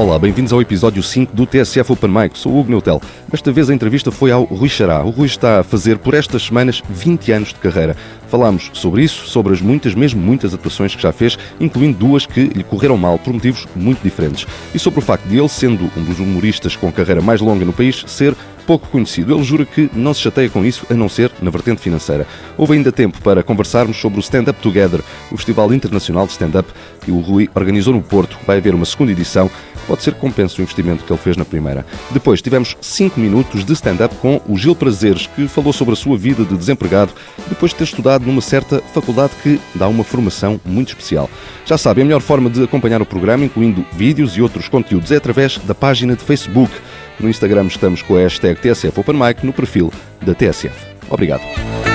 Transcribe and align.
Olá, 0.00 0.18
bem-vindos 0.18 0.50
ao 0.50 0.62
episódio 0.62 1.02
5 1.02 1.36
do 1.36 1.44
TSF 1.44 1.92
Open 1.92 2.08
Mic. 2.08 2.38
Sou 2.38 2.52
o 2.52 2.58
Hugo 2.58 2.70
Neutel. 2.70 3.02
Desta 3.28 3.52
vez 3.52 3.68
a 3.68 3.74
entrevista 3.74 4.10
foi 4.10 4.32
ao 4.32 4.44
Rui 4.44 4.66
Xará. 4.66 5.04
O 5.04 5.10
Rui 5.10 5.26
está 5.26 5.60
a 5.60 5.62
fazer 5.62 5.98
por 5.98 6.14
estas 6.14 6.44
semanas 6.44 6.82
20 6.88 7.32
anos 7.32 7.48
de 7.50 7.56
carreira. 7.56 7.94
Falámos 8.26 8.70
sobre 8.72 9.02
isso, 9.02 9.26
sobre 9.26 9.52
as 9.52 9.60
muitas, 9.60 9.94
mesmo 9.94 10.18
muitas 10.18 10.54
atuações 10.54 10.96
que 10.96 11.02
já 11.02 11.12
fez, 11.12 11.38
incluindo 11.60 11.98
duas 11.98 12.24
que 12.24 12.44
lhe 12.44 12.64
correram 12.64 12.96
mal 12.96 13.18
por 13.18 13.34
motivos 13.34 13.68
muito 13.76 14.02
diferentes. 14.02 14.46
E 14.74 14.78
sobre 14.78 15.00
o 15.00 15.02
facto 15.02 15.26
de 15.26 15.36
ele, 15.36 15.50
sendo 15.50 15.90
um 15.94 16.02
dos 16.02 16.18
humoristas 16.18 16.74
com 16.74 16.90
carreira 16.90 17.20
mais 17.20 17.42
longa 17.42 17.66
no 17.66 17.72
país, 17.74 18.02
ser 18.06 18.34
pouco 18.70 18.86
conhecido. 18.86 19.34
Ele 19.34 19.42
jura 19.42 19.66
que 19.66 19.90
não 19.92 20.14
se 20.14 20.20
chateia 20.20 20.48
com 20.48 20.64
isso, 20.64 20.86
a 20.88 20.94
não 20.94 21.08
ser 21.08 21.32
na 21.42 21.50
vertente 21.50 21.80
financeira. 21.80 22.24
Houve 22.56 22.74
ainda 22.74 22.92
tempo 22.92 23.20
para 23.20 23.42
conversarmos 23.42 23.96
sobre 23.96 24.20
o 24.20 24.22
Stand 24.22 24.44
Up 24.48 24.62
Together, 24.62 25.00
o 25.32 25.36
Festival 25.36 25.74
Internacional 25.74 26.24
de 26.24 26.32
Stand-Up 26.32 26.70
que 27.00 27.10
o 27.10 27.18
Rui 27.18 27.48
organizou 27.52 27.92
no 27.92 28.00
Porto. 28.00 28.38
Vai 28.46 28.58
haver 28.58 28.72
uma 28.72 28.84
segunda 28.84 29.10
edição 29.10 29.50
pode 29.90 30.04
ser 30.04 30.14
que 30.14 30.20
compense 30.20 30.60
o 30.60 30.62
investimento 30.62 31.02
que 31.02 31.12
ele 31.12 31.18
fez 31.18 31.36
na 31.36 31.44
primeira. 31.44 31.84
Depois 32.12 32.40
tivemos 32.40 32.76
5 32.80 33.18
minutos 33.18 33.64
de 33.64 33.72
stand-up 33.72 34.14
com 34.16 34.40
o 34.46 34.56
Gil 34.56 34.76
Prazeres, 34.76 35.26
que 35.26 35.48
falou 35.48 35.72
sobre 35.72 35.94
a 35.94 35.96
sua 35.96 36.16
vida 36.16 36.44
de 36.44 36.56
desempregado 36.56 37.12
depois 37.48 37.72
de 37.72 37.78
ter 37.78 37.84
estudado 37.84 38.24
numa 38.24 38.40
certa 38.40 38.80
faculdade 38.94 39.32
que 39.42 39.60
dá 39.74 39.88
uma 39.88 40.04
formação 40.04 40.60
muito 40.64 40.90
especial. 40.90 41.28
Já 41.66 41.76
sabe, 41.76 42.02
a 42.02 42.04
melhor 42.04 42.20
forma 42.20 42.48
de 42.48 42.62
acompanhar 42.62 43.02
o 43.02 43.06
programa, 43.06 43.44
incluindo 43.44 43.84
vídeos 43.92 44.36
e 44.36 44.42
outros 44.42 44.68
conteúdos, 44.68 45.10
é 45.10 45.16
através 45.16 45.58
da 45.58 45.74
página 45.74 46.14
de 46.14 46.22
Facebook. 46.22 46.72
No 47.20 47.28
Instagram 47.28 47.66
estamos 47.66 48.02
com 48.02 48.16
a 48.16 48.22
hashtag 48.22 48.58
TSF 48.58 48.98
Open 48.98 49.16
Mic 49.16 49.44
no 49.44 49.52
perfil 49.52 49.90
da 50.22 50.34
TSF. 50.34 50.74
Obrigado. 51.10 51.89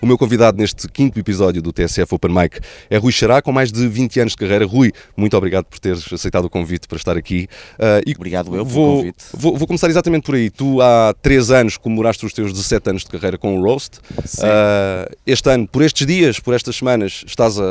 O 0.00 0.06
meu 0.06 0.18
convidado 0.18 0.58
neste 0.58 0.86
quinto 0.88 1.18
episódio 1.18 1.62
do 1.62 1.72
TSF 1.72 2.14
Open 2.14 2.30
Mic 2.30 2.60
é 2.90 2.98
Rui 2.98 3.10
Xará, 3.10 3.40
com 3.40 3.50
mais 3.50 3.72
de 3.72 3.88
20 3.88 4.20
anos 4.20 4.32
de 4.32 4.36
carreira. 4.36 4.66
Rui, 4.66 4.92
muito 5.16 5.34
obrigado 5.36 5.64
por 5.64 5.78
teres 5.78 6.12
aceitado 6.12 6.44
o 6.44 6.50
convite 6.50 6.86
para 6.86 6.98
estar 6.98 7.16
aqui. 7.16 7.48
Uh, 7.74 8.02
e 8.06 8.12
obrigado 8.14 8.54
eu 8.54 8.64
vou, 8.64 8.84
pelo 8.84 8.96
convite. 8.98 9.24
Vou, 9.32 9.56
vou, 9.56 9.66
começar 9.66 9.88
exatamente 9.88 10.24
por 10.24 10.34
aí. 10.34 10.50
Tu 10.50 10.82
há 10.82 11.14
3 11.22 11.50
anos 11.50 11.76
comemoraste 11.78 12.26
os 12.26 12.32
teus 12.34 12.52
17 12.52 12.90
anos 12.90 13.02
de 13.04 13.08
carreira 13.08 13.38
com 13.38 13.58
o 13.58 13.62
Roast. 13.62 13.98
Uh, 14.18 15.16
este 15.26 15.48
ano, 15.50 15.66
por 15.66 15.80
estes 15.80 16.06
dias, 16.06 16.38
por 16.38 16.54
estas 16.54 16.76
semanas, 16.76 17.24
estás 17.26 17.58
a, 17.58 17.62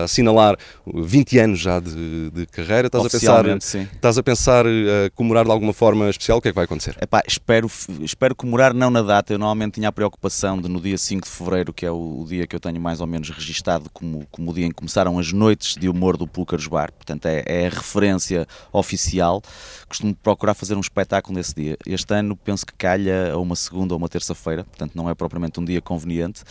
a 0.00 0.04
assinalar 0.04 0.58
20 0.86 1.38
anos 1.38 1.60
já 1.60 1.80
de, 1.80 2.30
de 2.30 2.46
carreira. 2.46 2.88
Estás 2.88 3.06
a 3.06 3.10
pensar, 3.10 3.60
sim. 3.60 3.88
Estás 3.94 4.18
a 4.18 4.22
pensar 4.22 4.66
uh, 4.66 4.70
comemorar 5.14 5.46
de 5.46 5.50
alguma 5.50 5.72
forma 5.72 6.10
especial? 6.10 6.38
O 6.38 6.42
que 6.42 6.48
é 6.48 6.50
que 6.52 6.56
vai 6.56 6.66
acontecer? 6.66 6.94
Epá, 7.00 7.22
espero, 7.26 7.70
espero 8.02 8.34
comemorar 8.34 8.74
não 8.74 8.90
na 8.90 9.00
data. 9.00 9.32
Eu 9.32 9.38
normalmente 9.38 9.74
tinha 9.74 9.88
a 9.88 9.92
preocupação 9.92 10.60
de 10.60 10.68
no 10.68 10.78
dia 10.78 10.98
5 10.98 11.26
de 11.26 11.30
fevereiro 11.30 11.69
que 11.72 11.86
é 11.86 11.90
o, 11.90 12.20
o, 12.20 12.26
dia 12.26 12.46
que 12.46 12.54
eu 12.54 12.60
tenho 12.60 12.80
mais 12.80 13.00
ou 13.00 13.06
menos 13.06 13.30
registado 13.30 13.88
como, 13.92 14.26
como 14.30 14.50
o 14.50 14.54
dia 14.54 14.66
em 14.66 14.68
que 14.68 14.76
começaram 14.76 15.18
as 15.18 15.32
noites 15.32 15.74
de 15.74 15.88
humor 15.88 16.16
do 16.16 16.26
Púlcaros 16.26 16.66
Bar. 16.66 16.92
Portanto, 16.92 17.26
é, 17.26 17.42
é, 17.46 17.66
a 17.66 17.70
referência 17.70 18.46
oficial. 18.72 19.42
Costumo 19.88 20.14
procurar 20.14 20.54
fazer 20.54 20.76
um 20.76 20.80
espetáculo 20.80 21.36
nesse 21.36 21.54
dia. 21.54 21.76
Este 21.86 22.14
ano 22.14 22.36
penso 22.36 22.64
que 22.66 22.72
calha 22.74 23.32
a 23.32 23.38
uma 23.38 23.56
segunda 23.56 23.94
ou 23.94 23.98
uma 23.98 24.08
terça-feira, 24.08 24.64
portanto, 24.64 24.92
não 24.94 25.08
é 25.08 25.14
propriamente 25.14 25.58
um 25.60 25.64
dia 25.64 25.80
conveniente. 25.80 26.42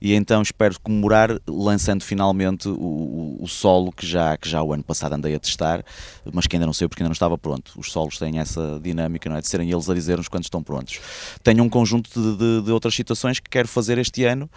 E 0.00 0.14
então 0.14 0.42
espero 0.42 0.78
comemorar 0.80 1.38
lançando 1.46 2.02
finalmente 2.02 2.68
o, 2.68 2.72
o, 2.72 3.38
o 3.42 3.48
solo 3.48 3.92
que 3.92 4.06
já, 4.06 4.36
que 4.36 4.48
já 4.48 4.62
o 4.62 4.72
ano 4.72 4.82
passado 4.82 5.14
andei 5.14 5.34
a 5.34 5.38
testar, 5.38 5.84
mas 6.32 6.46
que 6.46 6.56
ainda 6.56 6.66
não 6.66 6.72
sei 6.72 6.88
porque 6.88 7.02
ainda 7.02 7.08
não 7.08 7.12
estava 7.12 7.36
pronto. 7.36 7.72
Os 7.76 7.92
solos 7.92 8.18
têm 8.18 8.38
essa 8.38 8.80
dinâmica, 8.82 9.28
não 9.28 9.36
é? 9.36 9.40
De 9.40 9.48
serem 9.48 9.70
eles 9.70 9.88
a 9.88 9.94
dizer-nos 9.94 10.28
quando 10.28 10.44
estão 10.44 10.62
prontos. 10.62 11.00
Tenho 11.42 11.62
um 11.62 11.68
conjunto 11.68 12.10
de, 12.10 12.36
de, 12.36 12.62
de 12.62 12.72
outras 12.72 12.94
situações 12.94 13.40
que 13.40 13.48
quero 13.48 13.68
fazer 13.68 13.98
este 13.98 14.24
ano, 14.24 14.50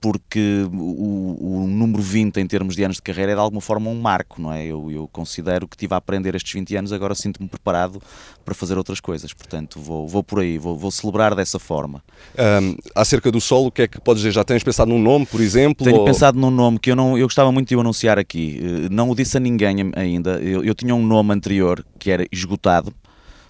porque 0.00 0.64
o, 0.72 1.64
o, 1.64 1.66
número 1.66 2.00
20 2.00 2.38
em 2.38 2.46
termos 2.46 2.76
de 2.76 2.84
anos 2.84 2.96
de 2.96 3.02
carreira 3.02 3.32
é 3.32 3.34
de 3.34 3.40
alguma 3.40 3.60
forma 3.60 3.90
um 3.90 4.00
marco, 4.00 4.40
não 4.40 4.52
é? 4.52 4.64
Eu, 4.64 4.90
eu 4.90 5.08
considero 5.08 5.66
que 5.66 5.76
tive 5.76 5.92
a 5.94 5.96
aprender 5.96 6.34
estes 6.34 6.52
20 6.52 6.76
anos, 6.76 6.92
agora 6.92 7.14
sinto-me 7.14 7.48
preparado 7.48 8.00
para 8.44 8.54
fazer 8.54 8.78
outras 8.78 9.00
coisas, 9.00 9.32
portanto 9.32 9.80
vou, 9.80 10.06
vou 10.06 10.22
por 10.22 10.40
aí, 10.40 10.56
vou, 10.56 10.76
vou 10.76 10.90
celebrar 10.90 11.34
dessa 11.34 11.58
forma. 11.58 12.02
Um, 12.62 12.76
acerca 12.94 13.30
do 13.32 13.40
solo, 13.40 13.66
o 13.66 13.72
que 13.72 13.82
é 13.82 13.88
que 13.88 14.00
podes 14.00 14.22
dizer? 14.22 14.32
Já 14.32 14.44
tens 14.44 14.62
pensado 14.62 14.88
num 14.88 15.02
nome, 15.02 15.26
por 15.26 15.40
exemplo? 15.40 15.84
Tenho 15.84 15.98
ou... 15.98 16.04
pensado 16.04 16.38
num 16.38 16.50
nome 16.50 16.78
que 16.78 16.90
eu, 16.90 16.96
não, 16.96 17.18
eu 17.18 17.26
gostava 17.26 17.50
muito 17.50 17.68
de 17.68 17.76
o 17.76 17.80
anunciar 17.80 18.18
aqui, 18.18 18.60
eh, 18.62 18.88
não 18.90 19.10
o 19.10 19.16
disse 19.16 19.36
a 19.36 19.40
ninguém 19.40 19.90
ainda, 19.96 20.38
eu, 20.40 20.62
eu 20.62 20.74
tinha 20.74 20.94
um 20.94 21.04
nome 21.04 21.34
anterior 21.34 21.84
que 21.98 22.10
era 22.10 22.24
esgotado, 22.30 22.94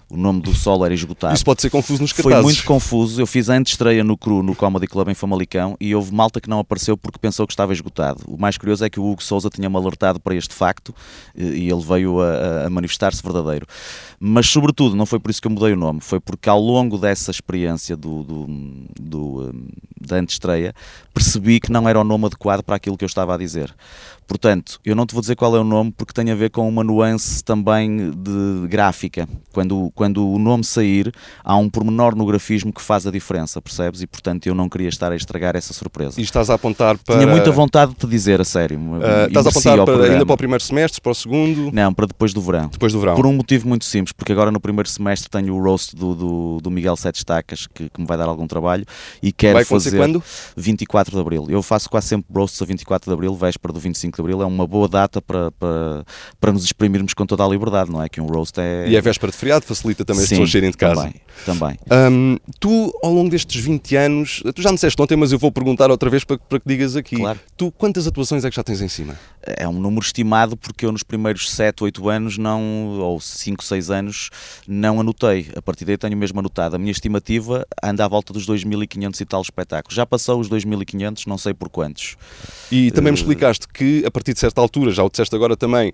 o 0.09 0.17
nome 0.17 0.41
do 0.41 0.53
solo 0.55 0.85
era 0.85 0.93
esgotado. 0.93 1.35
Isso 1.35 1.45
pode 1.45 1.61
ser 1.61 1.69
confuso 1.69 2.01
nos 2.01 2.11
cartazes. 2.11 2.37
Foi 2.37 2.43
muito 2.43 2.63
confuso. 2.63 3.21
Eu 3.21 3.27
fiz 3.27 3.49
a 3.49 3.59
estreia 3.59 4.03
no 4.03 4.17
Cru, 4.17 4.41
no 4.41 4.55
Comedy 4.55 4.87
Club 4.87 5.09
em 5.09 5.13
Famalicão, 5.13 5.77
e 5.79 5.93
houve 5.93 6.13
malta 6.13 6.41
que 6.41 6.49
não 6.49 6.59
apareceu 6.59 6.97
porque 6.97 7.19
pensou 7.19 7.45
que 7.45 7.53
estava 7.53 7.73
esgotado. 7.73 8.23
O 8.27 8.37
mais 8.37 8.57
curioso 8.57 8.83
é 8.83 8.89
que 8.89 8.99
o 8.99 9.05
Hugo 9.05 9.21
Souza 9.21 9.49
tinha-me 9.49 9.75
alertado 9.75 10.19
para 10.19 10.33
este 10.33 10.53
facto 10.53 10.93
e 11.35 11.69
ele 11.69 11.81
veio 11.81 12.19
a, 12.21 12.65
a 12.65 12.69
manifestar-se 12.69 13.21
verdadeiro. 13.21 13.67
Mas, 14.19 14.47
sobretudo, 14.47 14.95
não 14.95 15.05
foi 15.05 15.19
por 15.19 15.29
isso 15.29 15.41
que 15.41 15.47
eu 15.47 15.51
mudei 15.51 15.73
o 15.73 15.77
nome, 15.77 16.01
foi 16.01 16.19
porque 16.19 16.49
ao 16.49 16.59
longo 16.59 16.97
dessa 16.97 17.29
experiência 17.31 17.95
do, 17.95 18.23
do, 18.23 18.47
do 18.99 19.41
hum, 19.41 19.67
da 19.99 20.17
antestreia 20.17 20.73
percebi 21.13 21.59
que 21.59 21.71
não 21.71 21.87
era 21.87 21.99
o 21.99 22.03
nome 22.03 22.25
adequado 22.25 22.63
para 22.63 22.75
aquilo 22.75 22.97
que 22.97 23.03
eu 23.03 23.07
estava 23.07 23.35
a 23.35 23.37
dizer. 23.37 23.73
Portanto, 24.29 24.79
eu 24.85 24.95
não 24.95 25.07
te 25.07 25.13
vou 25.15 25.21
dizer 25.21 25.35
qual 25.35 25.55
é 25.55 25.59
o 25.59 25.63
nome 25.63 25.91
porque 25.91 26.13
tem 26.13 26.29
a 26.29 26.35
ver 26.35 26.51
com 26.51 26.69
uma 26.69 26.83
nuance 26.83 27.43
também 27.43 28.11
de 28.11 28.67
gráfica. 28.67 29.27
Quando, 29.51 29.91
quando 29.95 30.25
o 30.29 30.37
nome 30.37 30.63
sair, 30.63 31.11
há 31.43 31.57
um 31.57 31.67
pormenor 31.67 32.15
no 32.15 32.27
grafismo 32.27 32.71
que 32.71 32.79
faz 32.79 33.07
a 33.07 33.11
diferença, 33.11 33.59
percebes? 33.59 34.03
E 34.03 34.07
portanto 34.07 34.45
eu 34.45 34.53
não 34.53 34.69
queria 34.69 34.87
estar 34.87 35.11
a 35.11 35.15
estragar 35.15 35.55
essa 35.55 35.73
surpresa. 35.73 36.21
E 36.21 36.23
estás 36.23 36.51
a 36.51 36.53
apontar 36.53 36.95
para. 36.99 37.15
Tinha 37.15 37.27
muita 37.27 37.49
vontade 37.49 37.93
de 37.93 37.97
te 37.97 38.05
dizer, 38.05 38.39
a 38.39 38.43
sério. 38.43 38.77
Uh, 38.79 39.27
estás 39.29 39.47
a 39.47 39.49
apontar 39.49 39.83
para, 39.83 40.03
ainda 40.03 40.25
para 40.27 40.35
o 40.35 40.37
primeiro 40.37 40.63
semestre, 40.63 41.01
para 41.01 41.11
o 41.11 41.15
segundo? 41.15 41.71
Não, 41.73 41.91
para 41.91 42.05
depois 42.05 42.31
do 42.31 42.39
verão. 42.39 42.67
Depois 42.67 42.93
do 42.93 42.99
verão. 42.99 43.15
Por 43.15 43.25
um 43.25 43.33
motivo 43.33 43.67
muito 43.67 43.85
simples, 43.85 44.11
porque 44.11 44.31
agora 44.31 44.51
no 44.51 44.59
primeiro 44.59 44.87
semestre 44.87 45.27
tenho 45.27 45.55
o 45.55 45.63
roast 45.63 45.95
do, 45.95 46.13
do, 46.13 46.59
do 46.61 46.69
Miguel 46.69 46.95
Sete 46.95 47.15
Estacas, 47.15 47.65
que, 47.65 47.89
que, 47.89 47.99
me 47.99 48.05
vai 48.05 48.15
dar 48.15 48.27
algum 48.27 48.45
trabalho, 48.45 48.85
e 49.23 49.31
quero 49.31 49.55
vai 49.55 49.65
fazer. 49.65 49.97
quando? 49.97 50.23
24 50.55 51.15
de 51.15 51.19
Abril. 51.19 51.47
Eu 51.49 51.63
faço 51.63 51.89
quase 51.89 52.09
sempre 52.09 52.27
roasts 52.31 52.61
a 52.61 52.65
24 52.65 53.09
de 53.09 53.13
Abril, 53.13 53.35
véspera 53.35 53.73
do 53.73 53.79
25 53.79 54.18
de 54.19 54.21
Abril. 54.21 54.41
É 54.41 54.45
uma 54.45 54.67
boa 54.67 54.87
data 54.87 55.21
para, 55.21 55.51
para, 55.51 56.05
para 56.39 56.51
nos 56.51 56.63
exprimirmos 56.63 57.13
com 57.13 57.25
toda 57.25 57.43
a 57.43 57.47
liberdade, 57.47 57.91
não 57.91 58.01
é? 58.01 58.09
Que 58.09 58.21
um 58.21 58.25
roast 58.25 58.59
é. 58.59 58.87
E 58.87 58.95
é 58.95 59.01
véspera 59.01 59.31
de 59.31 59.37
feriado, 59.37 59.65
facilita 59.65 60.03
também 60.05 60.21
Sim, 60.21 60.25
as 60.25 60.29
pessoas 60.29 60.51
saírem 60.51 60.71
de 60.71 60.77
casa. 60.77 61.11
Também, 61.45 61.77
também. 61.77 61.79
Um, 62.11 62.37
tu, 62.59 62.91
ao 63.03 63.11
longo 63.11 63.29
destes 63.29 63.61
20 63.63 63.95
anos, 63.95 64.43
tu 64.53 64.61
já 64.61 64.69
me 64.69 64.75
disseste 64.75 65.01
ontem, 65.01 65.15
mas 65.15 65.31
eu 65.31 65.39
vou 65.39 65.51
perguntar 65.51 65.89
outra 65.89 66.09
vez 66.09 66.23
para, 66.23 66.37
para 66.37 66.59
que 66.59 66.67
digas 66.67 66.95
aqui. 66.95 67.15
Claro. 67.15 67.39
Tu, 67.55 67.71
quantas 67.71 68.07
atuações 68.07 68.43
é 68.43 68.49
que 68.49 68.55
já 68.55 68.63
tens 68.63 68.81
em 68.81 68.87
cima? 68.87 69.17
É 69.41 69.67
um 69.67 69.73
número 69.73 70.05
estimado 70.05 70.57
porque 70.57 70.85
eu 70.85 70.91
nos 70.91 71.03
primeiros 71.03 71.49
7, 71.51 71.83
8 71.83 72.09
anos, 72.09 72.37
não, 72.37 72.61
ou 72.99 73.19
5, 73.19 73.63
6 73.63 73.89
anos, 73.89 74.29
não 74.67 74.99
anotei. 74.99 75.47
A 75.55 75.61
partir 75.61 75.85
daí 75.85 75.97
tenho 75.97 76.17
mesmo 76.17 76.39
anotado. 76.39 76.75
A 76.75 76.79
minha 76.79 76.91
estimativa 76.91 77.65
anda 77.83 78.05
à 78.05 78.07
volta 78.07 78.33
dos 78.33 78.45
2.500 78.45 79.21
e 79.21 79.25
tal 79.25 79.41
espetáculos. 79.41 79.95
Já 79.95 80.05
passou 80.05 80.39
os 80.39 80.49
2.500, 80.49 81.25
não 81.27 81.37
sei 81.37 81.53
por 81.53 81.69
quantos. 81.69 82.17
E 82.71 82.91
também 82.91 83.11
me 83.11 83.17
eh, 83.17 83.21
explicaste 83.21 83.67
que, 83.67 84.03
a 84.09 84.11
partir 84.11 84.33
de 84.33 84.39
certa 84.39 84.59
altura, 84.59 84.91
já 84.91 85.03
o 85.03 85.09
disseste 85.09 85.35
agora 85.35 85.55
também, 85.55 85.93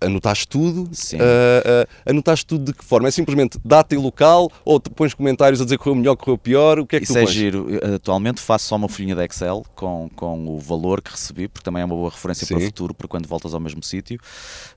anotaste 0.00 0.48
tudo? 0.48 0.88
Sim. 0.92 1.16
Uh, 1.16 1.20
uh, 1.20 2.10
anotaste 2.10 2.46
tudo 2.46 2.64
de 2.64 2.72
que 2.72 2.84
forma? 2.84 3.08
É 3.08 3.10
simplesmente 3.10 3.58
data 3.64 3.94
e 3.94 3.98
local 3.98 4.50
ou 4.64 4.80
pões 4.80 5.14
comentários 5.14 5.60
a 5.60 5.64
dizer 5.64 5.76
que 5.76 5.84
correu 5.84 5.96
melhor, 5.96 6.16
correu 6.16 6.38
pior? 6.38 6.78
O 6.78 6.86
que 6.86 6.96
é 6.96 6.98
que 6.98 7.04
Isso 7.04 7.12
tu 7.12 7.18
é 7.18 7.24
pões? 7.24 7.34
giro. 7.34 7.66
Atualmente 7.94 8.40
faço 8.40 8.66
só 8.66 8.76
uma 8.76 8.88
folhinha 8.88 9.14
de 9.14 9.24
Excel 9.24 9.64
com, 9.74 10.10
com 10.16 10.48
o 10.48 10.58
valor 10.58 11.02
que 11.02 11.10
recebi, 11.10 11.48
porque 11.48 11.64
também 11.64 11.82
é 11.82 11.84
uma 11.84 11.94
boa 11.94 12.10
referência 12.10 12.46
Sim. 12.46 12.54
para 12.54 12.62
o 12.62 12.66
futuro, 12.66 12.94
para 12.94 13.06
quando 13.06 13.26
voltas 13.26 13.54
ao 13.54 13.60
mesmo 13.60 13.82
sítio. 13.82 14.18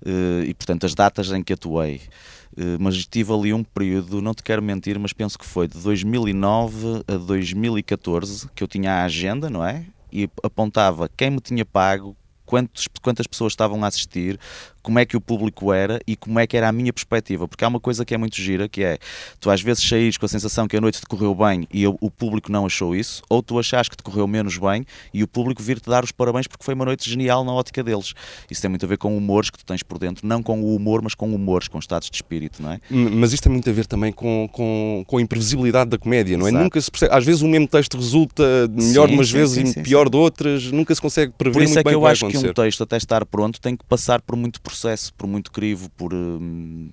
Uh, 0.05 0.43
e, 0.43 0.53
portanto, 0.53 0.85
as 0.85 0.93
datas 0.93 1.31
em 1.31 1.41
que 1.41 1.53
atuei. 1.53 2.01
mas 2.79 3.05
tive 3.07 3.33
ali 3.33 3.53
um 3.53 3.63
período, 3.63 4.21
não 4.21 4.33
te 4.33 4.43
quero 4.43 4.61
mentir, 4.61 4.99
mas 4.99 5.13
penso 5.13 5.39
que 5.39 5.45
foi 5.45 5.67
de 5.67 5.77
2009 5.79 7.03
a 7.07 7.15
2014 7.15 8.49
que 8.53 8.63
eu 8.63 8.67
tinha 8.67 8.91
a 8.91 9.03
agenda, 9.05 9.49
não 9.49 9.65
é? 9.65 9.85
E 10.11 10.29
apontava 10.43 11.09
quem 11.17 11.31
me 11.31 11.39
tinha 11.39 11.65
pago, 11.65 12.15
quantos, 12.53 12.87
quantas 13.01 13.25
pessoas 13.25 13.53
estavam 13.53 13.83
a 13.83 13.87
assistir, 13.87 14.39
como 14.83 14.99
é 14.99 15.05
que 15.05 15.15
o 15.15 15.21
público 15.21 15.71
era 15.71 15.99
e 16.05 16.15
como 16.15 16.37
é 16.39 16.45
que 16.45 16.55
era 16.57 16.67
a 16.67 16.71
minha 16.71 16.91
perspectiva, 16.91 17.47
porque 17.47 17.63
há 17.63 17.67
uma 17.67 17.79
coisa 17.79 18.05
que 18.05 18.13
é 18.13 18.17
muito 18.17 18.35
gira, 18.35 18.67
que 18.67 18.83
é, 18.83 18.99
tu 19.39 19.49
às 19.49 19.61
vezes 19.61 19.87
saís 19.87 20.17
com 20.17 20.25
a 20.25 20.29
sensação 20.29 20.67
que 20.67 20.75
a 20.75 20.81
noite 20.81 20.99
te 20.99 21.05
correu 21.05 21.33
bem 21.33 21.67
e 21.73 21.87
o 21.87 22.11
público 22.11 22.51
não 22.51 22.65
achou 22.65 22.95
isso, 22.95 23.23
ou 23.29 23.41
tu 23.41 23.57
achas 23.57 23.87
que 23.87 23.95
te 23.95 24.03
correu 24.03 24.27
menos 24.27 24.57
bem 24.57 24.85
e 25.13 25.23
o 25.23 25.27
público 25.27 25.63
vir-te 25.63 25.89
dar 25.89 26.03
os 26.03 26.11
parabéns 26.11 26.47
porque 26.47 26.63
foi 26.63 26.73
uma 26.73 26.85
noite 26.85 27.09
genial 27.09 27.43
na 27.45 27.53
ótica 27.53 27.81
deles. 27.81 28.13
Isso 28.51 28.61
tem 28.61 28.69
muito 28.69 28.85
a 28.85 28.89
ver 28.89 28.97
com 28.97 29.17
humores 29.17 29.49
que 29.49 29.57
tu 29.57 29.65
tens 29.65 29.81
por 29.81 29.97
dentro, 29.97 30.27
não 30.27 30.43
com 30.43 30.61
o 30.61 30.75
humor, 30.75 31.01
mas 31.01 31.15
com 31.15 31.33
humores, 31.33 31.67
com 31.67 31.79
estados 31.79 32.09
de 32.09 32.15
espírito, 32.15 32.61
não 32.61 32.71
é? 32.71 32.79
Mas 32.89 33.31
isto 33.31 33.43
tem 33.43 33.51
muito 33.51 33.69
a 33.69 33.73
ver 33.73 33.85
também 33.85 34.11
com, 34.11 34.49
com, 34.51 35.03
com 35.07 35.17
a 35.17 35.21
imprevisibilidade 35.21 35.89
da 35.89 35.97
comédia, 35.97 36.37
não 36.37 36.47
é? 36.47 36.51
Nunca 36.51 36.79
se 36.81 36.91
percebe, 36.91 37.15
às 37.15 37.23
vezes 37.23 37.41
o 37.41 37.47
mesmo 37.47 37.67
texto 37.67 37.97
resulta 37.97 38.43
melhor 38.69 39.07
sim, 39.07 39.11
de 39.11 39.17
umas 39.17 39.27
sim, 39.27 39.33
vezes 39.33 39.69
sim, 39.69 39.79
e 39.79 39.83
pior 39.83 40.09
de 40.09 40.17
outras, 40.17 40.71
nunca 40.71 40.93
se 40.93 41.01
consegue 41.01 41.31
prever 41.37 41.53
Por 41.53 41.63
isso 41.63 41.79
é 41.79 41.83
que 41.83 41.89
eu 41.89 42.05
acho 42.05 42.27
que 42.27 42.37
um 42.37 42.53
texto 42.53 42.83
até 42.83 42.97
estar 42.97 43.25
pronto 43.25 43.61
tem 43.61 43.75
que 43.75 43.85
passar 43.85 44.21
por 44.21 44.35
muito 44.35 44.61
processo, 44.61 44.72
por 45.17 45.27
muito 45.27 45.51
crivo, 45.51 45.89
por 45.91 46.13
hum, 46.13 46.89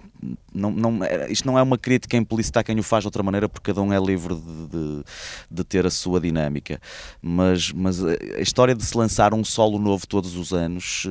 não, 0.52 0.70
não, 0.70 1.04
é, 1.04 1.30
isto 1.30 1.46
não 1.46 1.58
é 1.58 1.62
uma 1.62 1.78
crítica 1.78 2.16
implícita 2.16 2.60
a 2.60 2.64
quem 2.64 2.78
o 2.78 2.82
faz 2.82 3.02
de 3.02 3.08
outra 3.08 3.22
maneira, 3.22 3.48
porque 3.48 3.70
cada 3.70 3.82
um 3.82 3.92
é 3.92 3.98
livre 3.98 4.34
de, 4.34 4.66
de, 4.66 5.04
de, 5.50 5.64
ter 5.64 5.86
a 5.86 5.90
sua 5.90 6.20
dinâmica. 6.20 6.80
Mas, 7.22 7.72
mas 7.72 8.04
a 8.04 8.40
história 8.40 8.74
de 8.74 8.84
se 8.84 8.96
lançar 8.96 9.34
um 9.34 9.44
solo 9.44 9.78
novo 9.78 10.06
todos 10.06 10.36
os 10.36 10.52
anos, 10.52 11.06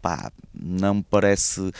pá, 0.00 0.30
não 0.54 0.94
me 0.94 1.02
parece 1.02 1.72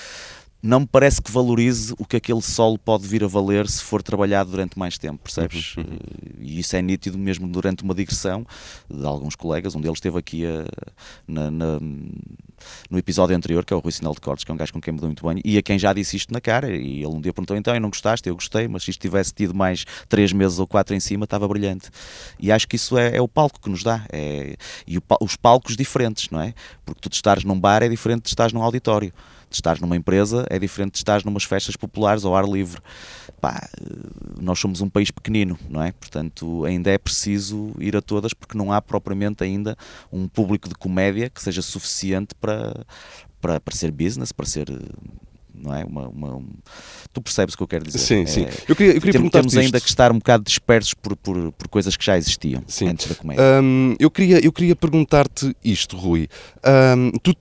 não 0.62 0.81
me 0.81 0.87
parece 0.87 1.22
que 1.22 1.31
valorize 1.31 1.94
o 1.98 2.04
que 2.04 2.16
aquele 2.16 2.42
solo 2.42 2.78
pode 2.78 3.06
vir 3.06 3.25
a 3.25 3.26
valer 3.26 3.66
se 3.66 3.82
for 3.82 4.02
trabalhado 4.02 4.50
durante 4.50 4.78
mais 4.78 4.98
tempo, 4.98 5.22
percebes? 5.22 5.76
Uhum, 5.76 5.84
uhum. 5.84 5.98
E 6.38 6.58
isso 6.60 6.76
é 6.76 6.82
nítido 6.82 7.16
mesmo 7.19 7.48
durante 7.48 7.82
uma 7.82 7.94
digressão 7.94 8.46
de 8.88 9.04
alguns 9.06 9.34
colegas, 9.34 9.75
um 9.75 9.81
deles 9.81 9.96
esteve 9.96 10.19
aqui 10.19 10.44
a, 10.44 10.66
na, 11.26 11.50
na, 11.50 11.78
no 12.90 12.98
episódio 12.98 13.37
anterior, 13.37 13.64
que 13.64 13.72
é 13.72 13.76
o 13.76 13.78
Rui 13.78 13.92
Sinal 13.92 14.12
de 14.12 14.20
Cortes, 14.20 14.44
que 14.44 14.50
é 14.50 14.54
um 14.54 14.56
gajo 14.56 14.72
com 14.72 14.81
quem 14.81 14.92
me 14.92 14.98
dou 14.98 15.08
muito 15.08 15.26
bem, 15.26 15.40
e 15.44 15.56
a 15.56 15.62
quem 15.62 15.78
já 15.78 15.92
disse 15.92 16.16
isto 16.16 16.32
na 16.32 16.40
cara, 16.40 16.69
e 16.70 16.98
ele 16.98 17.06
um 17.06 17.20
dia 17.20 17.32
perguntou, 17.32 17.56
então, 17.56 17.75
e 17.75 17.81
não 17.81 17.88
gostaste? 17.88 18.28
Eu 18.28 18.34
gostei, 18.34 18.66
mas 18.66 18.82
se 18.82 18.90
isto 18.90 19.00
tivesse 19.00 19.32
tido 19.32 19.54
mais 19.54 19.84
três 20.08 20.32
meses 20.32 20.58
ou 20.58 20.66
quatro 20.66 20.94
em 20.94 21.00
cima, 21.00 21.25
estava 21.25 21.46
brilhante. 21.46 21.88
E 22.38 22.50
acho 22.50 22.66
que 22.66 22.76
isso 22.76 22.98
é, 22.98 23.16
é 23.16 23.22
o 23.22 23.28
palco 23.28 23.60
que 23.60 23.70
nos 23.70 23.82
dá, 23.82 24.04
é, 24.12 24.56
e 24.87 24.98
o, 24.98 25.02
os 25.20 25.37
palcos 25.37 25.76
diferentes, 25.76 26.28
não 26.31 26.40
é? 26.40 26.52
Porque 26.84 27.00
tu 27.00 27.08
de 27.08 27.14
estares 27.14 27.44
num 27.44 27.58
bar 27.58 27.82
é 27.82 27.88
diferente 27.88 28.22
de 28.22 28.28
estares 28.28 28.52
num 28.52 28.62
auditório 28.62 29.12
de 29.50 29.56
estar 29.56 29.81
numa 29.81 29.97
empresa 29.97 30.47
é 30.49 30.58
diferente 30.58 30.93
de 30.93 30.99
estar 30.99 31.25
numas 31.25 31.44
festas 31.44 31.76
populares 31.76 32.25
ao 32.25 32.35
ar 32.35 32.49
livre. 32.49 32.81
Pá, 33.41 33.69
nós 34.41 34.58
somos 34.58 34.81
um 34.81 34.88
país 34.88 35.11
pequenino, 35.11 35.58
não 35.69 35.82
é? 35.82 35.93
Portanto, 35.93 36.64
ainda 36.64 36.91
é 36.91 36.99
preciso 36.99 37.73
ir 37.79 37.97
a 37.97 38.02
todas 38.02 38.32
porque 38.32 38.56
não 38.56 38.73
há 38.73 38.81
propriamente 38.81 39.43
ainda 39.43 39.76
um 40.12 40.29
público 40.29 40.69
de 40.69 40.75
comédia 40.75 41.29
que 41.29 41.43
seja 41.43 41.62
suficiente 41.62 42.35
para, 42.35 42.87
para, 43.41 43.61
para 43.61 43.75
ser 43.75 43.91
business, 43.91 44.31
para 44.31 44.47
ser 44.47 44.69
não 45.55 45.75
é? 45.75 45.85
Uma, 45.85 46.08
uma 46.08 46.37
um... 46.37 46.49
Tu 47.12 47.20
percebes 47.20 47.55
o 47.55 47.56
que 47.56 47.62
eu 47.62 47.69
quero 47.69 47.85
dizer? 47.85 47.99
Sim, 47.99 48.26
sim. 48.26 48.44
É, 48.44 48.52
eu 48.69 48.75
queria, 48.75 48.93
eu 48.94 49.00
queria 49.00 49.12
temos, 49.12 49.31
temos 49.31 49.56
ainda 49.56 49.81
que 49.81 49.88
estar 49.88 50.11
um 50.11 50.19
bocado 50.19 50.44
dispersos 50.44 50.94
por, 50.94 51.17
por, 51.17 51.52
por 51.52 51.69
coisas 51.69 51.97
que 51.97 52.05
já 52.05 52.17
existiam 52.17 52.62
sim. 52.67 52.88
antes 52.88 53.06
da 53.06 53.14
comédia. 53.14 53.43
Um, 53.61 53.94
eu 53.99 54.11
queria, 54.11 54.44
eu 54.44 54.52
queria 54.52 54.75
perguntar-te 54.75 55.55
isto, 55.62 55.97
Rui. 55.97 56.29
Um, 56.64 57.11
tu 57.23 57.35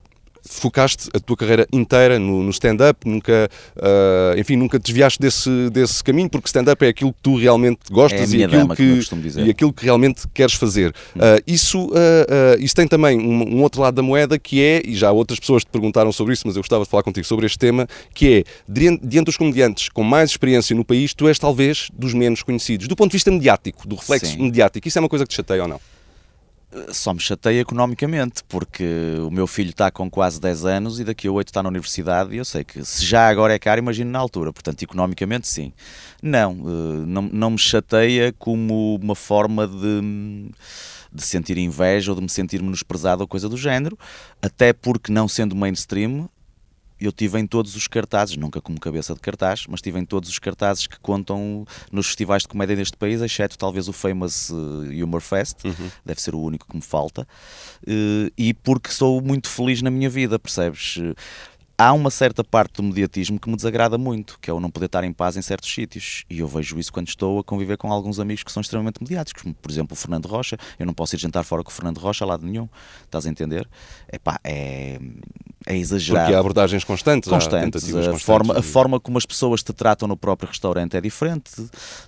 focaste 0.58 1.08
a 1.14 1.20
tua 1.20 1.36
carreira 1.36 1.66
inteira 1.72 2.18
no, 2.18 2.42
no 2.42 2.50
stand-up, 2.50 3.08
nunca, 3.08 3.48
uh, 3.76 4.38
enfim, 4.38 4.56
nunca 4.56 4.78
desviaste 4.78 5.18
desse, 5.20 5.70
desse 5.70 6.02
caminho, 6.02 6.28
porque 6.28 6.48
stand-up 6.48 6.84
é 6.84 6.88
aquilo 6.88 7.12
que 7.12 7.20
tu 7.22 7.36
realmente 7.36 7.80
gostas 7.90 8.32
é 8.32 8.38
e, 8.38 8.44
aquilo 8.44 8.74
que, 8.74 9.00
e 9.38 9.50
aquilo 9.50 9.72
que 9.72 9.84
realmente 9.84 10.26
queres 10.34 10.54
fazer. 10.54 10.90
Uh, 11.14 11.42
isso, 11.46 11.86
uh, 11.86 12.58
isso 12.58 12.74
tem 12.74 12.88
também 12.88 13.18
um, 13.18 13.56
um, 13.56 13.62
outro 13.62 13.80
lado 13.80 13.94
da 13.94 14.02
moeda 14.02 14.38
que 14.38 14.60
é, 14.62 14.82
e 14.84 14.94
já 14.94 15.12
outras 15.12 15.38
pessoas 15.38 15.64
te 15.64 15.70
perguntaram 15.70 16.12
sobre 16.12 16.34
isso, 16.34 16.42
mas 16.46 16.56
eu 16.56 16.62
gostava 16.62 16.84
de 16.84 16.90
falar 16.90 17.02
contigo 17.02 17.26
sobre 17.26 17.46
este 17.46 17.58
tema, 17.58 17.86
que 18.14 18.38
é, 18.38 18.44
diante 18.68 19.24
dos 19.24 19.36
comediantes 19.36 19.88
com 19.88 20.02
mais 20.02 20.30
experiência 20.30 20.74
no 20.74 20.84
país, 20.84 21.14
tu 21.14 21.28
és 21.28 21.38
talvez 21.38 21.88
dos 21.92 22.12
menos 22.14 22.42
conhecidos, 22.42 22.88
do 22.88 22.96
ponto 22.96 23.10
de 23.10 23.16
vista 23.16 23.30
mediático, 23.30 23.86
do 23.86 23.96
reflexo 23.96 24.32
Sim. 24.32 24.42
mediático. 24.42 24.86
Isso 24.88 24.98
é 24.98 25.00
uma 25.00 25.08
coisa 25.08 25.24
que 25.24 25.30
te 25.30 25.36
chateia 25.36 25.62
ou 25.62 25.68
não? 25.68 25.80
Só 26.92 27.12
me 27.12 27.20
chateia 27.20 27.60
economicamente, 27.60 28.42
porque 28.48 28.84
o 29.26 29.30
meu 29.30 29.46
filho 29.46 29.70
está 29.70 29.90
com 29.90 30.08
quase 30.08 30.40
10 30.40 30.64
anos 30.64 31.00
e 31.00 31.04
daqui 31.04 31.26
a 31.26 31.32
8 31.32 31.48
está 31.48 31.62
na 31.62 31.68
universidade 31.68 32.34
e 32.34 32.38
eu 32.38 32.44
sei 32.44 32.62
que 32.62 32.84
se 32.84 33.04
já 33.04 33.28
agora 33.28 33.54
é 33.54 33.58
caro, 33.58 33.80
imagino 33.80 34.10
na 34.10 34.18
altura. 34.18 34.52
Portanto, 34.52 34.82
economicamente, 34.82 35.48
sim. 35.48 35.72
Não, 36.22 36.52
eh, 36.52 37.06
não, 37.06 37.22
não 37.22 37.50
me 37.50 37.58
chateia 37.58 38.32
como 38.38 38.96
uma 39.02 39.14
forma 39.14 39.66
de, 39.66 40.50
de 41.12 41.22
sentir 41.22 41.58
inveja 41.58 42.12
ou 42.12 42.16
de 42.16 42.22
me 42.22 42.28
sentir 42.28 42.62
menosprezado 42.62 43.22
ou 43.22 43.28
coisa 43.28 43.48
do 43.48 43.56
género, 43.56 43.98
até 44.40 44.72
porque, 44.72 45.12
não 45.12 45.26
sendo 45.26 45.56
mainstream, 45.56 46.28
eu 47.00 47.12
tive 47.12 47.38
em 47.38 47.46
todos 47.46 47.74
os 47.74 47.86
cartazes, 47.86 48.36
nunca 48.36 48.60
como 48.60 48.78
cabeça 48.78 49.14
de 49.14 49.20
cartaz, 49.20 49.66
mas 49.68 49.80
tive 49.80 49.98
em 49.98 50.04
todos 50.04 50.28
os 50.28 50.38
cartazes 50.38 50.86
que 50.86 50.98
contam 51.00 51.64
nos 51.90 52.06
festivais 52.06 52.42
de 52.42 52.48
comédia 52.48 52.76
deste 52.76 52.96
país, 52.96 53.20
exceto 53.20 53.56
talvez 53.58 53.88
o 53.88 53.92
Famous 53.92 54.50
eh, 54.50 55.02
Humor 55.02 55.20
Fest, 55.20 55.64
uhum. 55.64 55.90
deve 56.04 56.20
ser 56.20 56.34
o 56.34 56.40
único 56.40 56.66
que 56.68 56.76
me 56.76 56.82
falta, 56.82 57.26
eh, 57.86 58.30
e 58.36 58.54
porque 58.54 58.90
sou 58.90 59.20
muito 59.20 59.48
feliz 59.48 59.82
na 59.82 59.90
minha 59.90 60.10
vida, 60.10 60.38
percebes? 60.38 60.98
Há 61.80 61.94
uma 61.94 62.10
certa 62.10 62.44
parte 62.44 62.74
do 62.74 62.82
mediatismo 62.82 63.40
que 63.40 63.48
me 63.48 63.56
desagrada 63.56 63.96
muito, 63.96 64.38
que 64.38 64.50
é 64.50 64.52
o 64.52 64.60
não 64.60 64.70
poder 64.70 64.86
estar 64.86 65.02
em 65.02 65.12
paz 65.12 65.36
em 65.38 65.42
certos 65.42 65.72
sítios. 65.72 66.24
E 66.28 66.40
eu 66.40 66.46
vejo 66.46 66.78
isso 66.78 66.92
quando 66.92 67.08
estou 67.08 67.38
a 67.38 67.44
conviver 67.44 67.78
com 67.78 67.90
alguns 67.90 68.20
amigos 68.20 68.42
que 68.42 68.52
são 68.52 68.60
extremamente 68.60 69.00
mediáticos, 69.00 69.42
como 69.42 69.54
por 69.54 69.70
exemplo 69.70 69.94
o 69.94 69.96
Fernando 69.96 70.26
Rocha. 70.26 70.58
Eu 70.78 70.84
não 70.84 70.92
posso 70.92 71.16
ir 71.16 71.18
jantar 71.18 71.42
fora 71.42 71.64
com 71.64 71.70
o 71.70 71.72
Fernando 71.72 71.96
Rocha 71.98 72.24
a 72.24 72.28
lado 72.28 72.44
nenhum. 72.44 72.68
Estás 73.04 73.24
a 73.24 73.30
entender? 73.30 73.66
Epá, 74.12 74.38
é, 74.44 75.00
é 75.66 75.76
exagerado. 75.76 76.26
Porque 76.26 76.36
há 76.36 76.40
abordagens 76.40 76.84
constantes. 76.84 77.30
Constantes. 77.30 77.88
A, 77.88 77.92
constantes 77.92 78.22
forma, 78.22 78.58
a 78.58 78.62
forma 78.62 79.00
como 79.00 79.16
as 79.16 79.24
pessoas 79.24 79.62
te 79.62 79.72
tratam 79.72 80.06
no 80.06 80.18
próprio 80.18 80.48
restaurante 80.48 80.96
é 80.96 81.00
diferente. 81.00 81.50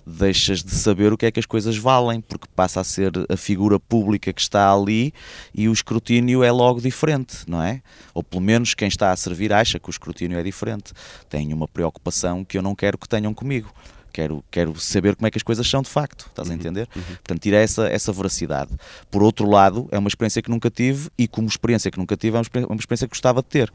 Deixas 0.05 0.63
de 0.63 0.71
saber 0.71 1.11
o 1.11 1.17
que 1.17 1.25
é 1.25 1.31
que 1.31 1.39
as 1.39 1.45
coisas 1.47 1.77
valem, 1.77 2.21
porque 2.21 2.47
passa 2.55 2.79
a 2.79 2.83
ser 2.83 3.11
a 3.27 3.37
figura 3.37 3.79
pública 3.79 4.31
que 4.31 4.41
está 4.41 4.71
ali 4.71 5.13
e 5.53 5.67
o 5.67 5.73
escrutínio 5.73 6.43
é 6.43 6.51
logo 6.51 6.79
diferente, 6.79 7.37
não 7.47 7.61
é? 7.61 7.81
Ou 8.13 8.23
pelo 8.23 8.41
menos 8.41 8.75
quem 8.75 8.87
está 8.87 9.11
a 9.11 9.15
servir 9.15 9.51
acha 9.63 9.79
que 9.79 9.89
o 9.89 9.91
escrutínio 9.91 10.37
é 10.37 10.43
diferente. 10.43 10.93
Tem 11.27 11.51
uma 11.53 11.67
preocupação 11.67 12.45
que 12.45 12.57
eu 12.57 12.61
não 12.61 12.75
quero 12.75 12.97
que 12.97 13.09
tenham 13.09 13.33
comigo. 13.33 13.73
Quero, 14.13 14.43
quero 14.51 14.79
saber 14.79 15.15
como 15.15 15.25
é 15.25 15.31
que 15.31 15.39
as 15.39 15.43
coisas 15.43 15.67
são 15.67 15.81
de 15.81 15.89
facto, 15.89 16.27
estás 16.29 16.47
uhum, 16.47 16.53
a 16.53 16.57
entender? 16.57 16.87
Uhum. 16.95 17.01
Portanto, 17.01 17.41
tira 17.41 17.57
essa, 17.57 17.87
essa 17.87 18.13
veracidade. 18.13 18.69
Por 19.09 19.23
outro 19.23 19.49
lado, 19.49 19.87
é 19.91 19.97
uma 19.97 20.07
experiência 20.07 20.39
que 20.39 20.51
nunca 20.51 20.69
tive 20.69 21.09
e, 21.17 21.27
como 21.27 21.47
experiência 21.47 21.89
que 21.89 21.97
nunca 21.97 22.15
tive, 22.15 22.37
é 22.37 22.41
uma 22.67 22.75
experiência 22.75 23.07
que 23.07 23.11
gostava 23.11 23.41
de 23.41 23.47
ter. 23.47 23.73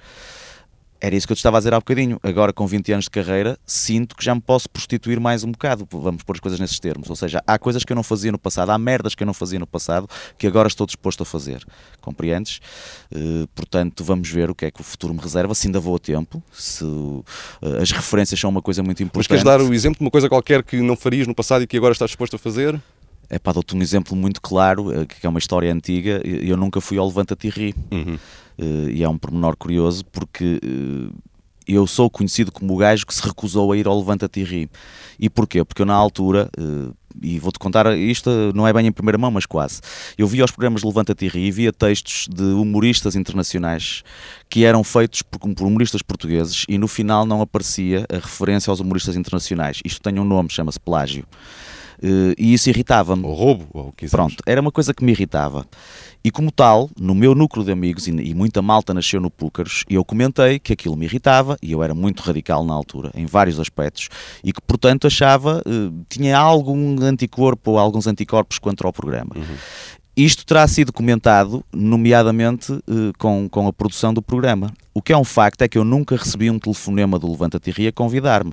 Era 1.00 1.14
isso 1.14 1.26
que 1.28 1.32
eu 1.32 1.36
te 1.36 1.38
estava 1.38 1.58
a 1.58 1.60
dizer 1.60 1.72
há 1.72 1.78
bocadinho. 1.78 2.18
Agora, 2.22 2.52
com 2.52 2.66
20 2.66 2.92
anos 2.92 3.04
de 3.04 3.10
carreira, 3.10 3.56
sinto 3.64 4.16
que 4.16 4.24
já 4.24 4.34
me 4.34 4.40
posso 4.40 4.68
prostituir 4.68 5.20
mais 5.20 5.44
um 5.44 5.52
bocado. 5.52 5.86
Vamos 5.90 6.24
pôr 6.24 6.34
as 6.34 6.40
coisas 6.40 6.58
nesses 6.58 6.80
termos. 6.80 7.08
Ou 7.08 7.14
seja, 7.14 7.40
há 7.46 7.58
coisas 7.58 7.84
que 7.84 7.92
eu 7.92 7.96
não 7.96 8.02
fazia 8.02 8.32
no 8.32 8.38
passado, 8.38 8.70
há 8.70 8.78
merdas 8.78 9.14
que 9.14 9.22
eu 9.22 9.26
não 9.26 9.34
fazia 9.34 9.60
no 9.60 9.66
passado 9.66 10.08
que 10.36 10.46
agora 10.46 10.66
estou 10.66 10.86
disposto 10.86 11.22
a 11.22 11.26
fazer. 11.26 11.64
Compreendes? 12.00 12.60
Uh, 13.14 13.46
portanto, 13.54 14.02
vamos 14.02 14.28
ver 14.28 14.50
o 14.50 14.54
que 14.54 14.64
é 14.64 14.70
que 14.70 14.80
o 14.80 14.84
futuro 14.84 15.14
me 15.14 15.20
reserva, 15.20 15.54
se 15.54 15.68
ainda 15.68 15.78
vou 15.78 15.94
a 15.94 15.98
tempo, 16.00 16.42
se 16.52 16.84
uh, 16.84 17.24
as 17.80 17.92
referências 17.92 18.38
são 18.40 18.50
uma 18.50 18.62
coisa 18.62 18.82
muito 18.82 19.00
importante. 19.00 19.18
Mas 19.18 19.26
queres 19.28 19.44
dar 19.44 19.60
o 19.60 19.72
exemplo 19.72 19.98
de 19.98 20.04
uma 20.04 20.10
coisa 20.10 20.28
qualquer 20.28 20.64
que 20.64 20.80
não 20.80 20.96
farias 20.96 21.28
no 21.28 21.34
passado 21.34 21.62
e 21.62 21.66
que 21.66 21.76
agora 21.76 21.92
estás 21.92 22.10
disposto 22.10 22.34
a 22.34 22.38
fazer? 22.38 22.80
É 23.30 23.38
para 23.38 23.54
dar-te 23.54 23.76
um 23.76 23.82
exemplo 23.82 24.16
muito 24.16 24.40
claro, 24.40 24.92
eh, 24.92 25.06
que 25.06 25.26
é 25.26 25.28
uma 25.28 25.38
história 25.38 25.72
antiga. 25.72 26.20
Eu 26.25 26.56
nunca 26.56 26.80
fui 26.80 26.96
ao 26.98 27.06
Levanta-te 27.06 27.46
e 27.46 27.50
Ri. 27.50 27.75
Uhum. 27.90 28.19
Uh, 28.58 28.90
e 28.90 29.02
é 29.04 29.08
um 29.08 29.16
pormenor 29.16 29.56
curioso 29.56 30.04
porque 30.06 30.58
uh, 30.64 31.14
eu 31.69 31.86
sou 31.86 32.10
conhecido 32.10 32.50
como 32.50 32.75
o 32.75 32.76
gajo 32.76 33.06
que 33.06 33.14
se 33.14 33.22
recusou 33.22 33.70
a 33.70 33.76
ir 33.76 33.86
ao 33.86 33.98
Levanta-te 33.98 34.40
e 34.40 34.44
Ri. 34.44 34.70
E 35.20 35.28
porquê? 35.28 35.62
Porque 35.62 35.82
eu 35.82 35.86
na 35.86 35.94
altura, 35.94 36.48
uh, 36.58 36.94
e 37.22 37.38
vou-te 37.38 37.58
contar 37.58 37.96
isto, 37.96 38.30
não 38.54 38.66
é 38.66 38.72
bem 38.72 38.86
em 38.86 38.92
primeira 38.92 39.19
mão, 39.19 39.30
mas 39.30 39.44
quase. 39.44 39.80
Eu 40.16 40.26
via 40.26 40.44
os 40.44 40.50
programas 40.50 40.80
de 40.80 40.86
Levanta-te 40.86 41.26
e 41.26 41.28
Ri 41.28 41.46
e 41.46 41.50
via 41.50 41.72
textos 41.72 42.26
de 42.34 42.42
humoristas 42.42 43.14
internacionais 43.14 44.02
que 44.49 44.64
eram 44.64 44.82
feitos 44.82 45.20
por, 45.20 45.38
por 45.38 45.66
humoristas 45.66 46.00
portugueses 46.00 46.64
e 46.68 46.78
no 46.78 46.88
final 46.88 47.26
não 47.26 47.42
aparecia 47.42 48.06
a 48.11 48.16
referência 48.16 48.70
aos 48.70 48.80
humoristas 48.80 49.14
internacionais. 49.14 49.80
Isto 49.85 50.00
tem 50.00 50.18
um 50.18 50.25
nome, 50.25 50.49
chama-se 50.50 50.80
plágio. 50.80 51.26
Uh, 52.02 52.35
e 52.38 52.55
isso 52.55 52.69
irritava-me. 52.69 53.25
Ou 53.25 53.35
roubo, 53.35 53.67
ou 53.73 53.95
Pronto, 54.11 54.37
era 54.47 54.61
uma 54.61 54.71
coisa 54.71 54.95
que 54.95 55.05
me 55.05 55.12
irritava. 55.12 55.67
E 56.23 56.31
como 56.31 56.50
tal, 56.50 56.90
no 56.99 57.14
meu 57.14 57.35
núcleo 57.35 57.64
de 57.64 57.71
amigos, 57.71 58.09
e, 58.09 58.35
muita 58.35 58.61
malta 58.61 58.93
nasceu 58.93 59.21
no 59.21 59.31
Púcaros, 59.31 59.85
eu 59.88 60.05
comentei 60.05 60.59
que 60.59 60.73
aquilo 60.73 60.97
me 60.97 61.07
irritava, 61.07 61.57
e 61.62 61.73
eu 61.73 61.83
era 61.83 61.95
muito 61.95 62.23
radical 62.23 62.64
na 62.64 62.75
altura, 62.75 63.12
em 63.14 63.25
vários 63.25 63.61
aspectos, 63.61 64.09
e 64.43 64.52
que, 64.52 64.61
portanto, 64.61 65.07
achava, 65.07 65.62
uh, 65.64 66.05
tinha 66.09 66.37
algum 66.37 67.00
anticorpo 67.02 67.73
ou 67.73 67.78
alguns 67.78 68.07
anticorpos 68.07 68.59
contra 68.59 68.88
o 68.88 68.93
programa. 68.93 69.31
Uhum. 69.37 69.57
Isto 70.18 70.44
terá 70.44 70.66
sido 70.66 70.92
comentado, 70.92 71.64
nomeadamente 71.72 72.72
eh, 72.72 73.12
com, 73.16 73.48
com 73.48 73.68
a 73.68 73.72
produção 73.72 74.12
do 74.12 74.20
programa. 74.20 74.75
O 74.92 75.00
que 75.00 75.12
é 75.12 75.16
um 75.16 75.22
facto 75.22 75.62
é 75.62 75.68
que 75.68 75.78
eu 75.78 75.84
nunca 75.84 76.16
recebi 76.16 76.50
um 76.50 76.58
telefonema 76.58 77.20
do 77.20 77.30
Levanta-te 77.30 77.87
a 77.87 77.92
convidar-me. 77.92 78.52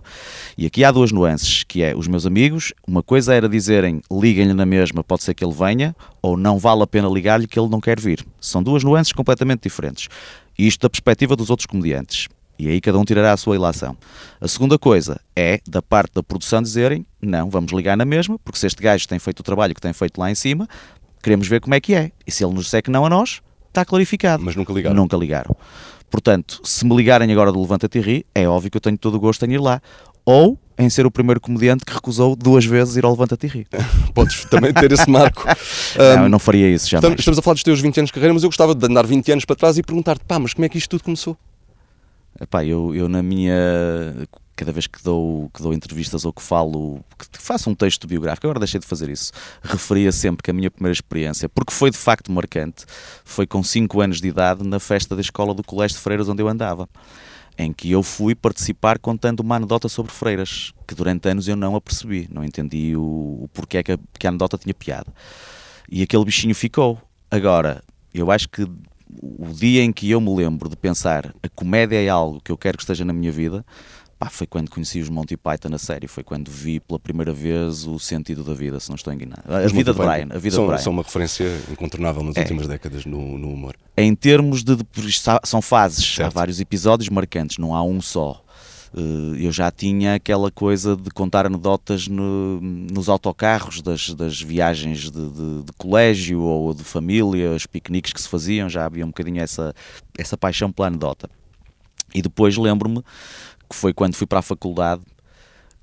E 0.56 0.68
aqui 0.68 0.84
há 0.84 0.92
duas 0.92 1.12
nuances, 1.12 1.64
que 1.64 1.82
é 1.82 1.96
os 1.96 2.08
meus 2.08 2.28
amigos, 2.28 2.72
uma 2.88 3.02
coisa 3.02 3.34
era 3.34 3.50
dizerem 3.50 4.00
liguem-lhe 4.12 4.54
na 4.54 4.64
mesma, 4.64 5.04
pode 5.04 5.24
ser 5.24 5.34
que 5.34 5.44
ele 5.44 5.56
venha, 5.56 5.96
ou 6.22 6.38
não 6.38 6.60
vale 6.60 6.84
a 6.84 6.88
pena 6.88 7.10
ligar-lhe 7.10 7.48
que 7.48 7.58
ele 7.60 7.70
não 7.70 7.82
quer 7.82 8.00
vir. 8.00 8.24
São 8.40 8.62
duas 8.62 8.84
nuances 8.84 9.12
completamente 9.12 9.64
diferentes. 9.64 10.08
Isto 10.56 10.82
da 10.82 10.90
perspectiva 10.92 11.36
dos 11.36 11.50
outros 11.50 11.66
comediantes. 11.66 12.28
E 12.58 12.70
aí 12.70 12.80
cada 12.80 12.98
um 12.98 13.04
tirará 13.04 13.34
a 13.34 13.38
sua 13.38 13.56
ilação. 13.56 13.98
A 14.40 14.48
segunda 14.48 14.80
coisa 14.80 15.20
é, 15.36 15.60
da 15.68 15.82
parte 15.82 16.14
da 16.14 16.24
produção, 16.24 16.62
dizerem 16.62 17.06
não, 17.22 17.50
vamos 17.50 17.72
ligar 17.74 17.98
na 17.98 18.06
mesma, 18.06 18.40
porque 18.40 18.58
se 18.58 18.68
este 18.68 18.82
gajo 18.82 19.08
tem 19.08 19.20
feito 19.20 19.40
o 19.40 19.44
trabalho 19.44 19.74
que 19.74 19.82
tem 19.82 19.92
feito 19.92 20.20
lá 20.20 20.32
em 20.32 20.36
cima, 20.36 20.68
Queremos 21.26 21.48
ver 21.48 21.60
como 21.60 21.74
é 21.74 21.82
que 21.82 21.96
é. 21.96 22.12
E 22.28 22.32
se 22.32 22.46
ele 22.46 22.54
nos 22.54 22.66
disser 22.66 22.84
que 22.84 22.92
não 22.92 23.04
a 23.04 23.10
nós, 23.10 23.42
está 23.68 23.84
clarificado. 23.84 24.44
Mas 24.44 24.56
nunca 24.56 24.72
ligaram. 24.72 24.96
Nunca 24.96 25.18
ligaram. 25.18 25.56
Portanto, 26.08 26.62
se 26.64 26.86
me 26.86 26.96
ligarem 26.96 27.32
agora 27.32 27.52
do 27.52 27.60
Levanta-te 27.60 28.24
é 28.36 28.48
óbvio 28.48 28.70
que 28.70 28.78
eu 28.78 28.82
tenho 28.82 28.96
todo 28.96 29.16
o 29.16 29.20
gosto 29.20 29.44
em 29.44 29.54
ir 29.54 29.60
lá. 29.60 29.82
ou 30.24 30.56
em 30.78 30.88
ser 30.88 31.04
o 31.04 31.10
primeiro 31.10 31.42
comediante 31.42 31.84
que 31.84 31.92
recusou 31.92 32.36
duas 32.36 32.64
vezes 32.64 32.96
ir 32.96 33.06
ao 33.06 33.12
Levanta-te 33.12 33.48
e 33.48 33.50
Ri. 33.50 33.68
Podes 34.14 34.46
também 34.46 34.72
ter 34.72 34.92
esse 34.92 35.10
marco. 35.10 35.46
não, 35.98 36.26
eu 36.26 36.30
não 36.30 36.38
faria 36.38 36.70
isso 36.70 36.88
jamais. 36.88 37.06
Estamos, 37.06 37.20
estamos, 37.22 37.40
a 37.40 37.42
falar 37.42 37.56
dos 37.56 37.64
teus 37.64 37.82
20 37.82 37.98
anos 38.02 38.10
de 38.10 38.14
carreira, 38.14 38.32
mas 38.36 38.44
eu 38.44 38.50
gostava 38.50 38.76
de 38.76 38.86
andar 38.86 39.08
20 39.08 39.32
anos 39.32 39.46
para 39.46 39.56
trás 39.56 39.80
e 39.80 39.82
perguntar-te, 39.82 40.24
pá, 40.26 40.38
mas 40.38 40.54
como 40.54 40.66
é 40.66 40.70
que 40.70 40.78
isto 40.78 40.92
tudo 40.92 41.04
começou? 41.04 41.36
Epá, 42.40 42.64
eu, 42.64 42.94
eu 42.94 43.10
na 43.10 43.24
minha 43.24 44.28
cada 44.56 44.72
vez 44.72 44.88
que 44.88 45.04
dou, 45.04 45.50
que 45.54 45.62
dou 45.62 45.74
entrevistas 45.74 46.26
ou 46.26 46.32
que 46.32 46.42
falo, 46.42 47.04
que 47.18 47.40
faço 47.40 47.70
um 47.70 47.76
texto 47.76 48.08
biográfico, 48.08 48.48
agora 48.48 48.60
deixei 48.60 48.80
de 48.80 48.86
fazer 48.86 49.10
isso, 49.10 49.32
referia 49.62 50.12
sempre 50.12 50.44
que 50.44 50.52
a 50.52 50.54
minha 50.54 50.72
primeira 50.72 50.94
experiência, 50.94 51.50
porque 51.50 51.74
foi 51.74 51.92
de 51.92 51.98
facto 51.98 52.32
marcante, 52.32 52.86
foi 53.24 53.46
com 53.46 53.62
5 53.62 54.02
anos 54.02 54.22
de 54.22 54.28
idade 54.28 54.64
na 54.68 54.80
festa 54.80 55.16
da 55.16 55.22
escola 55.22 55.54
do 55.54 55.64
Colégio 55.64 55.98
de 55.98 56.04
Freiras 56.04 56.30
onde 56.30 56.42
eu 56.42 56.48
andava, 56.48 56.88
em 57.58 57.72
que 57.72 57.92
eu 57.92 58.04
fui 58.04 58.36
participar 58.36 59.00
contando 59.00 59.40
uma 59.42 59.56
anedota 59.56 59.88
sobre 59.88 60.12
freiras, 60.12 60.74
que 60.88 60.96
durante 60.96 61.28
anos 61.30 61.48
eu 61.48 61.56
não 61.56 61.76
a 61.76 61.82
percebi, 61.82 62.28
não 62.32 62.44
entendi 62.44 62.96
o, 62.96 63.44
o 63.44 63.50
porquê 63.54 63.82
que 63.82 63.94
a, 63.94 64.00
que 64.18 64.28
a 64.28 64.30
anedota 64.30 64.58
tinha 64.58 64.74
piada. 64.74 65.14
E 65.90 66.02
aquele 66.02 66.26
bichinho 66.26 66.56
ficou. 66.56 67.00
Agora, 67.30 67.82
eu 68.14 68.32
acho 68.32 68.50
que 68.50 68.68
o 69.22 69.48
dia 69.54 69.84
em 69.84 69.92
que 69.92 70.10
eu 70.10 70.20
me 70.20 70.36
lembro 70.36 70.70
de 70.70 70.76
pensar 70.76 71.34
a 71.42 71.50
comédia 71.50 72.02
é 72.02 72.10
algo 72.10 72.42
que 72.42 72.52
eu 72.52 72.58
quero 72.58 72.78
que 72.78 72.84
esteja 72.84 73.06
na 73.06 73.14
minha 73.14 73.32
vida, 73.32 73.66
Pá, 74.18 74.30
foi 74.30 74.48
quando 74.48 74.70
conheci 74.70 75.02
os 75.02 75.10
Monty 75.10 75.36
Python 75.36 75.70
na 75.70 75.78
série, 75.78 76.08
foi 76.08 76.24
quando 76.24 76.50
vi 76.50 76.80
pela 76.80 76.98
primeira 76.98 77.34
vez 77.34 77.86
o 77.86 78.00
sentido 78.00 78.44
da 78.46 78.54
vida, 78.54 78.80
se 78.80 78.90
não 78.90 78.96
estou 78.96 79.12
enganado. 79.12 79.42
A, 79.46 79.68
vida 79.68 79.92
de 79.92 79.98
Brian. 79.98 80.28
A 80.30 80.38
vida 80.38 80.56
são, 80.56 80.64
de 80.64 80.68
Brian. 80.70 80.82
são 80.82 80.94
uma 80.94 81.04
referência 81.04 81.46
incontornável 81.70 82.24
nas 82.24 82.38
é. 82.38 82.42
últimas 82.42 82.66
décadas 82.66 83.06
no, 83.06 83.38
no, 83.38 83.50
humor. 83.50 83.76
Em 83.98 84.16
termos 84.16 84.64
de. 84.64 84.78
de 84.78 84.86
são 85.44 85.62
fases, 85.62 86.06
certo. 86.06 86.28
há 86.28 86.30
vários 86.30 86.62
episódios 86.62 87.10
marcantes, 87.10 87.58
não 87.58 87.76
há 87.76 87.84
um 87.84 88.02
só. 88.02 88.42
Eh, 88.96 89.46
eu 89.46 89.52
já 89.52 89.70
tinha 89.70 90.16
aquela 90.16 90.50
coisa 90.50 90.96
de 90.96 91.10
contar 91.10 91.46
anedotas 91.46 92.08
no, 92.08 92.62
nos 92.62 93.10
autocarros 93.10 93.82
das, 93.82 94.14
das 94.14 94.42
viagens 94.42 95.12
de, 95.12 95.12
de, 95.12 95.64
de, 95.64 95.74
colégio 95.78 96.40
ou 96.40 96.74
de 96.74 96.86
família, 96.86 97.52
os 97.52 97.66
piqueniques 97.66 98.14
que 98.14 98.22
se 98.22 98.30
faziam, 98.30 98.70
já 98.70 98.86
havia 98.86 99.04
um 99.04 99.10
bocadinho 99.10 99.42
essa, 99.42 99.74
essa 100.18 100.38
paixão 100.38 100.72
pela 100.72 100.88
anedota. 100.88 101.30
E 102.14 102.22
depois 102.22 102.56
lembro-me 102.56 103.04
que 103.70 103.76
foi 103.76 103.94
quando 103.94 104.16
fui 104.16 104.28
para 104.28 104.40
a 104.40 104.44
faculdade, 104.44 105.04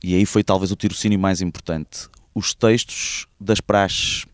e 0.02 0.14
aí 0.14 0.26
foi 0.26 0.42
talvez 0.42 0.72
o 0.72 0.76
tirocínio 0.76 1.18
mais 1.18 1.40
importante. 1.40 2.08
Os 2.34 2.54
textos 2.54 3.26
das 3.40 3.60
praxes. 3.60 4.26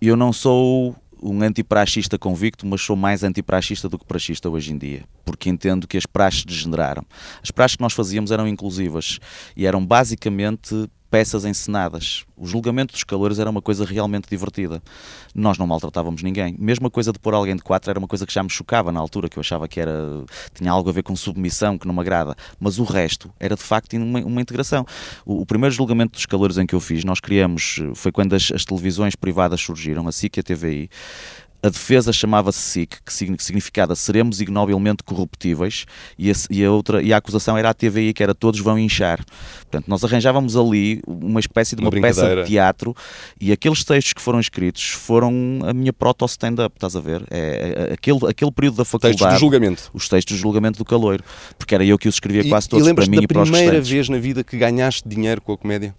Eu 0.00 0.16
não 0.16 0.32
sou 0.32 0.96
um 1.22 1.42
antipraxista 1.42 2.18
convicto, 2.18 2.66
mas 2.66 2.80
sou 2.80 2.96
mais 2.96 3.22
antipraxista 3.22 3.88
do 3.88 3.98
que 3.98 4.04
praxista 4.04 4.48
hoje 4.48 4.72
em 4.72 4.78
dia, 4.78 5.04
porque 5.24 5.48
entendo 5.48 5.86
que 5.86 5.96
as 5.96 6.06
praxes 6.06 6.44
degeneraram. 6.44 7.04
As 7.42 7.50
praxes 7.50 7.76
que 7.76 7.82
nós 7.82 7.92
fazíamos 7.92 8.30
eram 8.30 8.48
inclusivas 8.48 9.18
e 9.56 9.66
eram 9.66 9.84
basicamente 9.84 10.88
peças 11.10 11.44
encenadas. 11.44 12.24
O 12.36 12.46
julgamento 12.46 12.92
dos 12.92 13.04
calores 13.04 13.38
era 13.38 13.50
uma 13.50 13.60
coisa 13.60 13.84
realmente 13.84 14.28
divertida. 14.28 14.80
Nós 15.34 15.58
não 15.58 15.66
maltratávamos 15.66 16.22
ninguém. 16.22 16.56
Mesmo 16.58 16.86
a 16.86 16.90
coisa 16.90 17.12
de 17.12 17.18
pôr 17.18 17.34
alguém 17.34 17.56
de 17.56 17.62
quatro 17.62 17.90
era 17.90 17.98
uma 17.98 18.08
coisa 18.08 18.26
que 18.26 18.32
já 18.32 18.42
me 18.42 18.48
chocava 18.48 18.92
na 18.92 19.00
altura, 19.00 19.28
que 19.28 19.36
eu 19.36 19.40
achava 19.40 19.66
que 19.66 19.80
era 19.80 20.24
tinha 20.54 20.70
algo 20.70 20.88
a 20.88 20.92
ver 20.92 21.02
com 21.02 21.14
submissão, 21.16 21.76
que 21.76 21.86
não 21.86 21.94
me 21.94 22.00
agrada. 22.00 22.34
Mas 22.58 22.78
o 22.78 22.84
resto 22.84 23.30
era 23.38 23.56
de 23.56 23.62
facto 23.62 23.94
uma, 23.96 24.20
uma 24.20 24.40
integração. 24.40 24.86
O, 25.26 25.42
o, 25.42 25.46
primeiro 25.46 25.74
julgamento 25.74 26.12
dos 26.12 26.26
calores 26.26 26.56
em 26.56 26.66
que 26.66 26.74
eu 26.74 26.80
fiz, 26.80 27.04
nós 27.04 27.20
criamos, 27.20 27.80
foi 27.94 28.12
quando 28.12 28.34
as, 28.34 28.50
as 28.52 28.64
televisões 28.64 29.16
privadas 29.16 29.60
surgiram, 29.60 30.06
a 30.06 30.12
SIC 30.12 30.36
e 30.36 30.40
a 30.40 30.42
TVI, 30.42 30.90
a 31.62 31.68
defesa 31.68 32.12
chamava-se 32.12 32.58
SIC, 32.58 32.98
que 33.04 33.12
significava 33.12 33.94
seremos 33.94 34.40
ignobilmente 34.40 35.02
corruptíveis, 35.02 35.84
e 36.18 36.30
a, 36.30 36.34
e 36.50 36.64
a, 36.64 36.70
outra, 36.70 37.02
e 37.02 37.12
a 37.12 37.16
acusação 37.16 37.56
era 37.56 37.70
a 37.70 37.74
TVI, 37.74 38.12
que 38.12 38.22
era 38.22 38.34
todos 38.34 38.60
vão 38.60 38.78
inchar. 38.78 39.22
Portanto, 39.60 39.86
nós 39.86 40.02
arranjávamos 40.02 40.56
ali 40.56 41.00
uma 41.06 41.40
espécie 41.40 41.76
de 41.76 41.82
uma, 41.82 41.90
uma 41.90 42.00
peça 42.00 42.36
de 42.36 42.44
teatro, 42.44 42.94
e 43.40 43.52
aqueles 43.52 43.84
textos 43.84 44.12
que 44.12 44.22
foram 44.22 44.40
escritos 44.40 44.90
foram 44.90 45.60
a 45.64 45.72
minha 45.72 45.92
proto-stand-up, 45.92 46.74
estás 46.76 46.96
a 46.96 47.00
ver? 47.00 47.22
É, 47.30 47.88
é, 47.90 47.92
aquele, 47.94 48.18
aquele 48.28 48.50
período 48.50 48.76
da 48.76 48.84
faculdade. 48.84 49.16
Textos 49.16 49.34
de 49.34 49.40
julgamento. 49.40 49.90
Os 49.92 50.08
textos 50.08 50.36
de 50.36 50.42
julgamento 50.42 50.78
do 50.78 50.84
caloiro, 50.84 51.22
porque 51.58 51.74
era 51.74 51.84
eu 51.84 51.98
que 51.98 52.08
os 52.08 52.14
escrevia 52.14 52.48
quase 52.48 52.68
todos 52.68 52.86
e 52.86 52.94
para 52.94 53.06
mim 53.06 53.18
e 53.22 53.26
para 53.26 53.42
os 53.42 53.50
primeira 53.50 53.80
vez 53.80 54.08
na 54.08 54.18
vida 54.18 54.42
que 54.44 54.56
ganhaste 54.56 55.08
dinheiro 55.08 55.40
com 55.40 55.52
a 55.52 55.58
comédia? 55.58 55.94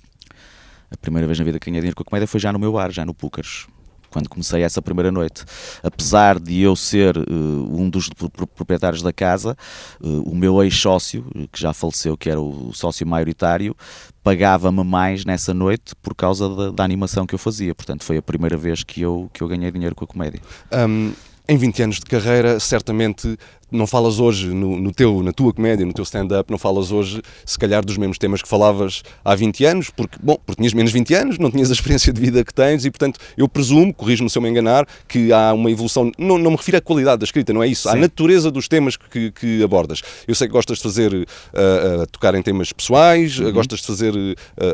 A 0.89 0.98
primeira 0.98 1.25
vez 1.25 1.39
na 1.39 1.46
vida 1.46 1.60
que 1.60 1.65
ganhei 1.68 1.82
dinheiro 1.82 1.96
com 1.96 2.03
a 2.03 2.06
comédia 2.06 2.27
foi 2.27 2.39
já 2.39 2.51
no 2.51 2.60
meu 2.60 2.74
bar, 2.74 2.91
já 2.91 3.06
no 3.06 3.13
Púcaros 3.13 3.68
quando 4.12 4.30
comecei 4.30 4.62
essa 4.62 4.82
primeira 4.82 5.12
noite. 5.12 5.44
Apesar 5.82 6.39
de 6.39 6.62
eu 6.62 6.75
ser 6.75 7.18
uh, 7.18 7.22
um 7.32 7.89
dos 7.89 8.10
proprietários 8.56 9.01
da 9.01 9.13
casa, 9.13 9.58
uh, 10.01 10.30
o 10.30 10.36
meu 10.36 10.62
ex-sócio, 10.63 11.25
que 11.51 11.60
já 11.60 11.74
faleceu, 11.74 12.18
que 12.18 12.30
era 12.30 12.39
o 12.39 12.72
sócio 12.74 13.08
maioritário, 13.08 13.75
pagava-me 14.24 14.84
mais 14.84 15.25
nessa 15.25 15.53
noite 15.53 15.96
por 16.01 16.13
causa 16.13 16.48
da, 16.48 16.72
da, 16.72 16.84
animação 16.84 17.25
que 17.25 17.34
eu 17.34 17.39
fazia. 17.39 17.74
Portanto, 17.74 18.03
foi 18.03 18.18
a 18.18 18.22
primeira 18.22 18.58
vez 18.58 18.84
que 18.84 19.01
eu, 19.01 19.30
que 19.34 19.41
eu 19.41 19.48
ganhei 19.48 19.72
dinheiro 19.72 19.96
com 19.96 20.03
a 20.03 20.08
comédia. 20.08 20.41
Um, 20.72 21.13
em 21.48 21.57
20 21.57 21.83
anos 21.83 21.95
de 22.00 22.05
carreira, 22.05 22.60
certamente 22.60 23.38
não 23.71 23.88
falas 23.88 24.19
hoje 24.19 24.48
no, 24.48 24.77
no 24.77 24.91
teu, 24.91 25.24
na 25.24 25.31
tua 25.31 25.53
comédia, 25.53 25.86
no 25.86 25.93
teu 25.93 26.03
stand-up, 26.03 26.51
não 26.51 26.57
falas 26.57 26.91
hoje, 26.91 27.21
se 27.45 27.57
calhar, 27.57 27.83
dos 27.83 27.98
mesmos 27.98 28.17
temas 28.17 28.41
que 28.41 28.50
falavas 28.50 29.01
há 29.24 29.33
20 29.33 29.65
anos, 29.65 29.89
porque, 29.89 30.17
bom, 30.21 30.38
porque 30.45 30.60
tinhas 30.60 30.74
menos 30.74 30.91
20 30.91 31.13
anos, 31.13 31.38
não 31.38 31.50
tinhas 31.50 31.69
a 31.69 31.74
experiência 31.74 32.12
de 32.12 32.19
vida 32.19 32.43
que 32.43 32.53
tens 32.53 32.83
e, 32.83 32.91
portanto, 32.91 33.19
eu 33.38 33.48
presumo, 33.48 33.93
corrijo-me 33.93 34.29
se 34.29 34.38
eu 34.38 34.41
me 34.41 34.50
enganar, 34.50 34.86
que 35.07 35.31
há 35.31 35.53
uma 35.53 35.71
evolução, 35.71 36.12
não, 36.17 36.38
não 36.38 36.51
me 36.51 36.57
refiro 36.57 36.77
à 36.77 36.81
qualidade 36.81 37.19
da 37.19 37.24
escrita, 37.24 37.53
não 37.53 37.63
é 37.63 37.67
isso, 37.67 37.89
Sim. 37.89 37.95
à 37.95 38.00
natureza 38.00 38.51
dos 38.51 38.67
temas 38.67 38.98
que, 38.98 39.31
que, 39.31 39.63
abordas. 39.63 40.01
Eu 40.27 40.36
sei 40.36 40.48
que 40.48 40.53
gostas 40.53 40.77
de 40.77 40.83
fazer, 40.83 41.13
uh, 41.13 41.21
uh, 41.21 42.07
tocar 42.12 42.36
em 42.36 42.41
temas 42.41 42.74
pessoais, 42.74 43.39
uhum. 43.39 43.48
uh, 43.48 43.53
gostas 43.53 43.79
de 43.79 43.88
fazer 43.88 44.12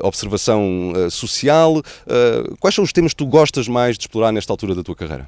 observação 0.01 0.93
social. 1.09 1.81
quais 2.59 2.73
são 2.73 2.83
os 2.83 2.91
temas 2.91 3.11
que 3.11 3.17
tu 3.17 3.25
gostas 3.25 3.67
mais 3.67 3.97
de 3.97 4.03
explorar 4.03 4.31
nesta 4.31 4.51
altura 4.51 4.73
da 4.73 4.83
tua 4.83 4.95
carreira? 4.95 5.27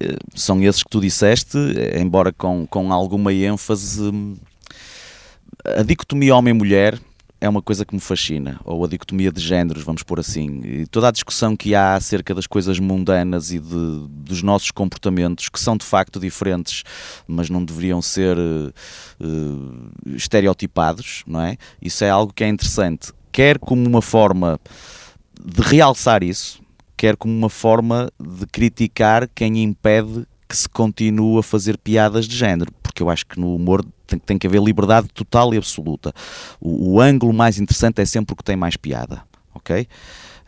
Eh, 0.00 0.16
são 0.34 0.62
esses 0.62 0.82
que 0.82 0.90
tu 0.90 1.00
disseste, 1.00 1.58
embora 1.98 2.32
com, 2.32 2.66
com 2.66 2.92
alguma 2.92 3.32
ênfase. 3.32 4.10
A 5.64 5.82
dicotomia 5.82 6.34
homem-mulher 6.34 6.98
é 7.40 7.48
uma 7.48 7.62
coisa 7.62 7.84
que 7.84 7.94
me 7.94 8.00
fascina, 8.00 8.60
ou 8.64 8.84
a 8.84 8.88
dicotomia 8.88 9.30
de 9.30 9.40
géneros, 9.40 9.84
vamos 9.84 10.02
pôr 10.02 10.18
assim. 10.18 10.60
E 10.64 10.86
toda 10.86 11.08
a 11.08 11.10
discussão 11.10 11.56
que 11.56 11.74
há 11.74 11.94
acerca 11.94 12.34
das 12.34 12.46
coisas 12.46 12.80
mundanas 12.80 13.52
e 13.52 13.60
de, 13.60 14.06
dos 14.08 14.42
nossos 14.42 14.70
comportamentos, 14.72 15.48
que 15.48 15.60
são 15.60 15.76
de 15.76 15.84
facto 15.84 16.18
diferentes, 16.18 16.82
mas 17.26 17.48
não 17.48 17.64
deveriam 17.64 18.02
ser 18.02 18.36
uh, 18.36 18.72
estereotipados, 20.06 21.22
não 21.26 21.40
é? 21.40 21.56
Isso 21.80 22.02
é 22.02 22.10
algo 22.10 22.32
que 22.32 22.42
é 22.42 22.48
interessante, 22.48 23.12
quer 23.30 23.58
como 23.58 23.86
uma 23.86 24.02
forma 24.02 24.58
de 25.40 25.62
realçar 25.62 26.24
isso, 26.24 26.60
quer 26.98 27.16
como 27.16 27.32
uma 27.32 27.48
forma 27.48 28.10
de 28.20 28.44
criticar 28.46 29.28
quem 29.32 29.62
impede 29.62 30.26
que 30.48 30.56
se 30.56 30.68
continue 30.68 31.38
a 31.38 31.42
fazer 31.42 31.78
piadas 31.78 32.26
de 32.26 32.36
género, 32.36 32.72
porque 32.82 33.02
eu 33.02 33.08
acho 33.08 33.24
que 33.24 33.38
no 33.38 33.54
humor 33.54 33.84
tem, 34.06 34.18
tem 34.18 34.38
que 34.38 34.46
haver 34.46 34.60
liberdade 34.60 35.06
total 35.14 35.54
e 35.54 35.58
absoluta. 35.58 36.12
O, 36.60 36.94
o, 36.94 37.00
ângulo 37.00 37.32
mais 37.32 37.58
interessante 37.58 38.00
é 38.00 38.04
sempre 38.04 38.32
o 38.32 38.36
que 38.36 38.42
tem 38.42 38.56
mais 38.56 38.76
piada, 38.76 39.22
ok? 39.54 39.86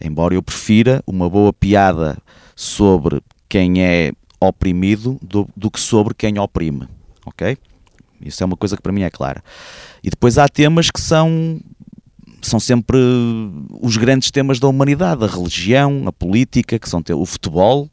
Embora 0.00 0.35
eu 0.35 0.42
prefira 0.42 1.02
uma 1.07 1.28
boa 1.30 1.52
piada 1.52 2.19
sobre 2.57 3.21
quem 3.49 3.85
é 3.85 4.11
oprimido 4.40 5.19
do, 5.23 5.49
do 5.57 5.71
que 5.71 5.78
sobre 5.78 6.14
quem 6.14 6.38
oprime, 6.38 6.88
ok? 7.25 7.57
Isso 8.21 8.42
é 8.42 8.47
uma 8.47 8.57
coisa 8.57 8.76
que 8.76 8.83
para 8.83 8.92
mim 8.92 9.02
é 9.02 9.11
clara. 9.11 9.42
E 10.02 10.11
depois 10.11 10.37
há 10.37 10.49
temas 10.49 10.90
que 10.90 11.00
são 11.00 11.61
são 12.42 12.61
sempre 12.61 12.99
os 13.80 13.97
grandes 13.97 14.30
temas 14.30 14.59
da 14.59 14.68
humanidade, 14.68 15.25
a 15.25 15.26
religião, 15.26 16.04
a 16.06 16.12
política, 16.12 16.78
que 16.78 16.88
são 16.88 17.02
o 17.14 17.26
futebol, 17.26 17.90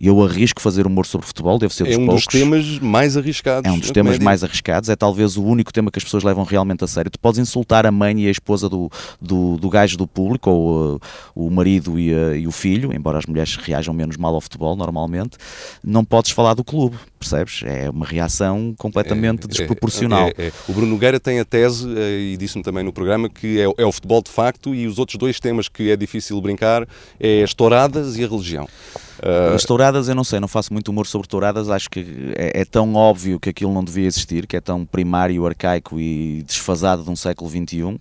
eu 0.00 0.22
arrisco 0.22 0.62
fazer 0.62 0.86
humor 0.86 1.04
sobre 1.04 1.26
futebol, 1.26 1.58
deve 1.58 1.74
ser 1.74 1.84
dos 1.84 1.94
É 1.94 1.98
um 1.98 2.06
poucos. 2.06 2.24
dos 2.24 2.32
temas 2.32 2.78
mais 2.78 3.18
arriscados. 3.18 3.70
É 3.70 3.72
um 3.72 3.78
dos 3.78 3.90
temas 3.90 4.18
mais 4.18 4.42
arriscados, 4.42 4.88
é 4.88 4.96
talvez 4.96 5.36
o 5.36 5.44
único 5.44 5.70
tema 5.70 5.90
que 5.90 5.98
as 5.98 6.04
pessoas 6.04 6.22
levam 6.22 6.42
realmente 6.42 6.82
a 6.82 6.86
sério. 6.86 7.10
Tu 7.10 7.18
podes 7.20 7.38
insultar 7.38 7.84
a 7.84 7.90
mãe 7.92 8.22
e 8.22 8.28
a 8.28 8.30
esposa 8.30 8.66
do, 8.66 8.90
do, 9.20 9.58
do 9.58 9.68
gajo 9.68 9.98
do 9.98 10.06
público, 10.06 10.48
ou 10.48 10.94
uh, 10.96 11.00
o 11.34 11.50
marido 11.50 11.98
e, 11.98 12.14
uh, 12.14 12.34
e, 12.34 12.46
o 12.46 12.50
filho, 12.50 12.94
embora 12.94 13.18
as 13.18 13.26
mulheres 13.26 13.56
reajam 13.56 13.92
menos 13.92 14.16
mal 14.16 14.34
ao 14.34 14.40
futebol 14.40 14.74
normalmente, 14.74 15.36
não 15.84 16.02
podes 16.02 16.30
falar 16.30 16.54
do 16.54 16.64
clube, 16.64 16.96
percebes? 17.18 17.60
É 17.64 17.90
uma 17.90 18.06
reação 18.06 18.74
completamente 18.78 19.42
é, 19.42 19.44
é 19.44 19.48
desproporcional. 19.48 20.28
É, 20.38 20.46
é, 20.46 20.52
o 20.66 20.72
Bruno 20.72 20.92
Nogueira 20.92 21.20
tem 21.20 21.40
a 21.40 21.44
tese, 21.44 21.86
uh, 21.86 21.98
e 21.98 22.38
disse-me 22.38 22.64
também 22.64 22.82
no 22.82 22.92
programa, 22.92 23.28
que 23.28 23.60
é, 23.60 23.64
é 23.76 23.84
o 23.84 23.92
futebol 23.92 24.22
de 24.22 24.30
facto 24.30 24.74
e 24.74 24.86
os 24.86 24.98
outros 24.98 25.18
dois 25.18 25.38
temas 25.38 25.68
que 25.68 25.90
é 25.90 25.96
difícil 25.96 26.40
brincar 26.40 26.88
é 27.18 27.42
as 27.42 27.52
touradas 27.52 28.16
e 28.16 28.24
a 28.24 28.26
religião. 28.26 28.66
Uh... 29.22 29.54
As 29.54 29.64
touradas, 29.64 30.08
eu 30.08 30.14
não 30.14 30.24
sei, 30.24 30.40
não 30.40 30.48
faço 30.48 30.72
muito 30.72 30.88
humor 30.88 31.06
sobre 31.06 31.28
touradas, 31.28 31.68
acho 31.68 31.88
que 31.90 32.32
é, 32.36 32.60
é, 32.60 32.64
tão 32.64 32.94
óbvio 32.94 33.38
que 33.38 33.50
aquilo 33.50 33.72
não 33.72 33.84
devia 33.84 34.06
existir, 34.06 34.46
que 34.46 34.56
é 34.56 34.60
tão 34.60 34.84
primário, 34.84 35.46
arcaico 35.46 36.00
e 36.00 36.42
desfasado 36.46 37.04
de 37.04 37.10
um 37.10 37.16
século 37.16 37.50
XXI 37.50 37.98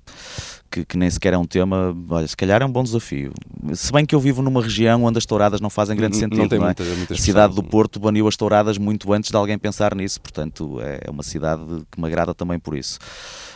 que, 0.70 0.86
que, 0.86 0.98
nem 0.98 1.10
sequer 1.10 1.34
é 1.34 1.38
um 1.38 1.46
tema, 1.46 1.96
olha, 2.10 2.28
se 2.28 2.38
calhar 2.38 2.62
é 2.62 2.66
um 2.66 2.72
bom 2.72 2.84
desafio. 2.84 3.34
Se 3.74 3.92
bem 3.92 4.06
que 4.06 4.14
eu 4.14 4.20
vivo 4.20 4.42
numa 4.42 4.62
região 4.62 5.04
onde 5.04 5.18
as 5.18 5.26
touradas 5.26 5.60
não 5.60 5.70
fazem 5.70 5.96
grande 5.96 6.16
sentido, 6.16 6.38
não, 6.38 6.48
tem 6.48 6.60
não 6.60 6.66
é? 6.66 6.70
muita, 6.70 6.84
muita 6.84 7.14
a 7.14 7.18
cidade 7.18 7.56
do 7.56 7.64
Porto 7.64 8.00
baniu 8.00 8.28
as 8.28 8.38
touradas 8.38 8.78
muito 8.78 9.12
antes 9.12 9.32
de 9.32 9.36
alguém 9.36 9.58
pensar 9.58 9.96
nisso, 9.96 10.22
portanto 10.22 10.80
é 10.82 11.10
uma 11.10 11.24
cidade 11.24 11.64
que 11.92 12.00
me 12.00 12.08
agrada 12.08 12.34
também 12.34 12.60
por 12.60 12.78
isso. 12.78 13.00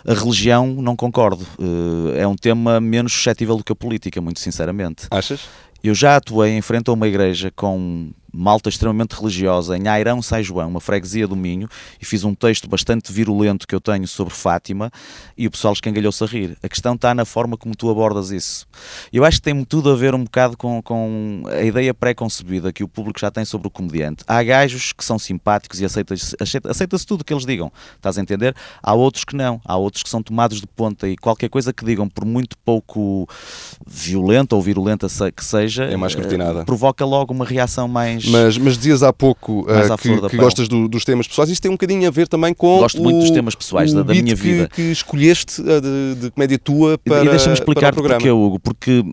A 0.05 0.13
religião, 0.13 0.67
não 0.67 0.95
concordo, 0.95 1.45
eh, 1.59 2.21
é 2.21 2.27
um 2.27 2.35
tema 2.35 2.81
menos 2.81 3.13
suscetível 3.13 3.55
do 3.55 3.63
que 3.63 3.71
a 3.71 3.75
política, 3.75 4.19
muito 4.19 4.39
sinceramente. 4.39 5.07
Achas? 5.09 5.47
Eu 5.83 5.93
já 5.93 6.15
atuei 6.15 6.51
em 6.51 6.61
frente 6.61 6.89
a 6.89 6.93
uma 6.93 7.07
igreja 7.07 7.51
com 7.53 8.11
malta 8.33 8.67
extremamente 8.67 9.13
religiosa 9.13 9.77
em 9.77 9.87
Airão 9.87 10.21
Sai 10.21 10.43
João, 10.43 10.69
uma 10.69 10.81
freguesia 10.81 11.27
do 11.27 11.35
Minho, 11.35 11.69
e 12.01 12.05
fiz 12.05 12.23
um 12.23 12.33
texto 12.33 12.67
bastante 12.67 13.11
virulento 13.11 13.67
que 13.67 13.75
eu 13.75 13.79
tenho 13.79 14.07
sobre 14.07 14.33
Fátima 14.33 14.91
e 15.37 15.45
o 15.45 15.51
pessoal 15.51 15.73
escangalhou-se 15.73 16.23
a 16.23 16.27
rir. 16.27 16.57
A 16.63 16.67
questão 16.67 16.95
está 16.95 17.13
na 17.13 17.25
forma 17.25 17.55
como 17.55 17.75
tu 17.75 17.89
abordas 17.89 18.31
isso. 18.31 18.65
Eu 19.11 19.23
acho 19.23 19.37
que 19.37 19.43
tem 19.43 19.63
tudo 19.63 19.91
a 19.91 19.95
ver 19.95 20.15
um 20.15 20.23
bocado 20.23 20.57
com, 20.57 20.81
com 20.81 21.43
a 21.47 21.61
ideia 21.61 21.93
pré-concebida 21.93 22.73
que 22.73 22.83
o 22.83 22.87
público 22.87 23.19
já 23.19 23.29
tem 23.29 23.45
sobre 23.45 23.67
o 23.67 23.71
comediante. 23.71 24.23
Há 24.27 24.41
gajos 24.41 24.93
que 24.93 25.05
são 25.05 25.19
simpáticos 25.19 25.79
e 25.79 25.85
aceita-se 25.85 26.35
aceita 26.67 26.97
tudo 27.05 27.23
que 27.23 27.33
eles 27.33 27.45
digam, 27.45 27.71
estás 27.95 28.17
a 28.17 28.21
entender? 28.21 28.55
Há 28.81 28.93
outros 28.93 29.23
que 29.23 29.35
não, 29.35 29.61
há 29.65 29.75
outros 29.75 30.03
que 30.03 30.09
são 30.09 30.23
tomados 30.23 30.59
de 30.59 30.67
ponta 30.67 31.07
e 31.07 31.17
qualquer 31.17 31.49
coisa 31.49 31.73
que 31.73 31.83
digam, 31.83 32.07
por 32.07 32.25
muito 32.25 32.57
pouco 32.59 33.27
violenta 33.85 34.55
ou 34.55 34.61
virulenta 34.61 35.07
que 35.31 35.43
seja, 35.43 35.85
é 35.85 35.97
mais 35.97 36.13
uh, 36.15 36.65
provoca 36.65 37.05
logo 37.05 37.33
uma 37.33 37.45
reação 37.45 37.87
mais 37.87 38.22
mas, 38.29 38.57
mas 38.57 38.77
dizias 38.77 39.03
há 39.03 39.11
pouco 39.11 39.61
uh, 39.61 39.97
que, 39.97 40.29
que 40.29 40.37
gostas 40.37 40.67
do, 40.67 40.87
dos 40.87 41.03
temas 41.03 41.27
pessoais. 41.27 41.49
Isso 41.49 41.61
tem 41.61 41.69
um 41.69 41.75
bocadinho 41.75 42.07
a 42.07 42.11
ver 42.11 42.27
também 42.27 42.53
com. 42.53 42.79
Gosto 42.79 42.99
o, 42.99 43.03
muito 43.03 43.19
dos 43.19 43.31
temas 43.31 43.55
pessoais 43.55 43.93
da, 43.93 44.03
da 44.03 44.13
minha 44.13 44.35
vida. 44.35 44.67
Que, 44.67 44.75
que 44.75 44.91
escolheste 44.91 45.61
uh, 45.61 45.81
de, 45.81 46.21
de, 46.21 46.31
comédia 46.31 46.59
tua 46.59 46.97
para. 46.97 47.23
E 47.23 47.29
deixa-me 47.29 47.53
explicar 47.53 47.93
porque, 47.93 48.29
Hugo, 48.29 48.59
porque 48.59 49.03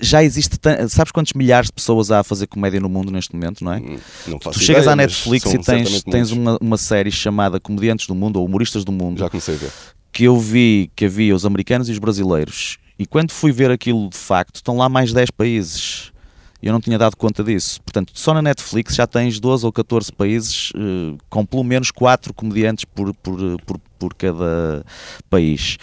já 0.00 0.22
existe. 0.22 0.58
Sabes 0.88 1.12
quantos 1.12 1.32
milhares 1.32 1.66
de 1.66 1.72
pessoas 1.72 2.10
há 2.10 2.20
a 2.20 2.24
fazer 2.24 2.46
comédia 2.46 2.80
no 2.80 2.88
mundo 2.88 3.10
neste 3.10 3.34
momento, 3.34 3.64
não 3.64 3.72
é? 3.72 3.78
Hum, 3.78 3.98
não 4.26 4.38
tu 4.38 4.50
ideia, 4.50 4.64
chegas 4.64 4.88
à 4.88 4.96
Netflix 4.96 5.52
e 5.52 5.58
tens, 5.58 6.02
tens 6.02 6.30
uma, 6.30 6.58
uma 6.60 6.76
série 6.76 7.10
chamada 7.10 7.58
Comediantes 7.60 8.06
do 8.06 8.14
Mundo 8.14 8.38
ou 8.38 8.46
Humoristas 8.46 8.84
do 8.84 8.92
Mundo. 8.92 9.18
Já 9.18 9.28
comecei 9.28 9.54
a 9.54 9.58
ver. 9.58 9.70
Que 10.12 10.24
eu 10.24 10.38
vi 10.38 10.90
que 10.96 11.04
havia 11.04 11.34
os 11.34 11.46
americanos 11.46 11.88
e 11.88 11.92
os 11.92 11.98
brasileiros. 11.98 12.78
E 12.98 13.06
quando 13.06 13.30
fui 13.30 13.50
ver 13.50 13.70
aquilo 13.70 14.10
de 14.10 14.16
facto, 14.16 14.56
estão 14.56 14.76
lá 14.76 14.88
mais 14.88 15.12
10 15.12 15.30
países 15.30 16.12
e 16.62 16.66
eu 16.66 16.72
não 16.72 16.80
tinha 16.80 16.98
dado 16.98 17.16
conta 17.16 17.42
disso. 17.42 17.80
Portanto, 17.82 18.12
só 18.14 18.34
na 18.34 18.42
Netflix 18.42 18.94
já 18.94 19.06
tens 19.06 19.40
12 19.40 19.64
ou 19.64 19.72
14 19.72 20.12
países 20.12 20.70
uh, 20.70 21.16
com 21.28 21.44
pelo 21.44 21.64
menos 21.64 21.90
4 21.90 22.34
comediantes 22.34 22.84
por, 22.84 23.14
por, 23.14 23.38
por, 23.64 23.78
por 23.98 24.14
cada 24.14 24.84
país 25.28 25.78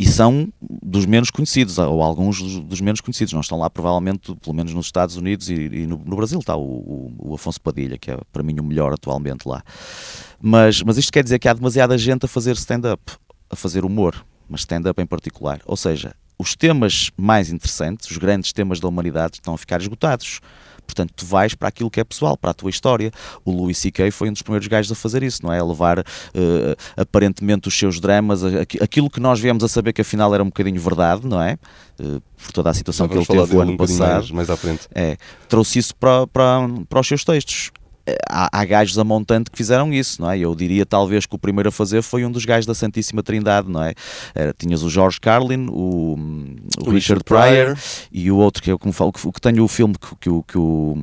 e 0.00 0.06
são 0.06 0.50
dos 0.62 1.04
menos 1.04 1.30
conhecidos, 1.30 1.76
ou 1.76 2.02
alguns 2.02 2.40
dos, 2.40 2.58
dos, 2.60 2.80
menos 2.80 3.02
conhecidos. 3.02 3.34
Não 3.34 3.42
estão 3.42 3.58
lá, 3.58 3.68
provavelmente, 3.68 4.34
pelo 4.36 4.56
menos 4.56 4.72
nos 4.72 4.86
Estados 4.86 5.14
Unidos 5.16 5.50
e, 5.50 5.54
e 5.54 5.86
no, 5.86 5.98
no, 5.98 6.16
Brasil 6.16 6.38
está 6.38 6.56
o, 6.56 6.62
o, 6.62 7.14
o, 7.18 7.34
Afonso 7.34 7.60
Padilha, 7.60 7.98
que 7.98 8.10
é 8.10 8.18
para 8.32 8.42
mim 8.42 8.58
o 8.58 8.64
melhor 8.64 8.94
atualmente 8.94 9.46
lá. 9.46 9.62
Mas, 10.40 10.82
mas 10.82 10.96
isto 10.96 11.12
quer 11.12 11.22
dizer 11.22 11.38
que 11.38 11.46
há 11.46 11.52
demasiada 11.52 11.98
gente 11.98 12.24
a 12.24 12.28
fazer 12.28 12.52
stand-up, 12.52 13.12
a 13.50 13.54
fazer 13.54 13.84
humor, 13.84 14.24
mas 14.48 14.60
stand-up 14.60 14.98
em 15.02 15.04
particular. 15.04 15.60
Ou 15.66 15.76
seja, 15.76 16.14
os 16.40 16.56
temas 16.56 17.10
mais 17.18 17.50
interessantes, 17.50 18.10
os 18.10 18.16
grandes 18.16 18.50
temas 18.50 18.80
da 18.80 18.88
humanidade, 18.88 19.34
estão 19.34 19.52
a 19.52 19.58
ficar 19.58 19.78
esgotados. 19.78 20.40
Portanto, 20.86 21.12
tu 21.14 21.26
vais 21.26 21.54
para 21.54 21.68
aquilo 21.68 21.90
que 21.90 22.00
é 22.00 22.04
pessoal, 22.04 22.34
para 22.34 22.50
a 22.50 22.54
tua 22.54 22.70
história. 22.70 23.12
O 23.44 23.52
Louis 23.52 23.76
C.K. 23.76 24.10
foi 24.10 24.30
um 24.30 24.32
dos 24.32 24.40
primeiros 24.40 24.66
gajos 24.66 24.90
a 24.90 24.94
fazer 24.94 25.22
isso, 25.22 25.44
não 25.44 25.52
é? 25.52 25.60
A 25.60 25.64
levar 25.64 25.98
uh, 26.00 26.04
aparentemente 26.96 27.68
os 27.68 27.78
seus 27.78 28.00
dramas, 28.00 28.42
aquilo 28.82 29.10
que 29.10 29.20
nós 29.20 29.38
viemos 29.38 29.62
a 29.62 29.68
saber 29.68 29.92
que 29.92 30.00
afinal 30.00 30.34
era 30.34 30.42
um 30.42 30.46
bocadinho 30.46 30.80
verdade, 30.80 31.26
não 31.26 31.40
é? 31.40 31.58
Uh, 32.00 32.22
por 32.42 32.52
toda 32.52 32.70
a 32.70 32.74
situação 32.74 33.06
que 33.06 33.16
ele 33.16 33.26
teve 33.26 33.54
o 33.54 33.60
ano 33.60 33.72
um 33.72 33.76
passado. 33.76 34.14
Mais, 34.14 34.30
mais 34.30 34.50
à 34.50 34.56
frente. 34.56 34.88
É, 34.94 35.18
trouxe 35.46 35.78
isso 35.78 35.94
para, 35.94 36.26
para, 36.26 36.66
para 36.88 37.00
os 37.00 37.06
seus 37.06 37.22
textos 37.22 37.70
há, 38.28 38.60
há 38.60 38.64
gajos 38.64 38.98
a 38.98 39.04
montante 39.04 39.50
que 39.50 39.56
fizeram 39.56 39.92
isso, 39.92 40.20
não 40.20 40.30
é? 40.30 40.38
Eu 40.38 40.54
diria 40.54 40.84
talvez 40.84 41.26
que 41.26 41.34
o 41.34 41.38
primeiro 41.38 41.68
a 41.68 41.72
fazer 41.72 42.02
foi 42.02 42.24
um 42.24 42.30
dos 42.30 42.44
gajos 42.44 42.66
da 42.66 42.74
Santíssima 42.74 43.22
Trindade, 43.22 43.68
não 43.68 43.82
é? 43.82 43.94
Era, 44.34 44.54
tinhas 44.56 44.82
o 44.82 44.90
George 44.90 45.20
Carlin, 45.20 45.68
o, 45.68 46.16
o, 46.84 46.88
o 46.88 46.90
Richard, 46.90 47.24
Pryor, 47.24 47.76
e 48.12 48.30
o 48.30 48.36
outro 48.36 48.62
que 48.62 48.70
eu 48.70 48.78
como 48.78 48.92
falo, 48.92 49.12
que, 49.12 49.32
que 49.32 49.40
tenho 49.40 49.62
o 49.64 49.68
filme 49.68 49.94
que, 49.94 50.16
que, 50.16 50.42
que 50.46 50.58
o. 50.58 50.96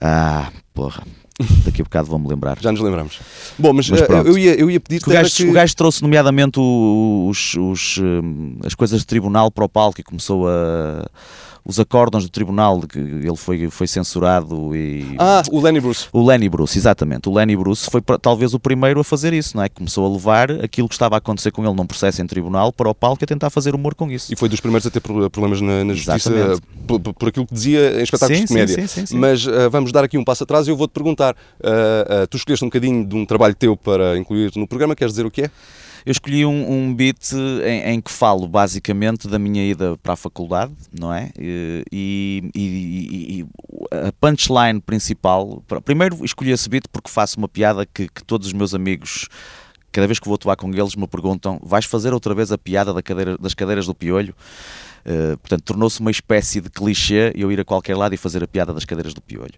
Ah, 0.00 0.50
porra. 0.74 1.04
Daqui 1.64 1.80
a 1.80 1.84
bocado 1.84 2.08
vou-me 2.08 2.28
lembrar. 2.28 2.58
Já 2.60 2.70
nos 2.70 2.80
lembramos. 2.80 3.18
Bom, 3.58 3.72
mas, 3.72 3.88
mas 3.88 4.00
uh, 4.02 4.12
eu, 4.26 4.38
ia, 4.38 4.54
eu 4.54 4.70
ia 4.70 4.78
pedir-te. 4.78 5.08
O, 5.08 5.12
gajo, 5.12 5.34
que... 5.34 5.44
o 5.44 5.52
gajo 5.52 5.74
trouxe, 5.74 6.02
nomeadamente, 6.02 6.60
os, 6.60 7.54
os, 7.54 7.98
hum, 7.98 8.58
as 8.64 8.74
coisas 8.74 9.00
de 9.00 9.06
tribunal 9.06 9.50
para 9.50 9.64
o 9.64 9.68
palco 9.68 10.00
e 10.00 10.04
começou 10.04 10.46
a 10.48 11.06
os 11.64 11.78
acórdãos 11.78 12.24
do 12.24 12.30
tribunal, 12.30 12.80
que 12.80 12.98
ele 12.98 13.36
foi, 13.36 13.70
foi 13.70 13.86
censurado 13.86 14.74
e... 14.74 15.14
Ah, 15.18 15.42
o 15.50 15.60
Lenny 15.60 15.80
Bruce. 15.80 16.08
O 16.12 16.24
Lenny 16.24 16.48
Bruce, 16.48 16.76
exatamente. 16.76 17.28
O 17.28 17.32
Lenny 17.32 17.56
Bruce 17.56 17.88
foi 17.88 18.02
talvez 18.20 18.52
o 18.52 18.58
primeiro 18.58 19.00
a 19.00 19.04
fazer 19.04 19.32
isso, 19.32 19.56
não 19.56 19.62
é? 19.62 19.68
Começou 19.68 20.04
a 20.04 20.12
levar 20.12 20.50
aquilo 20.50 20.88
que 20.88 20.94
estava 20.94 21.14
a 21.16 21.18
acontecer 21.18 21.52
com 21.52 21.64
ele 21.64 21.74
num 21.74 21.86
processo 21.86 22.20
em 22.20 22.26
tribunal 22.26 22.72
para 22.72 22.88
o 22.90 22.94
palco 22.94 23.22
e 23.22 23.24
a 23.24 23.26
tentar 23.26 23.50
fazer 23.50 23.74
humor 23.74 23.94
com 23.94 24.10
isso. 24.10 24.32
E 24.32 24.36
foi 24.36 24.48
dos 24.48 24.60
primeiros 24.60 24.86
a 24.86 24.90
ter 24.90 25.00
problemas 25.00 25.60
na, 25.60 25.84
na 25.84 25.94
justiça 25.94 26.30
por, 26.86 26.98
por, 27.00 27.28
aquilo 27.28 27.46
que 27.46 27.54
dizia 27.54 28.00
em 28.00 28.02
espetáculos 28.02 28.38
sim, 28.38 28.44
de 28.44 28.48
comédia. 28.48 28.74
Sim, 28.74 28.86
sim, 28.86 29.06
sim, 29.06 29.18
Mas 29.18 29.46
uh, 29.46 29.70
vamos 29.70 29.92
dar 29.92 30.02
aqui 30.02 30.18
um 30.18 30.24
passo 30.24 30.42
atrás 30.42 30.66
e 30.66 30.70
eu 30.70 30.76
vou-te 30.76 30.92
perguntar, 30.92 31.34
uh, 31.34 32.24
uh, 32.24 32.26
tu 32.26 32.36
escolheste 32.36 32.64
um 32.64 32.68
bocadinho 32.68 33.06
de 33.06 33.14
um 33.14 33.24
trabalho 33.24 33.54
teu 33.54 33.76
para 33.76 34.18
incluir 34.18 34.50
no 34.56 34.66
programa, 34.66 34.96
queres 34.96 35.12
dizer 35.12 35.26
o 35.26 35.30
que 35.30 35.42
é? 35.42 35.50
Eu 36.04 36.12
escolhi 36.12 36.44
um, 36.44 36.72
um 36.72 36.94
beat 36.94 37.32
em, 37.32 37.94
em, 37.94 38.00
que 38.00 38.10
falo 38.10 38.48
basicamente 38.48 39.28
da 39.28 39.38
minha 39.38 39.64
ida 39.64 39.96
para 40.02 40.14
a 40.14 40.16
faculdade, 40.16 40.72
não 40.92 41.12
é? 41.12 41.30
E, 41.38 41.84
e, 41.92 42.50
e, 42.54 43.40
e 43.40 43.46
a 44.08 44.12
punchline 44.12 44.80
principal. 44.80 45.62
Primeiro 45.84 46.24
escolhi 46.24 46.50
esse 46.50 46.68
beat 46.68 46.84
porque 46.90 47.10
faço 47.10 47.38
uma 47.38 47.48
piada 47.48 47.86
que, 47.86 48.08
que 48.08 48.24
todos 48.24 48.48
os 48.48 48.52
meus 48.52 48.74
amigos 48.74 49.28
cada 49.92 50.06
vez 50.06 50.18
que 50.18 50.26
vou 50.26 50.34
atuar 50.34 50.56
com 50.56 50.70
eles 50.70 50.96
me 50.96 51.06
perguntam 51.06 51.60
vais 51.62 51.84
fazer 51.84 52.14
outra 52.14 52.34
vez 52.34 52.50
a 52.50 52.56
piada 52.56 52.94
da 52.94 53.02
cadeira, 53.02 53.36
das 53.38 53.54
cadeiras 53.54 53.86
do 53.86 53.94
piolho? 53.94 54.34
Uh, 55.04 55.36
portanto, 55.38 55.62
tornou-se 55.64 56.00
uma 56.00 56.10
espécie 56.10 56.60
de 56.60 56.70
clichê 56.70 57.32
eu 57.34 57.50
ir 57.52 57.60
a 57.60 57.64
qualquer 57.64 57.96
lado 57.96 58.14
e 58.14 58.16
fazer 58.16 58.42
a 58.42 58.46
piada 58.46 58.72
das 58.72 58.84
cadeiras 58.84 59.12
do 59.12 59.20
piolho 59.20 59.54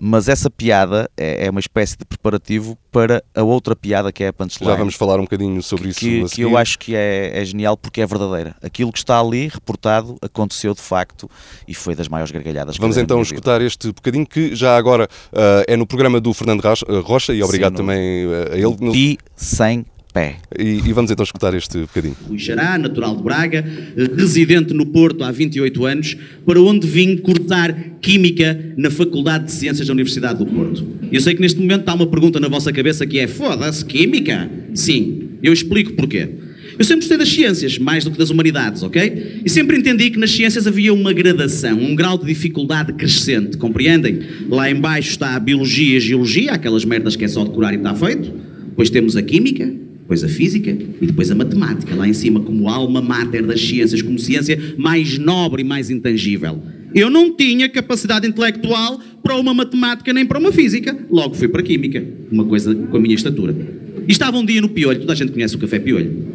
mas 0.00 0.28
essa 0.28 0.48
piada 0.48 1.10
é, 1.16 1.46
é, 1.46 1.50
uma 1.50 1.58
espécie 1.58 1.98
de 1.98 2.04
preparativo 2.04 2.78
para 2.92 3.22
a 3.34 3.42
outra 3.42 3.74
piada 3.74 4.12
que 4.12 4.22
é 4.22 4.28
a 4.28 4.32
punchline. 4.32 4.70
Já 4.70 4.76
vamos 4.76 4.94
falar 4.94 5.18
um 5.18 5.24
bocadinho 5.24 5.60
sobre 5.62 5.88
isso. 5.88 5.98
Que, 5.98 6.24
que 6.26 6.42
eu 6.42 6.56
acho 6.56 6.78
que 6.78 6.94
é, 6.94 7.32
é, 7.34 7.44
genial 7.44 7.76
porque 7.76 8.00
é 8.00 8.06
verdadeira. 8.06 8.54
Aquilo 8.62 8.92
que 8.92 8.98
está 8.98 9.18
ali 9.18 9.48
reportado 9.48 10.16
aconteceu 10.22 10.72
de 10.72 10.80
facto 10.80 11.28
e 11.66 11.74
foi 11.74 11.96
das 11.96 12.06
maiores 12.06 12.30
gargalhadas. 12.30 12.76
Vamos 12.76 12.96
então 12.96 13.20
escutar 13.20 13.60
este 13.60 13.88
bocadinho 13.88 14.26
que 14.26 14.54
já 14.54 14.76
agora 14.76 15.08
uh, 15.32 15.64
é 15.66 15.76
no 15.76 15.86
programa 15.86 16.20
do 16.20 16.32
Fernando 16.32 16.62
Rocha 17.02 17.34
e 17.34 17.42
obrigado 17.42 17.76
Sim, 17.76 17.82
no, 17.82 17.88
também 17.88 18.26
uh, 18.26 18.52
a 18.52 18.56
ele. 18.56 18.92
Pi 18.92 19.18
sem 19.34 19.84
pé. 20.18 20.36
E, 20.58 20.80
e, 20.84 20.92
vamos 20.92 21.10
então 21.10 21.22
escutar 21.22 21.54
este 21.54 21.78
bocadinho. 21.78 22.16
Rui 22.28 22.38
Xará, 22.38 22.76
natural 22.76 23.16
de 23.16 23.22
Braga, 23.22 23.64
residente 24.16 24.74
no 24.74 24.86
Porto 24.86 25.22
há 25.22 25.30
28 25.30 25.86
anos, 25.86 26.16
para 26.44 26.60
onde 26.60 26.86
vim 26.86 27.16
cortar 27.16 27.72
Química 28.00 28.74
na 28.76 28.90
Faculdade 28.90 29.44
de 29.46 29.52
Ciências 29.52 29.86
da 29.86 29.92
Universidade 29.92 30.38
do 30.38 30.46
Porto. 30.46 30.84
Eu 31.12 31.20
sei 31.20 31.34
que 31.34 31.40
neste 31.40 31.60
momento 31.60 31.80
está 31.80 31.94
uma 31.94 32.06
pergunta 32.06 32.40
na 32.40 32.48
vossa 32.48 32.72
cabeça 32.72 33.06
que 33.06 33.18
é: 33.18 33.28
foda-se, 33.28 33.84
Química? 33.84 34.50
Sim, 34.74 35.30
eu 35.42 35.52
explico 35.52 35.92
porquê. 35.92 36.28
Eu 36.76 36.84
sempre 36.84 37.00
gostei 37.00 37.18
das 37.18 37.28
ciências, 37.28 37.76
mais 37.76 38.04
do 38.04 38.10
que 38.12 38.18
das 38.18 38.30
humanidades, 38.30 38.84
ok? 38.84 39.40
E 39.44 39.50
sempre 39.50 39.76
entendi 39.76 40.10
que 40.10 40.18
nas 40.18 40.30
ciências 40.30 40.64
havia 40.64 40.94
uma 40.94 41.12
gradação, 41.12 41.76
um 41.76 41.94
grau 41.94 42.16
de 42.16 42.26
dificuldade 42.26 42.92
crescente, 42.92 43.56
compreendem? 43.56 44.20
Lá 44.48 44.70
embaixo 44.70 45.10
está 45.10 45.34
a 45.34 45.40
biologia 45.40 45.94
e 45.94 45.96
a 45.96 46.00
geologia, 46.00 46.52
aquelas 46.52 46.84
merdas 46.84 47.16
que 47.16 47.24
é 47.24 47.28
só 47.28 47.44
decorar 47.44 47.72
e 47.72 47.78
está 47.78 47.92
feito. 47.96 48.32
Depois 48.68 48.90
temos 48.90 49.16
a 49.16 49.22
química, 49.22 49.74
depois 50.08 50.24
a 50.24 50.28
física 50.28 50.70
e 50.70 51.06
depois 51.06 51.30
a 51.30 51.34
matemática, 51.34 51.94
lá 51.94 52.08
em 52.08 52.14
cima, 52.14 52.40
como 52.40 52.66
alma 52.66 53.02
mater 53.02 53.44
das 53.44 53.60
ciências, 53.60 54.00
como 54.00 54.18
ciência 54.18 54.58
mais 54.78 55.18
nobre 55.18 55.60
e 55.60 55.64
mais 55.66 55.90
intangível. 55.90 56.62
Eu 56.94 57.10
não 57.10 57.36
tinha 57.36 57.68
capacidade 57.68 58.26
intelectual 58.26 58.98
para 59.22 59.36
uma 59.36 59.52
matemática 59.52 60.10
nem 60.14 60.24
para 60.24 60.38
uma 60.38 60.50
física, 60.50 60.96
logo 61.10 61.34
fui 61.34 61.46
para 61.46 61.60
a 61.60 61.62
química, 61.62 62.02
uma 62.32 62.46
coisa 62.46 62.74
com 62.74 62.96
a 62.96 63.00
minha 63.00 63.14
estatura. 63.14 63.54
E 64.08 64.10
estava 64.10 64.38
um 64.38 64.46
dia 64.46 64.62
no 64.62 64.70
Piolho, 64.70 64.98
toda 64.98 65.12
a 65.12 65.16
gente 65.16 65.30
conhece 65.30 65.56
o 65.56 65.58
café 65.58 65.78
Piolho. 65.78 66.26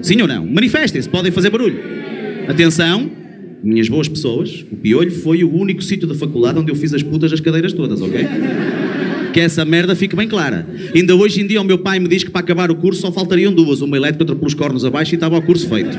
Sim 0.00 0.22
ou 0.22 0.28
não? 0.28 0.46
Manifestem-se, 0.46 1.08
podem 1.08 1.32
fazer 1.32 1.50
barulho. 1.50 1.80
Atenção, 2.46 3.10
minhas 3.64 3.88
boas 3.88 4.06
pessoas, 4.06 4.64
o 4.70 4.76
Piolho 4.76 5.10
foi 5.10 5.42
o 5.42 5.52
único 5.52 5.82
sítio 5.82 6.06
da 6.06 6.14
faculdade 6.14 6.60
onde 6.60 6.70
eu 6.70 6.76
fiz 6.76 6.94
as 6.94 7.02
putas 7.02 7.32
das 7.32 7.40
cadeiras 7.40 7.72
todas, 7.72 8.00
ok? 8.00 8.24
Que 9.36 9.40
essa 9.40 9.66
merda 9.66 9.94
fique 9.94 10.16
bem 10.16 10.26
clara. 10.26 10.66
Ainda 10.94 11.14
hoje 11.14 11.42
em 11.42 11.46
dia 11.46 11.60
o 11.60 11.64
meu 11.64 11.76
pai 11.76 11.98
me 11.98 12.08
diz 12.08 12.24
que 12.24 12.30
para 12.30 12.40
acabar 12.40 12.70
o 12.70 12.74
curso 12.74 13.02
só 13.02 13.12
faltariam 13.12 13.52
duas, 13.52 13.82
uma 13.82 13.94
elétrica, 13.94 14.22
outra 14.22 14.34
pelos 14.34 14.54
cornos 14.54 14.82
abaixo 14.82 15.12
e 15.12 15.16
estava 15.16 15.36
o 15.36 15.42
curso 15.42 15.68
feito. 15.68 15.94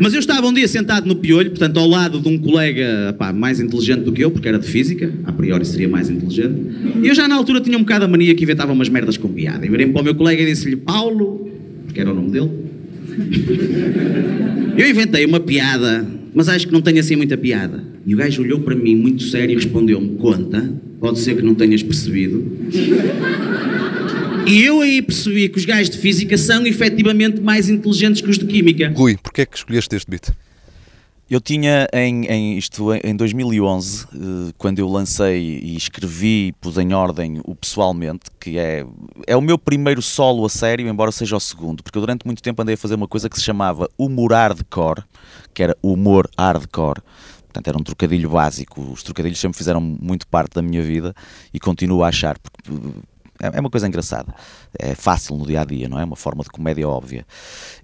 Mas 0.00 0.14
eu 0.14 0.20
estava 0.20 0.46
um 0.46 0.52
dia 0.54 0.66
sentado 0.66 1.06
no 1.06 1.16
piolho, 1.16 1.50
portanto, 1.50 1.78
ao 1.78 1.86
lado 1.86 2.18
de 2.18 2.26
um 2.26 2.38
colega 2.38 3.14
pá, 3.18 3.34
mais 3.34 3.60
inteligente 3.60 4.00
do 4.00 4.12
que 4.12 4.24
eu, 4.24 4.30
porque 4.30 4.48
era 4.48 4.58
de 4.58 4.66
física, 4.66 5.12
a 5.26 5.32
priori 5.32 5.66
seria 5.66 5.90
mais 5.90 6.08
inteligente, 6.08 6.54
e 7.02 7.06
eu 7.06 7.14
já 7.14 7.28
na 7.28 7.34
altura 7.34 7.60
tinha 7.60 7.76
um 7.76 7.82
bocado 7.82 8.06
a 8.06 8.08
mania 8.08 8.34
que 8.34 8.44
inventava 8.44 8.72
umas 8.72 8.88
merdas 8.88 9.18
com 9.18 9.28
piada. 9.28 9.66
E 9.66 9.68
virei 9.68 9.86
para 9.86 10.00
o 10.00 10.04
meu 10.04 10.14
colega 10.14 10.40
e 10.40 10.46
disse-lhe, 10.46 10.76
Paulo, 10.76 11.50
porque 11.84 12.00
era 12.00 12.10
o 12.10 12.14
nome 12.14 12.30
dele, 12.30 12.50
eu 14.74 14.88
inventei 14.88 15.26
uma 15.26 15.38
piada, 15.38 16.06
mas 16.34 16.48
acho 16.48 16.66
que 16.66 16.72
não 16.72 16.80
tenho 16.80 16.98
assim 16.98 17.14
muita 17.14 17.36
piada. 17.36 17.84
E 18.06 18.14
o 18.14 18.16
gajo 18.16 18.40
olhou 18.40 18.60
para 18.60 18.74
mim 18.74 18.96
muito 18.96 19.22
sério 19.24 19.52
e 19.52 19.54
respondeu-me: 19.56 20.16
Conta, 20.16 20.85
pode 21.00 21.18
ser 21.18 21.36
que 21.36 21.42
não 21.42 21.54
tenhas 21.54 21.82
percebido. 21.82 22.44
E 24.46 24.62
eu 24.62 24.80
aí 24.80 25.02
percebi 25.02 25.48
que 25.48 25.58
os 25.58 25.64
gajos 25.64 25.90
de 25.90 25.98
física 25.98 26.38
são 26.38 26.64
efetivamente 26.66 27.40
mais 27.40 27.68
inteligentes 27.68 28.20
que 28.20 28.30
os 28.30 28.38
de 28.38 28.46
química. 28.46 28.92
Rui, 28.94 29.16
porquê 29.16 29.42
é 29.42 29.46
que 29.46 29.56
escolheste 29.56 29.96
este 29.96 30.08
beat? 30.08 30.30
Eu 31.28 31.40
tinha 31.40 31.88
em, 31.92 32.24
em, 32.26 32.56
isto 32.56 32.94
em 33.02 33.16
2011, 33.16 34.04
eh, 34.04 34.52
quando 34.56 34.78
eu 34.78 34.88
lancei 34.88 35.58
e 35.60 35.76
escrevi 35.76 36.46
e 36.46 36.52
pus 36.52 36.78
em 36.78 36.92
ordem 36.94 37.40
o 37.44 37.52
Pessoalmente, 37.52 38.26
que 38.38 38.56
é, 38.56 38.86
é 39.26 39.36
o 39.36 39.40
meu 39.40 39.58
primeiro 39.58 40.00
solo 40.00 40.46
a 40.46 40.48
sério, 40.48 40.86
embora 40.86 41.10
seja 41.10 41.34
o 41.34 41.40
segundo, 41.40 41.82
porque 41.82 41.98
eu 41.98 42.02
durante 42.02 42.24
muito 42.24 42.40
tempo 42.40 42.62
andei 42.62 42.76
a 42.76 42.78
fazer 42.78 42.94
uma 42.94 43.08
coisa 43.08 43.28
que 43.28 43.36
se 43.36 43.42
chamava 43.42 43.88
humor 43.98 44.30
hardcore, 44.30 45.02
que 45.52 45.64
era 45.64 45.76
humor 45.82 46.30
hardcore. 46.38 47.02
Portanto, 47.56 47.68
era 47.68 47.78
um 47.78 47.82
trocadilho 47.82 48.28
básico. 48.28 48.82
Os 48.82 49.02
trocadilhos 49.02 49.38
sempre 49.38 49.56
fizeram 49.56 49.80
muito 49.80 50.26
parte 50.26 50.54
da 50.54 50.62
minha 50.62 50.82
vida 50.82 51.14
e 51.54 51.58
continuo 51.58 52.04
a 52.04 52.08
achar, 52.08 52.38
porque 52.38 52.70
é, 53.40 53.56
é 53.56 53.60
uma 53.60 53.70
coisa 53.70 53.88
engraçada. 53.88 54.34
É 54.78 54.94
fácil 54.94 55.36
no 55.36 55.46
dia 55.46 55.62
a 55.62 55.64
dia, 55.64 55.88
não 55.88 55.98
é? 55.98 56.04
Uma 56.04 56.16
forma 56.16 56.42
de 56.42 56.50
comédia 56.50 56.86
óbvia. 56.86 57.26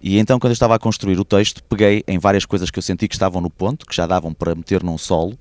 E 0.02 0.18
então, 0.18 0.38
quando 0.38 0.50
eu 0.50 0.54
estava 0.54 0.74
a 0.74 0.78
construir 0.78 1.18
o 1.18 1.24
texto, 1.24 1.62
peguei 1.64 2.04
em 2.06 2.18
várias 2.18 2.44
coisas 2.44 2.70
que 2.70 2.78
eu 2.78 2.82
senti 2.82 3.08
que 3.08 3.14
estavam 3.14 3.40
no 3.40 3.48
ponto, 3.48 3.86
que 3.86 3.96
já 3.96 4.06
davam 4.06 4.34
para 4.34 4.54
meter 4.54 4.82
num 4.82 4.98
solo, 4.98 5.38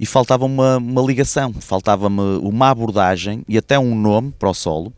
e 0.00 0.06
faltava 0.06 0.44
uma, 0.44 0.78
uma 0.78 1.02
ligação, 1.02 1.52
faltava-me 1.52 2.20
uma 2.42 2.70
abordagem 2.70 3.44
e 3.46 3.56
até 3.56 3.78
um 3.78 3.94
nome 3.94 4.32
para 4.36 4.48
o 4.48 4.54
solo 4.54 4.92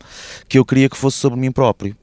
que 0.47 0.57
eu 0.57 0.65
queria 0.65 0.89
que 0.89 0.97
fosse 0.97 1.17
sobre 1.17 1.39
mim 1.39 1.51
próprio. 1.51 1.95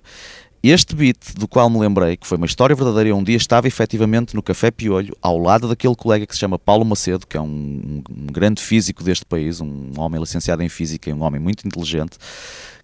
Este 0.63 0.95
beat 0.95 1.17
do 1.37 1.49
qual 1.49 1.71
me 1.71 1.79
lembrei, 1.79 2.19
que 2.19 2.27
foi 2.27 2.37
uma 2.37 2.45
história 2.45 2.77
verdadeira, 2.77 3.17
um 3.17 3.25
dia 3.25 3.37
estava 3.37 3.67
efetivamente 3.67 4.35
no 4.35 4.43
Café 4.43 4.71
Piolho, 4.71 5.17
ao 5.23 5.39
lado 5.39 5.67
daquele 5.67 5.97
colega 5.97 6.27
que 6.27 6.35
se 6.35 6.41
chama 6.41 6.59
Paulo 6.59 6.85
Macedo, 6.85 7.27
que 7.27 7.35
é 7.35 7.41
um, 7.41 8.03
um 8.11 8.27
grande 8.27 8.61
físico 8.61 9.03
deste 9.03 9.25
país, 9.25 9.63
um 9.63 9.93
homem 9.97 10.21
licenciado 10.21 10.63
em 10.63 10.69
Física 10.69 11.09
e 11.09 11.15
um 11.15 11.23
homem 11.23 11.41
muito 11.41 11.67
inteligente, 11.67 12.19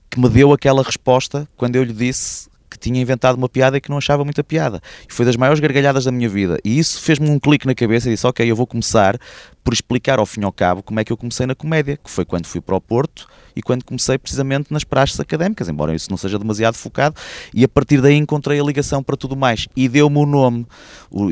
que 0.08 0.18
me 0.18 0.30
deu 0.30 0.54
aquela 0.54 0.82
resposta 0.82 1.46
quando 1.54 1.76
eu 1.76 1.84
lhe 1.84 1.92
disse 1.92 2.48
que 2.70 2.78
tinha 2.78 3.00
inventado 3.00 3.36
uma 3.36 3.48
piada 3.48 3.76
e 3.76 3.80
que 3.80 3.90
não 3.90 3.98
achava 3.98 4.24
muita 4.24 4.42
piada. 4.42 4.80
E 5.08 5.12
foi 5.12 5.24
das 5.24 5.36
maiores 5.36 5.60
gargalhadas 5.60 6.04
da 6.04 6.12
minha 6.12 6.28
vida. 6.28 6.58
E 6.64 6.78
isso 6.78 7.00
fez-me 7.00 7.28
um 7.28 7.38
clique 7.38 7.66
na 7.66 7.74
cabeça 7.74 8.08
e 8.08 8.12
disse: 8.12 8.26
Ok, 8.26 8.48
eu 8.48 8.56
vou 8.56 8.66
começar 8.66 9.18
por 9.66 9.72
explicar 9.72 10.20
ao 10.20 10.26
fim 10.26 10.42
e 10.42 10.44
ao 10.44 10.52
cabo 10.52 10.80
como 10.80 11.00
é 11.00 11.04
que 11.04 11.12
eu 11.12 11.16
comecei 11.16 11.44
na 11.44 11.54
comédia, 11.54 11.96
que 11.96 12.08
foi 12.08 12.24
quando 12.24 12.46
fui 12.46 12.60
para 12.60 12.76
o 12.76 12.80
Porto 12.80 13.26
e 13.56 13.60
quando 13.60 13.84
comecei 13.84 14.16
precisamente 14.16 14.72
nas 14.72 14.84
praxes 14.84 15.18
académicas, 15.18 15.68
embora 15.68 15.92
isso 15.92 16.08
não 16.08 16.16
seja 16.16 16.38
demasiado 16.38 16.74
focado, 16.74 17.16
e 17.52 17.64
a 17.64 17.68
partir 17.68 18.00
daí 18.00 18.14
encontrei 18.14 18.60
a 18.60 18.62
ligação 18.62 19.02
para 19.02 19.16
tudo 19.16 19.34
mais 19.34 19.66
e 19.74 19.88
deu-me 19.88 20.18
o 20.18 20.26
nome. 20.26 20.66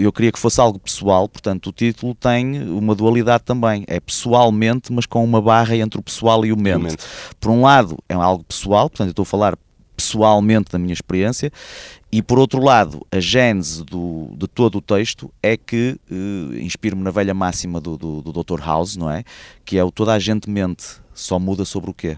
Eu 0.01 0.11
queria 0.11 0.33
que 0.33 0.39
fosse 0.39 0.61
algo 0.61 0.81
pessoal, 0.81 1.29
portanto 1.29 1.69
o 1.69 1.73
título 1.73 2.13
tem 2.13 2.61
uma 2.71 2.95
dualidade 2.95 3.45
também, 3.45 3.85
é 3.87 4.01
pessoalmente, 4.01 4.93
mas 4.93 5.07
com 5.07 5.23
uma 5.23 5.41
barra 5.41 5.77
entre 5.77 6.01
o 6.01 6.03
pessoal 6.03 6.45
e 6.45 6.53
o 6.53 6.57
mente. 6.57 6.97
Por 7.39 7.53
um 7.53 7.63
lado, 7.63 7.99
é 8.09 8.15
algo 8.15 8.43
pessoal, 8.43 8.89
portanto 8.91 9.09
eu 9.09 9.13
estou 9.13 9.23
a 9.23 9.27
falar 9.27 9.57
pessoalmente 9.97 10.73
da 10.73 10.79
minha 10.79 10.93
experiência, 10.93 11.51
e 12.11 12.23
por 12.23 12.39
outro 12.39 12.63
lado, 12.63 13.05
a 13.11 13.19
gênese 13.19 13.83
do, 13.83 14.29
de 14.37 14.47
todo 14.47 14.79
o 14.79 14.81
texto 14.81 15.33
é 15.43 15.57
que 15.57 15.99
uh, 16.11 16.55
inspiro-me 16.59 17.03
na 17.03 17.11
velha 17.11 17.35
máxima 17.35 17.81
do, 17.81 17.99
do, 17.99 18.23
do 18.23 18.33
Dr. 18.45 18.61
House, 18.61 18.97
não 18.97 19.11
é? 19.11 19.25
Que 19.65 19.79
é 19.79 19.83
o 19.83 19.91
toda 19.91 20.13
a 20.13 20.19
gente 20.19 20.49
mente, 20.49 20.85
só 21.13 21.39
muda 21.39 21.65
sobre 21.65 21.91
o 21.91 21.95
quê? 21.95 22.17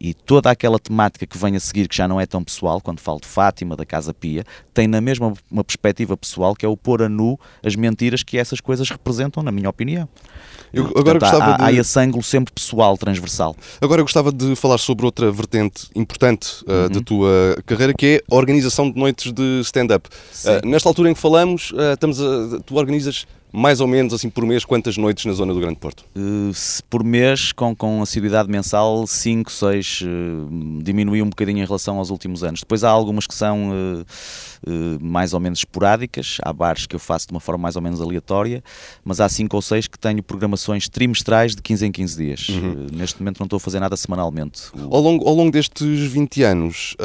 E 0.00 0.14
toda 0.14 0.50
aquela 0.50 0.78
temática 0.78 1.26
que 1.26 1.36
vem 1.36 1.56
a 1.56 1.60
seguir, 1.60 1.88
que 1.88 1.96
já 1.96 2.06
não 2.06 2.20
é 2.20 2.26
tão 2.26 2.42
pessoal, 2.42 2.80
quando 2.80 3.00
falo 3.00 3.20
de 3.20 3.26
Fátima, 3.26 3.76
da 3.76 3.84
Casa 3.84 4.14
Pia, 4.14 4.44
tem 4.72 4.86
na 4.86 5.00
mesma 5.00 5.32
uma 5.50 5.64
perspectiva 5.64 6.16
pessoal, 6.16 6.54
que 6.54 6.64
é 6.64 6.68
o 6.68 6.76
pôr 6.76 7.02
a 7.02 7.08
nu 7.08 7.38
as 7.64 7.74
mentiras 7.74 8.22
que 8.22 8.38
essas 8.38 8.60
coisas 8.60 8.88
representam, 8.88 9.42
na 9.42 9.50
minha 9.50 9.68
opinião. 9.68 10.08
Eu 10.72 10.84
agora 10.84 11.18
Portanto, 11.18 11.20
gostava 11.20 11.54
há, 11.54 11.56
de... 11.56 11.64
há 11.64 11.80
esse 11.80 11.98
ângulo 11.98 12.22
sempre 12.22 12.52
pessoal, 12.52 12.96
transversal. 12.98 13.56
Agora 13.80 14.00
eu 14.00 14.04
gostava 14.04 14.30
de 14.30 14.54
falar 14.54 14.78
sobre 14.78 15.06
outra 15.06 15.30
vertente 15.32 15.88
importante 15.94 16.62
uh, 16.64 16.72
uhum. 16.72 16.88
da 16.88 17.00
tua 17.00 17.62
carreira, 17.64 17.94
que 17.94 18.06
é 18.06 18.22
a 18.30 18.36
organização 18.36 18.90
de 18.90 18.98
noites 18.98 19.32
de 19.32 19.60
stand-up. 19.62 20.08
Uh, 20.44 20.66
nesta 20.66 20.88
altura 20.88 21.10
em 21.10 21.14
que 21.14 21.20
falamos, 21.20 21.70
uh, 21.72 21.94
estamos 21.94 22.20
a, 22.20 22.60
tu 22.64 22.76
organizas 22.76 23.26
mais 23.52 23.80
ou 23.80 23.86
menos 23.86 24.12
assim 24.12 24.28
por 24.28 24.44
mês, 24.44 24.64
quantas 24.64 24.96
noites 24.96 25.24
na 25.24 25.32
zona 25.32 25.54
do 25.54 25.60
Grande 25.60 25.76
Porto? 25.76 26.04
Uh, 26.16 26.52
por 26.88 27.02
mês, 27.02 27.52
com, 27.52 27.74
com 27.74 28.02
assiduidade 28.02 28.50
mensal, 28.50 29.06
5, 29.06 29.50
6, 29.50 30.02
uh, 30.02 30.82
diminui 30.82 31.22
um 31.22 31.28
bocadinho 31.28 31.58
em 31.58 31.64
relação 31.64 31.98
aos 31.98 32.10
últimos 32.10 32.44
anos. 32.44 32.60
Depois 32.60 32.84
há 32.84 32.90
algumas 32.90 33.26
que 33.26 33.34
são 33.34 33.70
uh, 33.70 34.98
mais 35.00 35.32
ou 35.32 35.40
menos 35.40 35.60
esporádicas, 35.60 36.38
há 36.42 36.52
bares 36.52 36.86
que 36.86 36.94
eu 36.94 37.00
faço 37.00 37.28
de 37.28 37.32
uma 37.32 37.40
forma 37.40 37.62
mais 37.62 37.76
ou 37.76 37.82
menos 37.82 38.00
aleatória, 38.00 38.62
mas 39.04 39.20
há 39.20 39.28
5 39.28 39.54
ou 39.54 39.62
6 39.62 39.88
que 39.88 39.98
tenho 39.98 40.22
programações 40.22 40.88
trimestrais 40.88 41.54
de 41.54 41.62
15 41.62 41.86
em 41.86 41.92
15 41.92 42.16
dias. 42.16 42.48
Uhum. 42.48 42.86
neste 42.92 43.20
momento 43.20 43.38
não 43.40 43.46
estou 43.46 43.56
a 43.56 43.60
fazer 43.60 43.80
nada 43.80 43.96
semanalmente. 43.96 44.62
Ao 44.90 45.00
longo, 45.00 45.26
ao 45.26 45.34
longo 45.34 45.50
destes 45.50 46.00
20 46.10 46.42
anos, 46.42 46.96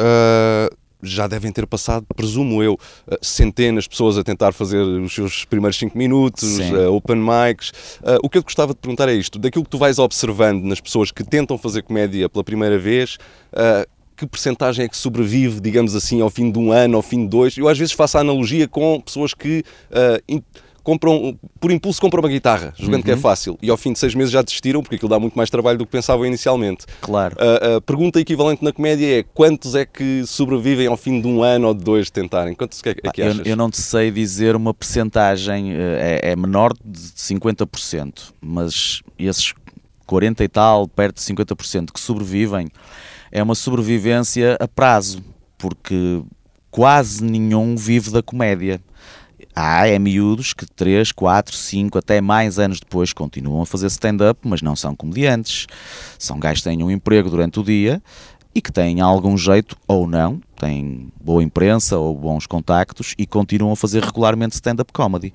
já 1.04 1.28
devem 1.28 1.52
ter 1.52 1.68
passado, 1.68 2.06
presumo 2.16 2.64
eu, 2.64 2.78
eh, 3.08 3.18
centenas 3.22 3.84
de 3.84 3.90
pessoas 3.90 4.18
a 4.18 4.24
tentar 4.24 4.54
fazer 4.54 4.82
os 4.82 5.14
seus 5.14 5.46
primeiros 5.46 5.78
5 5.78 5.98
minutos, 5.98 6.60
uh, 6.60 6.92
open 6.94 7.18
mics. 7.18 7.70
Uh, 8.02 8.20
o 8.24 8.30
que 8.30 8.38
eu 8.38 8.42
te 8.42 8.46
gostava 8.46 8.74
de 8.74 8.80
perguntar 8.80 9.10
é 9.10 9.14
isto: 9.14 9.38
daquilo 9.38 9.64
que 9.64 9.70
tu 9.70 9.78
vais 9.78 10.00
observando 10.00 10.64
nas 10.64 10.80
pessoas 10.80 11.12
que 11.12 11.24
tentam 11.24 11.58
fazer 11.58 11.84
comédia 11.84 12.30
pela 12.30 12.44
primeira 12.44 12.78
vez, 12.78 13.18
uh, 13.54 13.88
que 14.16 14.26
percentagem 14.26 14.86
é 14.86 14.88
que 14.88 14.96
sobrevive, 14.96 15.60
digamos 15.60 15.96
assim, 15.96 16.22
ao 16.22 16.30
fim 16.30 16.52
de 16.52 16.60
um 16.60 16.72
ano, 16.72 16.96
ao 16.96 17.02
fim 17.02 17.24
de 17.24 17.30
dois? 17.30 17.58
Eu 17.58 17.68
às 17.68 17.78
vezes 17.78 17.94
faço 17.94 18.18
a 18.18 18.22
analogia 18.22 18.68
com 18.68 19.02
pessoas 19.02 19.34
que 19.34 19.64
compram, 20.84 21.38
por 21.60 21.72
impulso 21.72 22.02
compram 22.02 22.22
uma 22.22 22.30
guitarra, 22.30 22.74
jogando 22.78 22.96
uhum. 22.98 23.02
que 23.04 23.12
é 23.12 23.16
uhum. 23.16 23.22
fácil, 23.22 23.58
e 23.62 23.70
ao 23.70 23.78
fim 23.78 23.94
de 23.94 24.00
seis 24.00 24.14
meses 24.14 24.32
já 24.32 24.42
desistiram, 24.42 24.82
porque 24.82 24.96
aquilo 24.96 25.10
dá 25.10 25.20
muito 25.20 25.36
mais 25.36 25.50
trabalho 25.50 25.78
do 25.78 25.86
que 25.86 25.92
pensavam 25.92 26.26
inicialmente. 26.26 26.86
Claro. 27.02 27.36
A, 27.40 27.78
a 27.78 27.82
pergunta 27.82 28.20
equivalente 28.20 28.64
na 28.64 28.72
comédia 28.72 29.20
é 29.20 29.24
quantos 29.24 29.76
é 29.76 29.86
que 29.86 30.26
sobrevivem 30.26 30.88
ao 30.88 30.98
fim 30.98 31.22
de 31.22 31.28
um 31.28 31.42
ano 31.42 31.68
ou 31.68 31.74
de 31.74 31.84
dois 31.84 32.08
de 32.08 32.12
tentarem? 32.12 32.54
Quantos 32.54 32.82
é, 32.86 32.90
é 32.90 32.94
que 32.94 33.22
achas? 33.22 33.40
Eu, 33.40 33.46
eu, 33.46 33.56
não 33.56 33.70
te 33.70 33.82
sei 33.82 34.12
dizer 34.12 34.56
uma 34.56 34.74
percentagem, 34.74 35.74
eh, 35.74 36.20
é, 36.24 36.32
é 36.32 36.36
menor 36.36 36.74
de 36.84 37.00
50%, 37.00 38.34
mas 38.42 39.02
esses 39.18 39.54
40 40.06 40.44
e 40.44 40.48
tal, 40.48 40.88
perto 40.88 41.16
de 41.16 41.22
50% 41.22 41.92
que 41.92 42.00
sobrevivem, 42.00 42.68
é 43.32 43.42
uma 43.42 43.56
sobrevivência 43.56 44.58
a 44.60 44.68
prazo, 44.68 45.24
porque 45.58 46.22
quase 46.70 47.24
nenhum 47.24 47.76
vive 47.76 48.12
da 48.12 48.22
comédia. 48.22 48.82
Há 49.56 49.88
é 49.88 50.00
miúdos 50.00 50.54
que 50.54 50.66
3, 50.66 51.12
4, 51.12 51.56
5, 51.56 51.98
até 51.98 52.20
mais 52.20 52.58
anos 52.58 52.80
depois 52.80 53.14
continuam 53.14 53.62
a 53.62 53.66
fazer 53.66 53.88
stand-up, 53.88 54.40
mas 54.44 54.62
não 54.62 54.76
são 54.76 54.96
comediantes. 54.96 55.68
São 56.18 56.40
gajos 56.40 56.64
que 56.64 56.70
têm 56.70 56.84
um 56.84 56.90
emprego 56.90 57.30
durante 57.30 57.60
o 57.60 57.64
dia 57.64 58.02
e 58.56 58.62
que 58.62 58.72
têm 58.72 59.02
algum 59.02 59.38
jeito 59.38 59.78
ou 59.88 60.08
não, 60.08 60.42
têm 60.64 61.12
boa 61.22 61.44
imprensa 61.44 61.98
ou 61.98 62.16
bons 62.18 62.48
contactos 62.48 63.14
e 63.18 63.26
continuam 63.26 63.74
a 63.74 63.76
fazer 63.76 64.04
regularmente 64.04 64.56
stand-up 64.56 64.92
comedy 64.94 65.34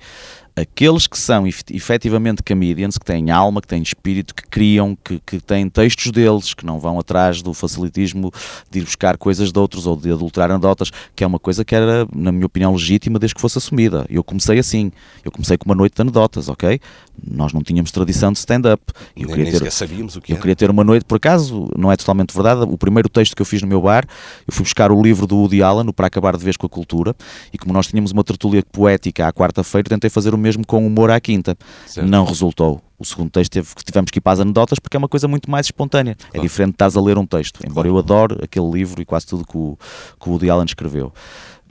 aqueles 0.59 1.07
que 1.07 1.17
são 1.17 1.47
efetivamente 1.47 2.43
comedians, 2.43 2.97
que 2.97 3.05
têm 3.05 3.31
alma, 3.31 3.61
que 3.61 3.67
têm 3.67 3.81
espírito, 3.81 4.35
que 4.35 4.43
criam, 4.43 4.97
que, 5.03 5.19
que 5.25 5.39
têm 5.39 5.69
textos 5.69 6.11
deles, 6.11 6.53
que 6.53 6.65
não 6.65 6.79
vão 6.79 6.99
atrás 6.99 7.41
do 7.41 7.53
facilitismo 7.53 8.31
de 8.69 8.79
ir 8.79 8.83
buscar 8.83 9.17
coisas 9.17 9.51
de 9.51 9.59
outros 9.59 9.87
ou 9.87 9.95
de 9.95 10.11
adulterar 10.11 10.51
anedotas, 10.51 10.91
que 11.15 11.23
é 11.23 11.27
uma 11.27 11.39
coisa 11.39 11.63
que 11.63 11.73
era, 11.73 12.07
na 12.13 12.31
minha 12.31 12.45
opinião, 12.45 12.71
legítima 12.73 13.17
desde 13.17 13.35
que 13.35 13.41
fosse 13.41 13.57
assumida. 13.57 14.05
Eu 14.09 14.23
comecei 14.23 14.59
assim, 14.59 14.91
eu 15.23 15.31
comecei 15.31 15.57
com 15.57 15.65
uma 15.65 15.75
noite 15.75 15.95
de 15.95 16.01
anedotas, 16.01 16.49
ok? 16.49 16.79
Nós 17.25 17.53
não 17.53 17.61
tínhamos 17.61 17.91
tradição 17.91 18.31
de 18.31 18.39
stand-up. 18.39 18.81
Eu, 19.15 19.27
nem, 19.27 19.35
queria 19.35 19.59
ter, 19.59 19.71
sabíamos 19.71 20.15
o 20.15 20.21
que 20.21 20.33
eu 20.33 20.37
queria 20.37 20.55
ter 20.55 20.69
uma 20.69 20.83
noite, 20.83 21.05
por 21.05 21.15
acaso, 21.15 21.67
não 21.77 21.91
é 21.91 21.97
totalmente 21.97 22.33
verdade, 22.33 22.61
o 22.61 22.77
primeiro 22.77 23.09
texto 23.09 23.35
que 23.35 23.41
eu 23.41 23.45
fiz 23.45 23.61
no 23.61 23.67
meu 23.67 23.81
bar, 23.81 24.05
eu 24.47 24.53
fui 24.53 24.63
buscar 24.63 24.91
o 24.91 25.01
livro 25.01 25.18
do 25.25 25.37
Woody 25.37 25.63
Allen, 25.63 25.87
o 25.87 25.93
Para 25.93 26.07
Acabar 26.07 26.35
de 26.37 26.43
Vez 26.43 26.57
com 26.57 26.65
a 26.65 26.69
Cultura, 26.69 27.15
e 27.53 27.57
como 27.57 27.73
nós 27.73 27.87
tínhamos 27.87 28.11
uma 28.11 28.23
tertúlia 28.23 28.63
poética 28.71 29.27
à 29.27 29.33
quarta-feira, 29.33 29.89
tentei 29.89 30.09
fazer 30.09 30.33
o 30.33 30.37
mesmo 30.37 30.49
mesmo 30.49 30.65
com 30.65 30.85
humor 30.85 31.11
à 31.11 31.19
quinta. 31.19 31.57
Certo. 31.85 32.07
Não 32.07 32.25
resultou. 32.25 32.81
O 32.97 33.05
segundo 33.05 33.29
texto 33.29 33.53
teve, 33.53 33.67
tivemos 33.85 34.11
que 34.11 34.17
ir 34.17 34.21
para 34.21 34.33
as 34.33 34.39
anedotas 34.41 34.79
porque 34.79 34.97
é 34.97 34.99
uma 34.99 35.07
coisa 35.07 35.27
muito 35.27 35.49
mais 35.49 35.67
espontânea. 35.67 36.11
É 36.11 36.15
claro. 36.15 36.37
É 36.37 36.41
diferente 36.41 36.69
de 36.71 36.75
estás 36.75 36.97
a 36.97 37.01
ler 37.01 37.17
um 37.17 37.25
texto. 37.25 37.61
Embora 37.65 37.87
claro. 37.87 37.89
eu 37.89 37.97
adore 37.97 38.37
aquele 38.43 38.69
livro 38.69 39.01
e 39.01 39.05
quase 39.05 39.27
tudo 39.27 39.45
que 39.45 39.57
o, 39.57 39.77
que 40.19 40.27
o 40.27 40.31
Woody 40.31 40.49
Allen 40.49 40.65
escreveu. 40.65 41.13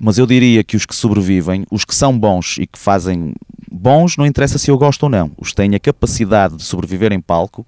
Mas 0.00 0.16
eu 0.16 0.26
diria 0.26 0.62
que 0.62 0.76
os 0.76 0.86
que 0.86 0.94
sobrevivem, 0.94 1.66
os 1.70 1.84
que 1.84 1.94
são 1.94 2.16
bons 2.16 2.56
e 2.58 2.66
que 2.66 2.78
fazem 2.78 3.34
bons, 3.70 4.16
não 4.16 4.24
interessa 4.24 4.56
se 4.56 4.70
eu 4.70 4.78
gosto 4.78 5.02
ou 5.02 5.08
não. 5.08 5.32
Os 5.36 5.50
que 5.50 5.56
têm 5.56 5.74
a 5.74 5.80
capacidade 5.80 6.56
de 6.56 6.62
sobreviver 6.62 7.12
em 7.12 7.20
palco, 7.20 7.66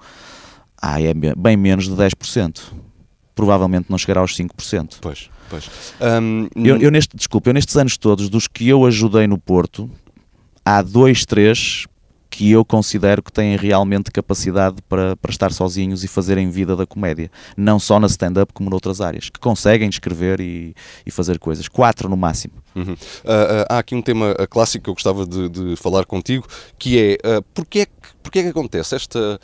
ah, 0.80 1.02
é 1.02 1.12
bem 1.12 1.56
menos 1.56 1.86
de 1.88 1.94
10%. 1.94 2.60
Provavelmente 3.34 3.86
não 3.90 3.98
chegará 3.98 4.20
aos 4.20 4.36
5%. 4.36 4.98
Pois, 5.00 5.28
pois. 5.50 5.68
Um, 6.00 6.48
eu, 6.54 6.78
eu, 6.78 6.90
neste, 6.90 7.14
desculpa, 7.16 7.50
eu 7.50 7.54
nestes 7.54 7.76
anos 7.76 7.98
todos, 7.98 8.30
dos 8.30 8.48
que 8.48 8.66
eu 8.68 8.86
ajudei 8.86 9.26
no 9.26 9.36
Porto, 9.36 9.90
há 10.64 10.80
dois, 10.80 11.26
três 11.26 11.86
que 12.30 12.52
eu 12.52 12.64
considero 12.64 13.22
que 13.22 13.32
têm 13.32 13.56
realmente 13.56 14.10
capacidade 14.12 14.76
para, 14.88 15.16
para 15.16 15.30
estar 15.32 15.52
sozinhos 15.52 16.04
e 16.04 16.08
fazerem 16.08 16.48
vida 16.48 16.76
da 16.76 16.86
comédia. 16.86 17.28
Não 17.56 17.80
só 17.80 17.98
na 17.98 18.06
stand-up 18.06 18.52
como 18.54 18.70
noutras 18.70 19.00
áreas. 19.00 19.28
Que 19.28 19.40
conseguem 19.40 19.88
escrever 19.88 20.40
e, 20.40 20.72
e 21.04 21.10
fazer 21.10 21.40
coisas. 21.40 21.66
Quatro 21.66 22.08
no 22.08 22.16
máximo. 22.16 22.54
Uhum. 22.74 22.92
Uh, 22.92 22.94
uh, 22.94 23.66
há 23.68 23.78
aqui 23.80 23.96
um 23.96 24.00
tema 24.00 24.34
clássico 24.48 24.84
que 24.84 24.90
eu 24.90 24.94
gostava 24.94 25.26
de, 25.26 25.48
de 25.48 25.76
falar 25.76 26.06
contigo, 26.06 26.46
que 26.78 26.98
é 26.98 27.38
uh, 27.38 27.42
porque, 27.52 27.80
é 27.80 27.86
que, 27.86 27.92
porque 28.22 28.38
é 28.38 28.42
que 28.44 28.48
acontece 28.48 28.94
esta... 28.94 29.40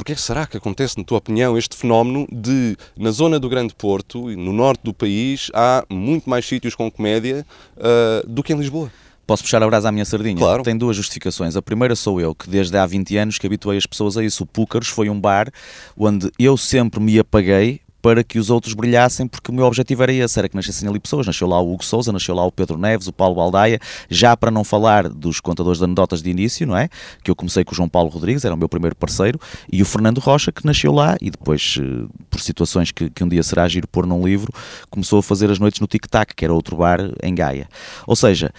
Porquê 0.00 0.16
será 0.16 0.46
que 0.46 0.56
acontece, 0.56 0.96
na 0.96 1.04
tua 1.04 1.18
opinião, 1.18 1.58
este 1.58 1.76
fenómeno 1.76 2.26
de, 2.32 2.74
na 2.96 3.10
zona 3.10 3.38
do 3.38 3.50
Grande 3.50 3.74
Porto, 3.74 4.30
no 4.30 4.50
norte 4.50 4.80
do 4.82 4.94
país, 4.94 5.50
há 5.52 5.84
muito 5.90 6.30
mais 6.30 6.46
sítios 6.46 6.74
com 6.74 6.90
comédia 6.90 7.44
uh, 7.76 8.26
do 8.26 8.42
que 8.42 8.50
em 8.54 8.56
Lisboa? 8.56 8.90
Posso 9.26 9.42
puxar 9.42 9.62
a 9.62 9.66
brasa 9.66 9.90
à 9.90 9.92
minha 9.92 10.06
sardinha? 10.06 10.38
Claro. 10.38 10.62
Tem 10.62 10.74
duas 10.74 10.96
justificações. 10.96 11.54
A 11.54 11.60
primeira 11.60 11.94
sou 11.94 12.18
eu, 12.18 12.34
que 12.34 12.48
desde 12.48 12.78
há 12.78 12.86
20 12.86 13.14
anos 13.18 13.36
que 13.36 13.46
habituei 13.46 13.76
as 13.76 13.84
pessoas 13.84 14.16
a 14.16 14.24
isso. 14.24 14.44
O 14.44 14.46
Púcaros 14.46 14.88
foi 14.88 15.10
um 15.10 15.20
bar 15.20 15.52
onde 15.94 16.32
eu 16.38 16.56
sempre 16.56 16.98
me 16.98 17.18
apaguei 17.18 17.82
para 18.02 18.24
que 18.24 18.38
os 18.38 18.50
outros 18.50 18.74
brilhassem, 18.74 19.26
porque 19.26 19.50
o 19.50 19.54
meu 19.54 19.64
objetivo 19.64 20.02
era 20.02 20.12
esse, 20.12 20.38
era 20.38 20.48
que 20.48 20.56
nascessem 20.56 20.88
ali 20.88 20.98
pessoas. 20.98 21.26
Nasceu 21.26 21.46
lá 21.46 21.60
o 21.60 21.72
Hugo 21.72 21.84
Souza, 21.84 22.12
nasceu 22.12 22.34
lá 22.34 22.44
o 22.44 22.52
Pedro 22.52 22.78
Neves, 22.78 23.06
o 23.06 23.12
Paulo 23.12 23.34
Baldaia, 23.34 23.78
já 24.08 24.36
para 24.36 24.50
não 24.50 24.64
falar 24.64 25.08
dos 25.08 25.40
contadores 25.40 25.78
de 25.78 25.84
anedotas 25.84 26.22
de 26.22 26.30
início, 26.30 26.66
não 26.66 26.76
é? 26.76 26.88
Que 27.22 27.30
eu 27.30 27.36
comecei 27.36 27.64
com 27.64 27.72
o 27.72 27.74
João 27.74 27.88
Paulo 27.88 28.08
Rodrigues, 28.08 28.44
era 28.44 28.54
o 28.54 28.58
meu 28.58 28.68
primeiro 28.68 28.96
parceiro, 28.96 29.38
e 29.70 29.82
o 29.82 29.84
Fernando 29.84 30.18
Rocha, 30.18 30.52
que 30.52 30.64
nasceu 30.64 30.92
lá 30.92 31.16
e 31.20 31.30
depois, 31.30 31.78
eh, 31.80 32.06
por 32.28 32.40
situações 32.40 32.90
que, 32.90 33.10
que 33.10 33.24
um 33.24 33.28
dia 33.28 33.42
será 33.42 33.68
giro 33.68 33.86
pôr 33.86 34.06
num 34.06 34.24
livro, 34.24 34.52
começou 34.90 35.18
a 35.18 35.22
fazer 35.22 35.50
as 35.50 35.58
noites 35.58 35.80
no 35.80 35.86
Tic 35.86 36.06
Tac, 36.06 36.34
que 36.34 36.44
era 36.44 36.54
outro 36.54 36.76
bar 36.76 37.00
em 37.22 37.34
Gaia. 37.34 37.68
Ou 38.06 38.16
seja, 38.16 38.52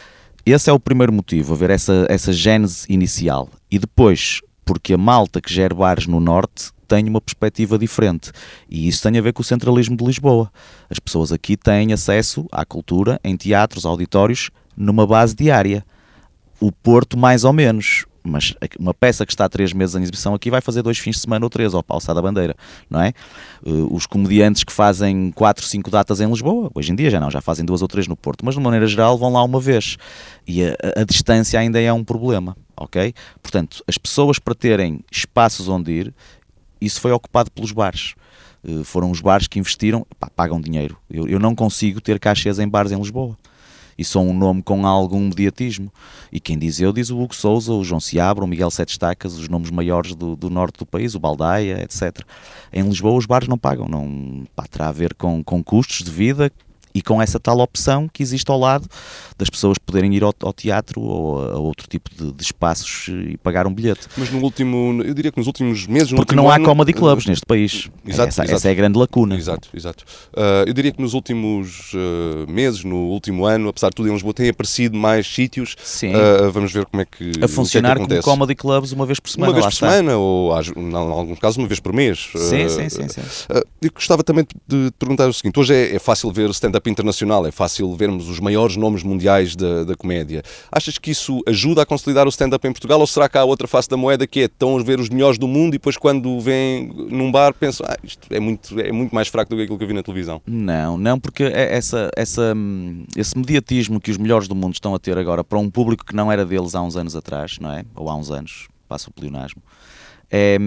esse 0.45 0.69
é 0.69 0.73
o 0.73 0.80
primeiro 0.80 1.13
motivo, 1.13 1.54
haver 1.54 1.69
essa, 1.69 2.06
essa 2.10 2.34
gênese 2.34 2.86
inicial. 2.89 3.49
E 3.69 3.77
depois, 3.77 4.41
porque 4.71 4.93
a 4.93 4.97
malta 4.97 5.41
que 5.41 5.53
gera 5.53 5.75
bares 5.75 6.07
no 6.07 6.21
Norte 6.21 6.71
tem 6.88 7.10
uma 7.10 7.19
perspectiva 7.19 7.77
diferente. 7.77 8.31
E 8.69 8.88
isso 8.88 9.03
tem 9.03 9.19
a 9.19 9.21
ver 9.21 9.34
com 9.34 9.41
o 9.41 9.43
centralismo 9.43 9.97
de 9.97 10.05
Lisboa. 10.05 10.49
As 10.89 10.97
pessoas 10.97 11.34
aqui 11.34 11.57
têm 11.57 11.91
acesso 11.91 12.47
à 12.49 12.63
cultura 12.63 13.19
em 13.21 13.36
teatros, 13.36 13.86
auditórios, 13.86 14.49
numa 14.77 15.05
base 15.05 15.36
diária. 15.36 15.86
O 16.57 16.71
Porto, 16.71 17.17
mais 17.17 17.43
ou 17.43 17.51
menos 17.51 18.05
mas 18.23 18.53
uma 18.79 18.93
peça 18.93 19.25
que 19.25 19.34
está 19.34 19.45
há 19.45 19.49
três 19.49 19.73
meses 19.73 19.95
em 19.95 20.01
exibição 20.03 20.36
aqui 20.36 20.51
vai 20.51 20.62
fazer 20.62 20.84
dois 20.84 20.99
fins 20.99 21.15
de 21.15 21.21
semana 21.21 21.43
ou 21.43 21.49
três, 21.49 21.73
ao 21.73 21.81
Palçar 21.81 22.13
da 22.13 22.21
Bandeira, 22.21 22.55
não 22.88 23.01
é? 23.01 23.13
Eh, 23.65 23.71
os 23.89 24.05
comediantes 24.05 24.63
que 24.63 24.71
fazem 24.71 25.31
quatro, 25.31 25.65
cinco 25.65 25.89
datas 25.89 26.21
em 26.21 26.27
Lisboa, 26.29 26.69
hoje 26.75 26.91
em 26.91 26.95
dia 26.95 27.10
já 27.10 27.19
não, 27.19 27.31
já 27.31 27.41
fazem 27.41 27.65
duas 27.65 27.81
ou 27.81 27.88
três 27.88 28.07
no 28.07 28.15
Porto, 28.15 28.45
mas 28.45 28.53
de 28.53 28.62
maneira 28.62 28.86
geral 28.86 29.17
vão 29.17 29.34
lá 29.34 29.43
uma 29.43 29.60
vez. 29.60 29.97
E 30.47 30.63
a, 30.63 30.75
a 30.97 31.03
distância 31.03 31.60
ainda 31.60 31.81
é 31.81 31.91
um 31.91 32.03
problema, 32.03 32.55
ok? 32.83 33.13
Portanto, 33.41 33.83
as 33.87 33.97
pessoas 33.97 34.39
para 34.39 34.55
terem 34.55 34.99
espaços 35.11 35.67
onde 35.67 35.91
ir, 35.91 36.13
isso 36.79 36.99
foi 36.99 37.11
ocupado 37.11 37.51
pelos 37.51 37.71
bares. 37.71 38.15
Uh, 38.63 38.83
foram 38.83 39.09
os 39.09 39.21
bares 39.21 39.47
que 39.47 39.59
investiram, 39.59 40.05
pá, 40.19 40.29
pagam 40.29 40.59
dinheiro. 40.59 40.97
Eu, 41.09 41.27
eu 41.27 41.39
não 41.39 41.55
consigo 41.55 41.99
ter 42.01 42.19
cachês 42.19 42.59
em 42.59 42.67
bares 42.67 42.91
em 42.91 42.97
Lisboa 42.97 43.37
e 43.97 44.03
sou 44.03 44.23
um 44.23 44.33
nome 44.33 44.63
com 44.63 44.85
algum 44.85 45.19
mediatismo. 45.19 45.91
E 46.31 46.39
quem 46.39 46.57
diz 46.57 46.79
eu 46.79 46.91
diz 46.91 47.09
o 47.09 47.19
Hugo 47.19 47.35
Souza, 47.35 47.71
o 47.71 47.83
João 47.83 47.99
Seabra, 47.99 48.43
o 48.43 48.47
Miguel 48.47 48.71
Sete 48.71 48.89
Estacas, 48.89 49.37
os 49.37 49.47
nomes 49.47 49.69
maiores 49.69 50.15
do, 50.15 50.35
do 50.35 50.49
norte 50.49 50.79
do 50.79 50.85
país, 50.85 51.13
o 51.13 51.19
Baldaia, 51.19 51.83
etc. 51.83 52.25
Em 52.73 52.83
Lisboa 52.83 53.17
os 53.17 53.25
bares 53.25 53.47
não 53.47 53.57
pagam, 53.57 53.87
não 53.87 54.43
pá, 54.55 54.65
terá 54.65 54.89
a 54.89 54.91
ver 54.91 55.13
com, 55.13 55.43
com 55.43 55.63
custos 55.63 56.03
de 56.03 56.11
vida 56.11 56.51
e 56.93 57.01
com 57.01 57.21
essa 57.21 57.39
tal 57.39 57.60
opção 57.60 58.08
que 58.08 58.21
existe 58.23 58.49
ao 58.49 58.60
lado 58.60 58.88
das 59.38 59.49
pessoas 59.49 59.77
poderem 59.80 60.13
ir 60.15 60.23
ao, 60.23 60.34
ao 60.41 60.54
teatro 60.54 61.01
ou 61.01 61.41
a, 61.41 61.54
a, 61.54 61.58
outro 61.58 61.88
tipo 61.88 62.10
de, 62.15 62.32
de, 62.32 62.43
espaços 62.43 63.08
e 63.10 63.38
pagar 63.38 63.65
um 63.65 63.73
bilhete. 63.73 64.08
Mas 64.15 64.30
no 64.30 64.39
último, 64.39 65.01
eu 65.04 65.13
diria 65.13 65.32
que 65.32 65.38
nos 65.38 65.47
últimos 65.47 65.88
meses... 65.88 66.13
Porque 66.13 66.36
não 66.36 66.49
há 66.49 66.56
ano, 66.56 66.65
comedy 66.65 66.93
clubs 66.93 67.25
uh, 67.25 67.30
neste 67.30 67.45
país. 67.45 67.89
Exato 68.06 68.30
essa, 68.30 68.43
exato, 68.43 68.56
essa, 68.56 68.69
é 68.69 68.71
a 68.71 68.75
grande 68.75 68.99
lacuna. 68.99 69.36
Exato, 69.36 69.67
exato. 69.73 70.04
Uh, 70.32 70.67
eu 70.67 70.73
diria 70.73 70.91
que 70.91 71.01
nos 71.01 71.13
últimos 71.13 71.91
uh, 71.93 72.51
meses, 72.51 72.84
no 72.84 72.95
último 72.95 73.45
ano, 73.45 73.69
apesar 73.69 73.89
de 73.89 73.95
tudo 73.95 74.10
em 74.10 74.13
Lisboa, 74.13 74.34
têm 74.34 74.49
aparecido 74.49 74.95
mais 74.95 75.25
sítios. 75.25 75.75
Sim. 75.84 76.13
vamos 76.54 76.71
ver 76.71 76.86
como 76.86 77.01
é 77.01 77.06
que 77.06 77.32
A 77.43 77.47
funcionar 77.47 77.97
que 77.97 78.04
é 78.04 78.08
que 78.08 78.21
como 78.21 78.41
comedy 78.41 78.56
clubs 78.56 78.91
uma 78.91 79.06
vez 79.06 79.19
por 79.19 79.30
semana. 79.30 79.51
Uma 79.51 79.54
vez 79.54 79.65
por 79.65 79.73
está. 79.73 79.91
semana, 79.91 80.17
ou 80.17 80.54
em 80.60 80.95
alguns 80.95 81.39
casos 81.39 81.58
uma 81.58 81.67
vez 81.67 81.80
por 81.80 81.93
mês. 81.93 82.30
Sim, 82.36 82.69
sim, 82.69 82.89
sim. 82.89 83.08
sim. 83.08 83.21
eu 83.82 83.91
gostava 83.93 84.23
também 84.23 84.45
de 84.67 84.91
te 84.91 84.93
perguntar 84.97 85.27
o 85.27 85.34
seguinte, 85.34 85.60
hoje 85.60 85.73
é, 85.73 85.95
é 85.95 85.99
fácil 85.99 86.32
ver 86.32 86.49
stand-up 86.51 86.80
internacional, 86.89 87.45
é 87.45 87.51
fácil 87.51 87.93
vermos 87.95 88.29
os 88.29 88.39
maiores 88.39 88.75
nomes 88.75 89.03
mundiais 89.03 89.55
da, 89.55 89.83
da 89.83 89.95
comédia. 89.95 90.43
Achas 90.71 90.97
que 90.97 91.11
isso 91.11 91.41
ajuda 91.47 91.81
a 91.81 91.85
consolidar 91.85 92.25
o 92.25 92.29
stand-up 92.29 92.65
em 92.67 92.71
Portugal 92.71 92.99
ou 92.99 93.07
será 93.07 93.27
que 93.27 93.37
há 93.37 93.43
outra 93.43 93.67
face 93.67 93.89
da 93.89 93.97
moeda 93.97 94.25
que 94.27 94.41
é 94.41 94.45
estão 94.45 94.77
a 94.77 94.83
ver 94.83 94.99
os 94.99 95.09
melhores 95.09 95.37
do 95.37 95.47
mundo 95.47 95.69
e 95.69 95.77
depois 95.77 95.97
quando 95.97 96.39
vêm 96.39 96.91
num 97.09 97.31
bar 97.31 97.53
pensam 97.53 97.85
ah, 97.89 97.97
isto 98.03 98.27
é 98.29 98.39
muito, 98.39 98.79
é 98.79 98.91
muito 98.91 99.13
mais 99.13 99.27
fraco 99.27 99.49
do 99.49 99.55
que 99.55 99.63
aquilo 99.63 99.77
que 99.77 99.83
eu 99.83 99.87
vi 99.87 99.93
na 99.93 100.03
televisão? 100.03 100.41
Não, 100.45 100.97
não, 100.97 101.19
porque 101.19 101.43
é 101.43 101.75
essa, 101.75 102.09
essa, 102.15 102.55
esse 103.15 103.37
mediatismo 103.37 103.99
que 103.99 104.11
os 104.11 104.17
melhores 104.17 104.47
do 104.47 104.55
mundo 104.55 104.73
estão 104.73 104.93
a 104.93 104.99
ter 104.99 105.17
agora 105.17 105.43
para 105.43 105.57
um 105.57 105.69
público 105.69 106.05
que 106.05 106.15
não 106.15 106.31
era 106.31 106.45
deles 106.45 106.75
há 106.75 106.81
uns 106.81 106.95
anos 106.95 107.15
atrás, 107.15 107.57
não 107.59 107.71
é? 107.71 107.83
Ou 107.95 108.09
há 108.09 108.15
uns 108.15 108.29
anos, 108.29 108.67
passa 108.87 109.09
o 109.09 109.13
pleonasmo. 109.13 109.61
É, 110.33 110.57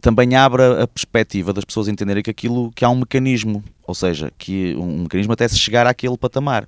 também 0.00 0.34
abre 0.34 0.62
a 0.62 0.86
perspectiva 0.86 1.52
das 1.52 1.64
pessoas 1.64 1.88
entenderem 1.88 2.22
que 2.22 2.30
aquilo 2.30 2.72
que 2.72 2.86
há 2.86 2.88
um 2.88 2.96
mecanismo, 2.96 3.62
ou 3.86 3.94
seja, 3.94 4.32
que 4.38 4.74
um 4.76 5.02
mecanismo 5.02 5.34
até 5.34 5.46
se 5.46 5.58
chegar 5.58 5.86
àquele 5.86 6.16
patamar. 6.16 6.66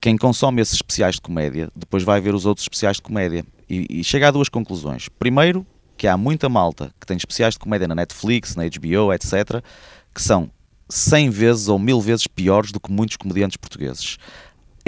Quem 0.00 0.16
consome 0.16 0.62
esses 0.62 0.74
especiais 0.74 1.16
de 1.16 1.20
comédia 1.20 1.68
depois 1.74 2.04
vai 2.04 2.20
ver 2.20 2.34
os 2.34 2.46
outros 2.46 2.64
especiais 2.64 2.96
de 2.98 3.02
comédia 3.02 3.44
e, 3.68 4.00
e 4.00 4.04
chega 4.04 4.28
a 4.28 4.30
duas 4.30 4.48
conclusões. 4.48 5.08
Primeiro, 5.08 5.66
que 5.96 6.06
há 6.06 6.16
muita 6.16 6.48
malta 6.48 6.94
que 7.00 7.06
tem 7.06 7.16
especiais 7.16 7.54
de 7.54 7.58
comédia 7.58 7.88
na 7.88 7.96
Netflix, 7.96 8.54
na 8.54 8.62
HBO, 8.62 9.12
etc., 9.12 9.62
que 10.14 10.22
são 10.22 10.48
100 10.88 11.30
vezes 11.30 11.68
ou 11.68 11.78
mil 11.78 12.00
vezes 12.00 12.26
piores 12.28 12.70
do 12.70 12.80
que 12.80 12.92
muitos 12.92 13.16
comediantes 13.16 13.56
portugueses 13.56 14.18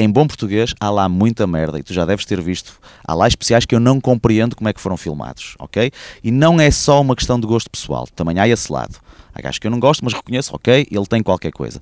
em 0.02 0.10
bom 0.10 0.26
português, 0.26 0.74
há 0.80 0.90
lá 0.90 1.08
muita 1.08 1.46
merda 1.46 1.78
e 1.78 1.82
tu 1.82 1.92
já 1.94 2.04
deves 2.04 2.24
ter 2.24 2.40
visto. 2.40 2.80
Há 3.06 3.14
lá 3.14 3.28
especiais 3.28 3.64
que 3.64 3.74
eu 3.74 3.80
não 3.80 4.00
compreendo 4.00 4.56
como 4.56 4.68
é 4.68 4.72
que 4.72 4.80
foram 4.80 4.96
filmados, 4.96 5.54
ok? 5.58 5.90
E 6.22 6.30
não 6.30 6.60
é 6.60 6.70
só 6.70 7.00
uma 7.00 7.16
questão 7.16 7.38
de 7.38 7.46
gosto 7.46 7.70
pessoal, 7.70 8.06
também 8.14 8.38
há 8.38 8.48
esse 8.48 8.72
lado. 8.72 8.98
Há 9.34 9.40
gajos 9.40 9.58
que 9.58 9.66
eu 9.66 9.70
não 9.70 9.80
gosto, 9.80 10.04
mas 10.04 10.12
reconheço, 10.12 10.54
ok, 10.54 10.86
ele 10.90 11.06
tem 11.06 11.22
qualquer 11.22 11.52
coisa. 11.52 11.80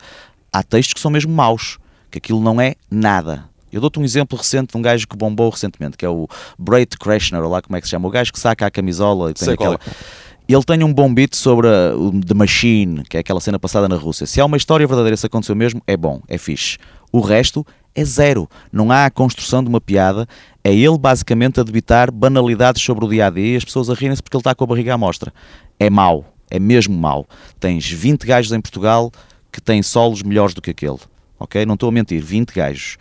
Há 0.53 0.63
textos 0.63 0.95
que 0.95 1.01
são 1.01 1.11
mesmo 1.11 1.33
maus, 1.33 1.79
que 2.11 2.19
aquilo 2.19 2.41
não 2.41 2.61
é 2.61 2.75
nada. 2.91 3.45
Eu 3.73 3.81
dou-te 3.81 3.99
um 4.01 4.05
exemplo 4.05 4.37
recente 4.37 4.73
de 4.73 4.77
um 4.77 4.83
gajo 4.83 5.07
que 5.07 5.17
bombou 5.17 5.49
recentemente, 5.49 5.97
que 5.97 6.05
é 6.05 6.09
o 6.09 6.29
Breit 6.59 6.97
Kreshner, 6.99 7.43
ou 7.43 7.51
lá 7.51 7.63
como 7.63 7.77
é 7.77 7.81
que 7.81 7.87
se 7.87 7.91
chama, 7.91 8.09
o 8.09 8.11
gajo 8.11 8.33
que 8.33 8.39
saca 8.39 8.67
a 8.67 8.71
camisola 8.71 9.31
e 9.31 9.35
tem 9.35 9.45
Sei 9.45 9.55
aquela. 9.55 9.75
É. 9.75 10.31
Ele 10.53 10.65
tem 10.65 10.83
um 10.83 10.93
bom 10.93 11.13
beat 11.13 11.37
sobre 11.37 11.69
a, 11.69 11.95
o 11.95 12.11
The 12.21 12.35
Machine, 12.35 13.05
que 13.05 13.17
é 13.17 13.21
aquela 13.21 13.41
cena 13.41 13.59
passada 13.59 13.89
na 13.89 13.95
Rússia. 13.95 14.27
Se 14.27 14.41
há 14.41 14.45
uma 14.45 14.57
história 14.57 14.85
verdadeira, 14.85 15.17
se 15.17 15.25
aconteceu 15.25 15.55
mesmo, 15.55 15.81
é 15.87 15.97
bom, 15.97 16.21
é 16.27 16.37
fixe. 16.37 16.77
O 17.13 17.21
resto 17.21 17.65
é 17.95 18.05
zero. 18.05 18.49
Não 18.73 18.91
há 18.91 19.07
a 19.07 19.11
construção 19.11 19.63
de 19.63 19.69
uma 19.69 19.81
piada. 19.81 20.27
É 20.63 20.75
ele 20.75 20.99
basicamente 20.99 21.61
a 21.61 21.63
debitar 21.63 22.13
banalidades 22.13 22.83
sobre 22.83 23.05
o 23.05 23.09
dia 23.09 23.27
a 23.27 23.31
dia 23.31 23.55
e 23.55 23.57
as 23.57 23.65
pessoas 23.65 23.89
a 23.91 23.95
rirem-se 23.95 24.23
porque 24.23 24.37
ele 24.37 24.41
está 24.41 24.55
com 24.55 24.65
a 24.65 24.67
barriga 24.67 24.95
à 24.95 24.99
mostra. 24.99 25.33
É 25.79 25.89
mau. 25.89 26.25
É 26.51 26.59
mesmo 26.59 26.97
mau. 26.97 27.27
Tens 27.59 27.89
20 27.91 28.27
gajos 28.27 28.53
em 28.53 28.61
Portugal 28.61 29.11
que 29.53 29.61
têm 29.61 29.83
solos 29.83 30.23
melhores 30.23 30.55
do 30.55 30.63
que 30.63 30.71
aquele. 30.71 30.99
Ok? 31.39 31.65
Não 31.65 31.75
estou 31.75 31.89
a 31.89 31.93
mentir. 31.93 32.23
20 32.23 32.53
gajos. 32.53 32.97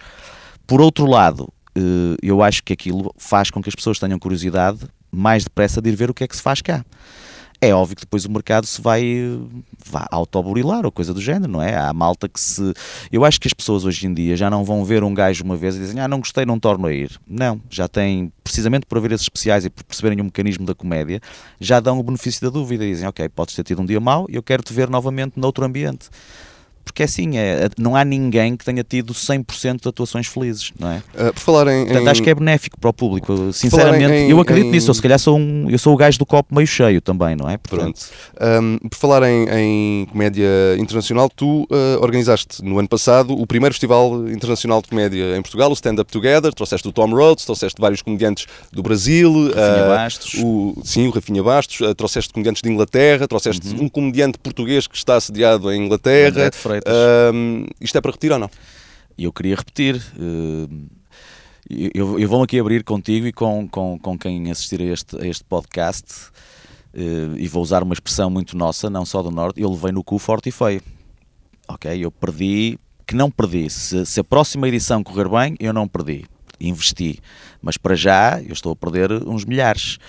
Por 0.66 0.82
outro 0.82 1.06
lado, 1.06 1.52
eh, 1.76 2.16
eu 2.22 2.42
acho 2.42 2.64
que 2.64 2.74
aquilo 2.74 3.14
faz 3.18 3.50
com 3.50 3.62
que 3.62 3.70
as 3.70 3.76
pessoas 3.76 4.00
tenham 4.00 4.20
curiosidade 4.20 4.80
mais 5.12 5.44
depressa 5.44 5.82
de 5.82 5.90
ir 5.90 5.96
ver 5.96 6.10
o 6.10 6.14
que 6.14 6.24
é 6.24 6.28
que 6.28 6.36
se 6.36 6.42
faz 6.42 6.62
cá 6.62 6.86
é 7.62 7.74
óbvio 7.74 7.96
que 7.96 8.04
depois 8.04 8.26
o 8.26 8.32
mercado 8.32 8.66
se 8.66 8.82
vai, 8.82 9.04
vai 9.86 10.06
autoburilar 10.12 10.86
ou 10.86 10.92
coisa 10.92 11.14
do 11.14 11.22
género, 11.22 11.52
não 11.52 11.62
é? 11.62 11.76
Há 11.76 11.92
malta 11.92 12.30
que 12.30 12.40
se. 12.40 12.74
Eu 13.12 13.26
acho 13.26 13.40
que 13.40 13.48
as 13.48 13.54
pessoas 13.54 13.84
hoje 13.84 14.08
em 14.08 14.14
dia 14.14 14.38
já 14.38 14.50
não 14.50 14.64
vão 14.64 14.86
ver 14.86 15.04
um 15.04 15.14
gajo 15.14 15.44
uma 15.44 15.58
vez 15.58 15.76
e 15.76 15.80
dizem, 15.80 16.00
ah, 16.00 16.08
não 16.08 16.20
gostei, 16.20 16.46
não 16.46 16.60
torno 16.60 16.88
a 16.88 16.94
ir. 16.94 17.20
Não, 17.28 17.62
já 17.70 17.88
têm, 17.88 18.32
precisamente 18.44 18.86
por 18.86 18.98
haver 18.98 19.12
esses 19.12 19.26
especiais 19.26 19.66
e 19.66 19.70
por 19.70 19.84
perceberem 19.84 20.22
o 20.22 20.24
mecanismo 20.24 20.66
da 20.66 20.74
comédia, 20.74 21.20
já 21.60 21.80
dão 21.80 22.00
o 22.00 22.04
benefício 22.04 22.42
da 22.42 22.50
dúvida 22.50 22.86
e 22.86 22.92
dizem, 22.92 23.08
ok, 23.08 23.28
podes 23.30 23.56
ter 23.56 23.64
tido 23.64 23.82
um 23.82 23.86
dia 23.86 24.00
mau 24.00 24.26
eu 24.30 24.42
quero 24.42 24.64
te 24.64 24.74
ver 24.74 24.90
novamente 24.90 25.40
noutro 25.40 25.66
ambiente 25.66 26.10
porque 26.90 27.04
é 27.04 27.06
assim, 27.06 27.38
é, 27.38 27.70
não 27.78 27.96
há 27.96 28.04
ninguém 28.04 28.58
que 28.58 28.66
tenha 28.66 28.84
tido 28.84 29.14
100% 29.14 29.84
de 29.84 29.90
atuações 29.90 30.28
felizes, 30.28 30.72
não 30.80 30.92
é? 30.92 30.98
Uh, 31.14 31.34
por 31.34 31.40
falar 31.40 31.68
em, 31.68 31.86
Portanto, 31.86 32.06
em... 32.06 32.10
acho 32.10 32.24
que 32.24 32.30
é 32.30 32.36
benéfico 32.36 32.80
para 32.80 32.90
o 32.90 32.94
público. 32.94 33.54
Sinceramente, 33.54 34.12
em, 34.12 34.30
eu 34.32 34.40
acredito 34.40 34.68
em... 34.68 34.72
nisso. 34.72 34.90
Eu, 34.90 34.94
se 34.94 35.02
calhar 35.02 35.20
sou, 35.20 35.38
um, 35.38 35.70
eu 35.70 35.78
sou 35.78 35.94
o 35.94 35.98
gajo 35.98 36.18
do 36.18 36.26
copo 36.26 36.54
meio 36.54 36.68
cheio 36.68 37.00
também, 37.00 37.36
não 37.36 37.50
é? 37.50 37.58
Portanto... 37.58 38.02
Um, 38.42 38.78
por 38.90 38.98
falar 38.98 39.24
em, 39.24 40.08
comédia 40.12 40.48
internacional, 40.80 41.30
tu 41.30 41.64
uh, 41.64 42.02
organizaste 42.02 42.64
no 42.64 42.80
ano 42.80 42.88
passado 42.88 43.34
o 43.34 43.46
primeiro 43.46 43.74
Festival 43.74 44.28
Internacional 44.30 44.82
de 44.82 44.88
Comédia 44.88 45.38
em 45.38 45.42
Portugal, 45.42 45.70
o 45.70 45.74
Stand 45.74 45.96
Up 46.00 46.12
Together. 46.12 46.54
Trouxeste 46.54 46.88
o 46.88 46.92
Tom 46.92 47.14
Rhodes, 47.14 47.46
trouxeste 47.46 47.80
vários 47.80 48.02
comediantes 48.02 48.48
do 48.72 48.82
Brasil. 48.82 49.32
Rafinha 49.48 49.86
uh, 49.86 49.90
Bastos. 49.90 50.34
O, 50.42 50.82
sim, 50.84 51.08
o 51.08 51.12
Rafinha 51.12 51.44
Bastos. 51.44 51.80
Uh, 51.82 51.94
trouxeste 51.94 52.34
comediantes 52.34 52.62
de 52.62 52.70
Inglaterra. 52.70 53.28
Trouxeste 53.28 53.68
uhum. 53.76 53.84
um 53.84 53.90
comediante 53.90 54.38
português 54.40 54.88
que 54.88 54.96
está 54.96 55.16
assediado 55.16 55.72
em 55.72 55.86
Inglaterra. 55.86 56.50
Freitas. 56.52 56.79
Uh, 56.80 57.68
isto 57.80 57.98
é 57.98 58.02
para 58.02 58.12
repetir 58.12 58.32
ou 58.32 58.40
não? 58.40 58.50
Eu 59.18 59.34
queria 59.34 59.56
repetir. 59.56 60.02
Eu, 61.70 62.20
eu 62.20 62.28
vou 62.28 62.42
aqui 62.42 62.60
abrir 62.60 62.84
contigo 62.84 63.28
e 63.28 63.32
com, 63.32 63.68
com, 63.68 64.00
com 64.00 64.18
quem 64.18 64.50
assistir 64.50 64.82
a 64.82 64.86
este, 64.86 65.22
a 65.22 65.28
este 65.28 65.44
podcast 65.44 66.32
uh, 66.96 67.38
e 67.38 67.48
vou 67.48 67.62
usar 67.62 67.84
uma 67.84 67.94
expressão 67.94 68.30
muito 68.30 68.58
nossa, 68.58 68.90
não 68.90 69.06
só 69.06 69.22
do 69.22 69.30
Norte, 69.30 69.62
eu 69.62 69.70
levei 69.70 69.92
no 69.92 70.04
cu 70.04 70.18
forte 70.18 70.50
e 70.50 70.52
feio. 70.52 70.82
Ok? 71.68 72.04
Eu 72.04 72.10
perdi, 72.10 72.80
que 73.06 73.16
não 73.16 73.30
perdi. 73.30 73.70
Se, 73.70 74.06
se 74.06 74.20
a 74.20 74.24
próxima 74.24 74.68
edição 74.68 75.04
correr 75.04 75.30
bem, 75.30 75.56
eu 75.60 75.72
não 75.72 75.88
perdi. 75.88 76.26
Investi. 76.60 77.20
Mas 77.62 77.78
para 77.78 77.96
já 77.96 78.42
eu 78.42 78.54
estou 78.54 78.72
a 78.72 78.76
perder 78.76 79.12
uns 79.28 79.46
milhares 79.46 80.00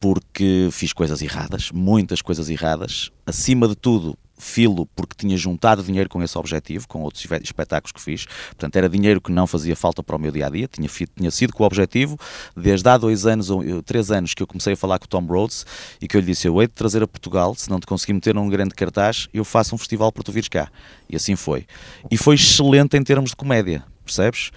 porque 0.00 0.68
fiz 0.72 0.92
coisas 0.92 1.22
erradas, 1.22 1.70
muitas 1.72 2.22
coisas 2.22 2.48
erradas. 2.48 3.10
Acima 3.26 3.66
de 3.66 3.74
tudo, 3.74 4.16
filo 4.38 4.86
porque 4.94 5.14
tinha 5.16 5.36
juntado 5.36 5.82
dinheiro 5.82 6.08
com 6.08 6.22
esse 6.22 6.36
objetivo, 6.36 6.86
com 6.86 7.02
outros 7.02 7.26
espetáculos 7.42 7.92
que 7.92 8.00
fiz. 8.00 8.26
Portanto, 8.48 8.76
era 8.76 8.88
dinheiro 8.88 9.20
que 9.20 9.32
não 9.32 9.46
fazia 9.46 9.74
falta 9.74 10.02
para 10.02 10.16
o 10.16 10.18
meu 10.18 10.30
dia 10.30 10.46
a 10.46 10.50
dia. 10.50 10.68
Tinha, 10.68 10.88
tinha 10.88 11.30
sido 11.30 11.52
com 11.52 11.62
o 11.62 11.66
objetivo, 11.66 12.18
desde 12.56 12.88
há 12.88 12.96
dois 12.96 13.26
anos 13.26 13.50
ou 13.50 13.82
três 13.82 14.10
anos 14.10 14.34
que 14.34 14.42
eu 14.42 14.46
comecei 14.46 14.74
a 14.74 14.76
falar 14.76 14.98
com 14.98 15.06
o 15.06 15.08
Tom 15.08 15.24
Rhodes 15.24 15.64
e 16.00 16.06
que 16.06 16.16
eu 16.16 16.20
lhe 16.20 16.26
disse: 16.26 16.46
Eu 16.48 16.60
hei 16.60 16.68
de 16.68 16.74
trazer 16.74 17.02
a 17.02 17.06
Portugal, 17.06 17.54
se 17.54 17.70
não 17.70 17.80
te 17.80 17.86
conseguir 17.86 18.12
meter 18.12 18.34
num 18.34 18.48
grande 18.48 18.74
cartaz, 18.74 19.28
eu 19.32 19.44
faço 19.44 19.74
um 19.74 19.78
festival 19.78 20.12
para 20.12 20.22
tu 20.22 20.32
vires 20.32 20.48
cá. 20.48 20.70
E 21.08 21.16
assim 21.16 21.36
foi. 21.36 21.66
E 22.10 22.16
foi 22.16 22.34
excelente 22.34 22.96
em 22.96 23.02
termos 23.02 23.30
de 23.30 23.36
comédia, 23.36 23.84
percebes? 24.04 24.50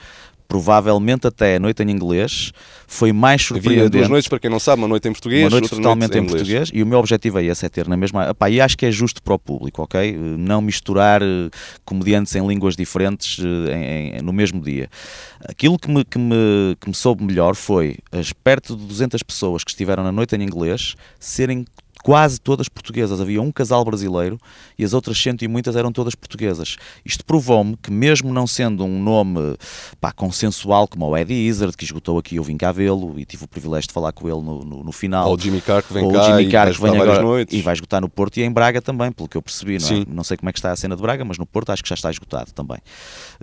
Provavelmente 0.49 1.27
até 1.27 1.57
a 1.57 1.59
noite 1.59 1.83
em 1.83 1.91
inglês, 1.91 2.51
foi 2.87 3.13
mais 3.13 3.43
surpreendente. 3.43 3.85
Havia 3.85 3.89
duas 3.99 4.09
noites, 4.09 4.27
para 4.27 4.39
quem 4.39 4.49
não 4.49 4.59
sabe, 4.59 4.81
uma 4.81 4.87
noite 4.87 5.07
em 5.07 5.11
português, 5.11 5.43
uma 5.43 5.51
noite 5.51 5.69
totalmente 5.69 6.11
noite 6.11 6.17
em, 6.17 6.23
em 6.23 6.27
português, 6.27 6.71
e 6.73 6.81
o 6.81 6.87
meu 6.87 6.97
objetivo 6.97 7.39
é 7.39 7.45
esse, 7.45 7.67
é 7.67 7.69
ter 7.69 7.87
na 7.87 7.95
mesma... 7.95 8.31
Epá, 8.31 8.49
e 8.49 8.59
acho 8.59 8.75
que 8.75 8.87
é 8.87 8.91
justo 8.91 9.21
para 9.21 9.35
o 9.35 9.39
público, 9.39 9.83
ok? 9.83 10.17
Não 10.39 10.59
misturar 10.59 11.21
uh, 11.21 11.51
comediantes 11.85 12.35
em 12.35 12.45
línguas 12.45 12.75
diferentes 12.75 13.37
uh, 13.37 13.71
em, 13.71 14.17
em, 14.17 14.21
no 14.23 14.33
mesmo 14.33 14.59
dia. 14.59 14.89
Aquilo 15.47 15.77
que 15.77 15.87
me, 15.87 16.03
que, 16.03 16.17
me, 16.17 16.75
que 16.81 16.89
me 16.89 16.95
soube 16.95 17.23
melhor 17.23 17.53
foi 17.53 17.97
as 18.11 18.33
perto 18.33 18.75
de 18.75 18.87
200 18.87 19.21
pessoas 19.21 19.63
que 19.63 19.69
estiveram 19.69 20.03
na 20.03 20.11
noite 20.11 20.35
em 20.35 20.41
inglês 20.41 20.95
serem 21.19 21.63
quase 22.03 22.39
todas 22.39 22.69
portuguesas. 22.69 23.19
Havia 23.19 23.41
um 23.41 23.51
casal 23.51 23.83
brasileiro 23.83 24.39
e 24.77 24.83
as 24.83 24.93
outras 24.93 25.21
cento 25.21 25.43
e 25.43 25.47
muitas 25.47 25.75
eram 25.75 25.91
todas 25.91 26.15
portuguesas. 26.15 26.77
Isto 27.05 27.25
provou-me 27.25 27.77
que, 27.77 27.91
mesmo 27.91 28.33
não 28.33 28.47
sendo 28.47 28.83
um 28.83 29.01
nome 29.01 29.57
pá, 29.99 30.11
consensual 30.11 30.87
como 30.87 31.07
o 31.07 31.17
Eddie 31.17 31.47
Izzard, 31.47 31.75
que 31.75 31.83
esgotou 31.83 32.17
aqui, 32.17 32.37
eu 32.37 32.43
vim 32.43 32.57
cá 32.57 32.71
vê-lo 32.71 33.19
e 33.19 33.25
tive 33.25 33.45
o 33.45 33.47
privilégio 33.47 33.87
de 33.87 33.93
falar 33.93 34.11
com 34.11 34.27
ele 34.27 34.41
no, 34.41 34.63
no, 34.63 34.83
no 34.83 34.91
final. 34.91 35.29
Ou 35.29 35.35
o 35.35 35.39
Jimmy 35.39 35.61
Carr 35.61 35.83
que 35.83 35.93
vem 35.93 36.05
ou 36.05 36.11
cá 36.11 36.21
o 36.21 36.25
Jimmy 36.25 36.51
Carr 36.51 36.73
que 36.73 36.81
vem 36.81 36.95
agora 36.95 37.21
noites. 37.21 37.57
e 37.57 37.61
vai 37.61 37.73
esgotar 37.73 38.01
no 38.01 38.09
Porto 38.09 38.37
e 38.37 38.43
em 38.43 38.51
Braga 38.51 38.81
também, 38.81 39.11
pelo 39.11 39.27
que 39.27 39.37
eu 39.37 39.41
percebi. 39.41 39.77
Não, 39.79 40.01
é? 40.01 40.05
não 40.07 40.23
sei 40.23 40.37
como 40.37 40.49
é 40.49 40.53
que 40.53 40.59
está 40.59 40.71
a 40.71 40.75
cena 40.75 40.95
de 40.95 41.01
Braga, 41.01 41.25
mas 41.25 41.37
no 41.37 41.45
Porto 41.45 41.71
acho 41.71 41.83
que 41.83 41.89
já 41.89 41.95
está 41.95 42.09
esgotado 42.09 42.51
também. 42.53 42.77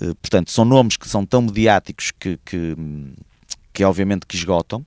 Uh, 0.01 0.15
portanto, 0.17 0.51
são 0.51 0.65
nomes 0.65 0.97
que 0.97 1.09
são 1.09 1.25
tão 1.25 1.43
mediáticos 1.43 2.11
que, 2.11 2.39
que, 2.45 2.77
que 3.73 3.85
obviamente 3.85 4.27
que 4.27 4.37
esgotam 4.37 4.85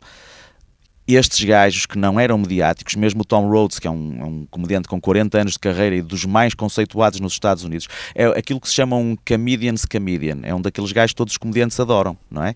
estes 1.16 1.44
gajos 1.44 1.86
que 1.86 1.98
não 1.98 2.20
eram 2.20 2.38
mediáticos, 2.38 2.96
mesmo 2.96 3.22
o 3.22 3.26
Tom 3.26 3.50
Rhodes, 3.50 3.80
que 3.80 3.88
é 3.88 3.92
um, 3.92 4.18
é 4.20 4.24
um, 4.26 4.46
comediante 4.50 4.88
com 4.88 5.00
40 5.00 5.40
anos 5.40 5.54
de 5.54 5.60
carreira 5.60 5.96
e 5.96 6.02
dos 6.02 6.26
mais 6.26 6.54
conceituados 6.54 7.20
nos 7.20 7.34
Estados 7.34 7.64
Unidos, 7.64 7.88
é 8.14 8.26
aquilo 8.26 8.60
que 8.60 8.68
se 8.68 8.76
chama 8.76 8.96
um 8.96 9.16
comedian's 9.16 9.86
comedian. 9.86 10.40
É 10.44 10.54
um 10.54 10.62
daqueles 10.62 10.92
gajos 10.92 11.12
que 11.12 11.16
todos 11.16 11.34
os 11.34 11.38
comediantes 11.38 11.80
adoram, 11.80 12.18
não 12.30 12.44
é? 12.44 12.54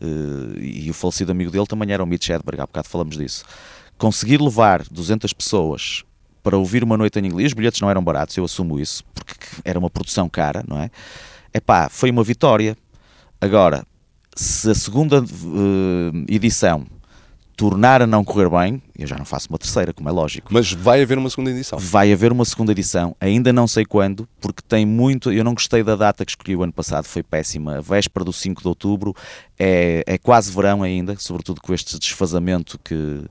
Uh, 0.00 0.58
e 0.58 0.90
o 0.90 0.94
falecido 0.94 1.32
amigo 1.32 1.50
dele 1.50 1.66
também 1.66 1.90
era 1.92 2.02
o 2.02 2.06
Mitch 2.06 2.28
Hedberg, 2.28 2.60
há 2.60 2.66
bocado 2.66 2.88
falamos 2.88 3.16
disso. 3.16 3.44
Conseguir 3.98 4.40
levar 4.40 4.82
200 4.84 5.32
pessoas 5.32 6.04
para 6.42 6.56
ouvir 6.56 6.84
uma 6.84 6.96
noite 6.96 7.18
em 7.18 7.26
inglês, 7.26 7.48
os 7.48 7.54
bilhetes 7.54 7.80
não 7.80 7.90
eram 7.90 8.04
baratos, 8.04 8.36
eu 8.36 8.44
assumo 8.44 8.78
isso, 8.78 9.02
porque 9.14 9.46
era 9.64 9.78
uma 9.78 9.90
produção 9.90 10.28
cara, 10.28 10.62
não 10.68 10.80
é? 10.80 10.90
É 11.52 11.58
pá, 11.58 11.88
foi 11.88 12.10
uma 12.10 12.22
vitória. 12.22 12.76
Agora, 13.40 13.84
se 14.36 14.70
a 14.70 14.74
segunda 14.74 15.22
uh, 15.22 16.24
edição 16.28 16.86
tornar 17.56 18.02
a 18.02 18.06
não 18.06 18.22
correr 18.22 18.50
bem, 18.50 18.82
eu 18.98 19.06
já 19.06 19.16
não 19.16 19.24
faço 19.24 19.48
uma 19.48 19.58
terceira, 19.58 19.92
como 19.92 20.08
é 20.08 20.12
lógico. 20.12 20.48
Mas 20.52 20.72
vai 20.72 21.02
haver 21.02 21.16
uma 21.16 21.30
segunda 21.30 21.50
edição? 21.50 21.78
Vai 21.78 22.12
haver 22.12 22.30
uma 22.30 22.44
segunda 22.44 22.70
edição, 22.70 23.16
ainda 23.18 23.50
não 23.50 23.66
sei 23.66 23.86
quando, 23.86 24.28
porque 24.40 24.62
tem 24.68 24.84
muito. 24.84 25.32
Eu 25.32 25.42
não 25.42 25.54
gostei 25.54 25.82
da 25.82 25.96
data 25.96 26.24
que 26.24 26.32
escolhi 26.32 26.54
o 26.54 26.62
ano 26.62 26.72
passado, 26.72 27.06
foi 27.06 27.22
péssima. 27.22 27.78
A 27.78 27.80
véspera 27.80 28.24
do 28.24 28.32
5 28.32 28.60
de 28.60 28.68
outubro 28.68 29.16
é, 29.58 30.04
é 30.06 30.18
quase 30.18 30.52
verão 30.52 30.82
ainda, 30.82 31.16
sobretudo 31.18 31.62
com 31.62 31.72
este 31.72 31.98
desfazamento 31.98 32.78
que, 32.84 33.22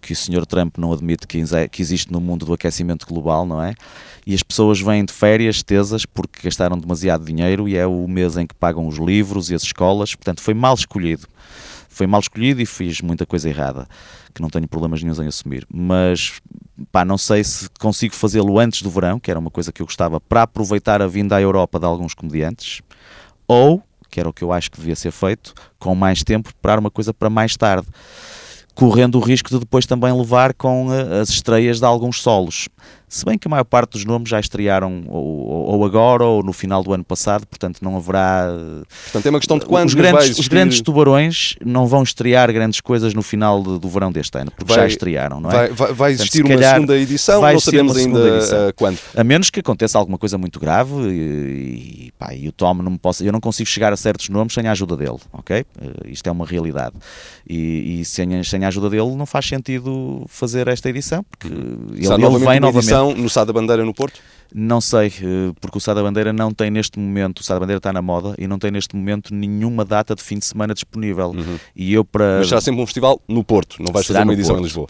que 0.00 0.14
o 0.14 0.16
Sr. 0.16 0.46
Trump 0.46 0.78
não 0.78 0.90
admite 0.90 1.26
que, 1.26 1.42
que 1.70 1.82
existe 1.82 2.10
no 2.10 2.20
mundo 2.20 2.46
do 2.46 2.54
aquecimento 2.54 3.06
global, 3.06 3.44
não 3.44 3.62
é? 3.62 3.74
E 4.26 4.34
as 4.34 4.42
pessoas 4.42 4.80
vêm 4.80 5.04
de 5.04 5.12
férias 5.12 5.62
tesas 5.62 6.06
porque 6.06 6.40
gastaram 6.42 6.78
demasiado 6.78 7.24
dinheiro 7.24 7.68
e 7.68 7.76
é 7.76 7.86
o 7.86 8.08
mês 8.08 8.36
em 8.38 8.46
que 8.46 8.54
pagam 8.54 8.86
os 8.86 8.96
livros 8.96 9.50
e 9.50 9.54
as 9.54 9.62
escolas, 9.62 10.14
portanto 10.14 10.40
foi 10.40 10.54
mal 10.54 10.74
escolhido 10.74 11.26
foi 11.88 12.06
mal 12.06 12.20
escolhido 12.20 12.60
e 12.60 12.66
fiz 12.66 13.00
muita 13.00 13.26
coisa 13.26 13.48
errada, 13.48 13.86
que 14.34 14.40
não 14.42 14.48
tenho 14.48 14.68
problemas 14.68 15.02
nenhum 15.02 15.20
em 15.22 15.26
assumir. 15.26 15.66
Mas, 15.72 16.40
pá, 16.92 17.04
não 17.04 17.18
sei 17.18 17.42
se 17.42 17.68
consigo 17.80 18.14
fazê-lo 18.14 18.58
antes 18.58 18.82
do 18.82 18.90
verão, 18.90 19.18
que 19.18 19.30
era 19.30 19.40
uma 19.40 19.50
coisa 19.50 19.72
que 19.72 19.82
eu 19.82 19.86
gostava, 19.86 20.20
para 20.20 20.42
aproveitar 20.42 21.02
a 21.02 21.06
vinda 21.06 21.36
à 21.36 21.40
Europa 21.40 21.80
de 21.80 21.86
alguns 21.86 22.14
comediantes, 22.14 22.82
ou, 23.46 23.82
que 24.10 24.20
era 24.20 24.28
o 24.28 24.32
que 24.32 24.44
eu 24.44 24.52
acho 24.52 24.70
que 24.70 24.78
devia 24.78 24.94
ser 24.94 25.10
feito, 25.10 25.54
com 25.78 25.94
mais 25.94 26.22
tempo, 26.22 26.50
preparar 26.50 26.78
uma 26.78 26.90
coisa 26.90 27.12
para 27.12 27.30
mais 27.30 27.56
tarde 27.56 27.88
correndo 28.78 29.16
o 29.16 29.20
risco 29.20 29.50
de 29.50 29.58
depois 29.58 29.86
também 29.86 30.16
levar 30.16 30.54
com 30.54 30.94
eh, 30.94 31.20
as 31.20 31.30
estreias 31.30 31.80
de 31.80 31.84
alguns 31.84 32.22
solos. 32.22 32.68
Se 33.08 33.24
bem 33.24 33.38
que 33.38 33.48
a 33.48 33.50
maior 33.50 33.64
parte 33.64 33.92
dos 33.92 34.04
nomes 34.04 34.28
já 34.28 34.38
estrearam 34.38 35.04
ou, 35.08 35.68
ou, 35.70 35.84
agora 35.84 36.24
ou 36.24 36.42
no 36.42 36.52
final 36.52 36.82
do 36.82 36.92
ano 36.92 37.04
passado, 37.04 37.46
portanto 37.46 37.78
não 37.80 37.96
haverá. 37.96 38.48
Portanto 39.04 39.26
é 39.26 39.30
uma 39.30 39.38
questão 39.38 39.58
de 39.58 39.64
quando 39.64 39.88
os 39.88 39.94
grandes, 39.94 40.38
os 40.38 40.46
grandes 40.46 40.80
tubarões 40.82 41.54
não 41.64 41.86
vão 41.86 42.02
estrear 42.02 42.52
grandes 42.52 42.80
coisas 42.80 43.14
no 43.14 43.22
final 43.22 43.62
de, 43.62 43.78
do 43.78 43.88
verão 43.88 44.12
deste 44.12 44.38
ano, 44.38 44.50
porque 44.50 44.72
vai, 44.72 44.82
já 44.82 44.86
estrearam, 44.86 45.40
não 45.40 45.50
é? 45.50 45.54
Vai, 45.54 45.68
vai, 45.68 45.92
vai 45.92 46.12
existir 46.12 46.42
portanto, 46.42 46.60
uma 46.60 46.74
segunda 46.74 46.98
edição, 46.98 47.40
não 47.40 47.60
sabemos 47.60 47.96
ainda 47.96 48.18
uh, 48.18 48.74
quando. 48.76 48.98
A 49.16 49.24
menos 49.24 49.48
que 49.48 49.60
aconteça 49.60 49.98
alguma 49.98 50.18
coisa 50.18 50.36
muito 50.36 50.60
grave 50.60 50.94
e, 51.08 52.06
e, 52.08 52.12
pá, 52.18 52.34
e 52.34 52.46
o 52.46 52.52
Tom 52.52 52.74
não 52.74 52.92
me 52.92 52.98
possa. 52.98 53.24
Eu 53.24 53.32
não 53.32 53.40
consigo 53.40 53.68
chegar 53.68 53.92
a 53.92 53.96
certos 53.96 54.28
nomes 54.28 54.52
sem 54.52 54.66
a 54.66 54.72
ajuda 54.72 54.96
dele, 54.96 55.18
ok? 55.32 55.60
Uh, 55.60 56.08
isto 56.08 56.28
é 56.28 56.32
uma 56.32 56.44
realidade. 56.44 56.94
E, 57.48 58.00
e 58.00 58.04
sem, 58.04 58.42
sem 58.44 58.64
a 58.64 58.68
ajuda 58.68 58.90
dele 58.90 59.14
não 59.16 59.24
faz 59.24 59.46
sentido 59.46 60.24
fazer 60.28 60.68
esta 60.68 60.90
edição, 60.90 61.24
porque 61.24 61.48
ele, 61.48 62.26
ele 62.26 62.38
vem 62.38 62.60
novamente 62.60 62.97
no 63.04 63.28
Sá 63.28 63.44
da 63.44 63.52
Bandeira 63.52 63.84
no 63.84 63.94
Porto? 63.94 64.20
Não 64.54 64.80
sei, 64.80 65.08
eh, 65.08 65.52
porque 65.60 65.78
o 65.78 65.80
Sá 65.80 65.92
da 65.92 66.02
Bandeira 66.02 66.32
não 66.32 66.52
tem 66.52 66.70
neste 66.70 66.98
momento, 66.98 67.40
o 67.40 67.42
Sá 67.42 67.54
da 67.54 67.60
Bandeira 67.60 67.78
está 67.78 67.92
na 67.92 68.00
moda 68.00 68.34
e 68.38 68.46
não 68.46 68.58
tem 68.58 68.70
neste 68.70 68.96
momento 68.96 69.34
nenhuma 69.34 69.84
data 69.84 70.14
de 70.14 70.22
fim 70.22 70.38
de 70.38 70.46
semana 70.46 70.72
disponível. 70.72 71.30
Uhum. 71.30 71.58
E 71.76 71.92
eu 71.92 72.04
para... 72.04 72.38
Mas 72.38 72.48
será 72.48 72.60
sempre 72.60 72.80
um 72.80 72.86
festival 72.86 73.20
no 73.28 73.44
Porto, 73.44 73.82
não 73.82 73.92
vais 73.92 74.06
fazer 74.06 74.22
uma 74.22 74.32
edição 74.32 74.54
Porto. 74.54 74.60
em 74.60 74.64
Lisboa? 74.64 74.88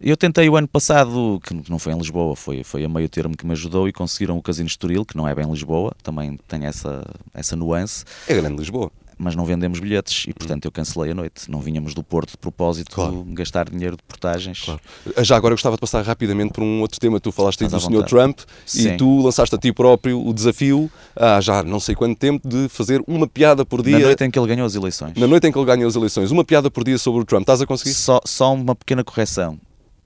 Eu 0.00 0.16
tentei 0.16 0.48
o 0.48 0.56
ano 0.56 0.68
passado, 0.68 1.40
que 1.42 1.70
não 1.70 1.78
foi 1.78 1.92
em 1.92 1.96
Lisboa, 1.96 2.34
foi, 2.36 2.64
foi 2.64 2.84
a 2.84 2.88
meio 2.88 3.08
termo 3.08 3.36
que 3.36 3.46
me 3.46 3.52
ajudou 3.52 3.88
e 3.88 3.92
conseguiram 3.92 4.36
o 4.36 4.42
Casino 4.42 4.66
Estoril, 4.66 5.04
que 5.04 5.16
não 5.16 5.26
é 5.26 5.34
bem 5.34 5.48
Lisboa, 5.48 5.92
também 6.02 6.38
tem 6.48 6.66
essa, 6.66 7.04
essa 7.32 7.56
nuance. 7.56 8.04
É 8.28 8.34
grande 8.34 8.56
Lisboa 8.56 8.90
mas 9.18 9.34
não 9.34 9.44
vendemos 9.44 9.80
bilhetes 9.80 10.26
e, 10.28 10.32
portanto, 10.32 10.64
eu 10.64 10.72
cancelei 10.72 11.10
a 11.10 11.14
noite. 11.14 11.50
Não 11.50 11.60
vinhamos 11.60 11.94
do 11.94 12.02
Porto 12.02 12.32
de 12.32 12.36
propósito 12.36 12.94
claro. 12.94 13.24
gastar 13.30 13.68
dinheiro 13.68 13.96
de 13.96 14.02
portagens. 14.02 14.62
Claro. 14.62 14.80
Já 15.18 15.36
agora 15.36 15.52
eu 15.52 15.56
gostava 15.56 15.76
de 15.76 15.80
passar 15.80 16.02
rapidamente 16.02 16.52
por 16.52 16.62
um 16.62 16.80
outro 16.80 16.98
tema. 17.00 17.20
Tu 17.20 17.32
falaste 17.32 17.62
aí 17.64 17.70
do 17.70 17.80
Sr. 17.80 18.04
Trump 18.04 18.40
Sim. 18.66 18.88
e 18.88 18.96
tu 18.96 19.22
lançaste 19.22 19.54
a 19.54 19.58
ti 19.58 19.72
próprio 19.72 20.24
o 20.24 20.32
desafio, 20.32 20.90
há 21.16 21.40
já 21.40 21.62
não 21.62 21.80
sei 21.80 21.94
quanto 21.94 22.18
tempo, 22.18 22.48
de 22.48 22.68
fazer 22.68 23.02
uma 23.06 23.26
piada 23.26 23.64
por 23.64 23.82
dia. 23.82 23.98
Na 23.98 24.06
noite 24.06 24.24
em 24.24 24.30
que 24.30 24.38
ele 24.38 24.48
ganhou 24.48 24.66
as 24.66 24.74
eleições. 24.74 25.14
Na 25.16 25.26
noite 25.26 25.46
em 25.46 25.52
que 25.52 25.58
ele 25.58 25.66
ganhou 25.66 25.88
as 25.88 25.94
eleições. 25.94 26.30
Uma 26.30 26.44
piada 26.44 26.70
por 26.70 26.84
dia 26.84 26.98
sobre 26.98 27.22
o 27.22 27.24
Trump. 27.24 27.42
Estás 27.42 27.60
a 27.60 27.66
conseguir? 27.66 27.94
Só, 27.94 28.20
só 28.24 28.52
uma 28.54 28.74
pequena 28.74 29.04
correção. 29.04 29.58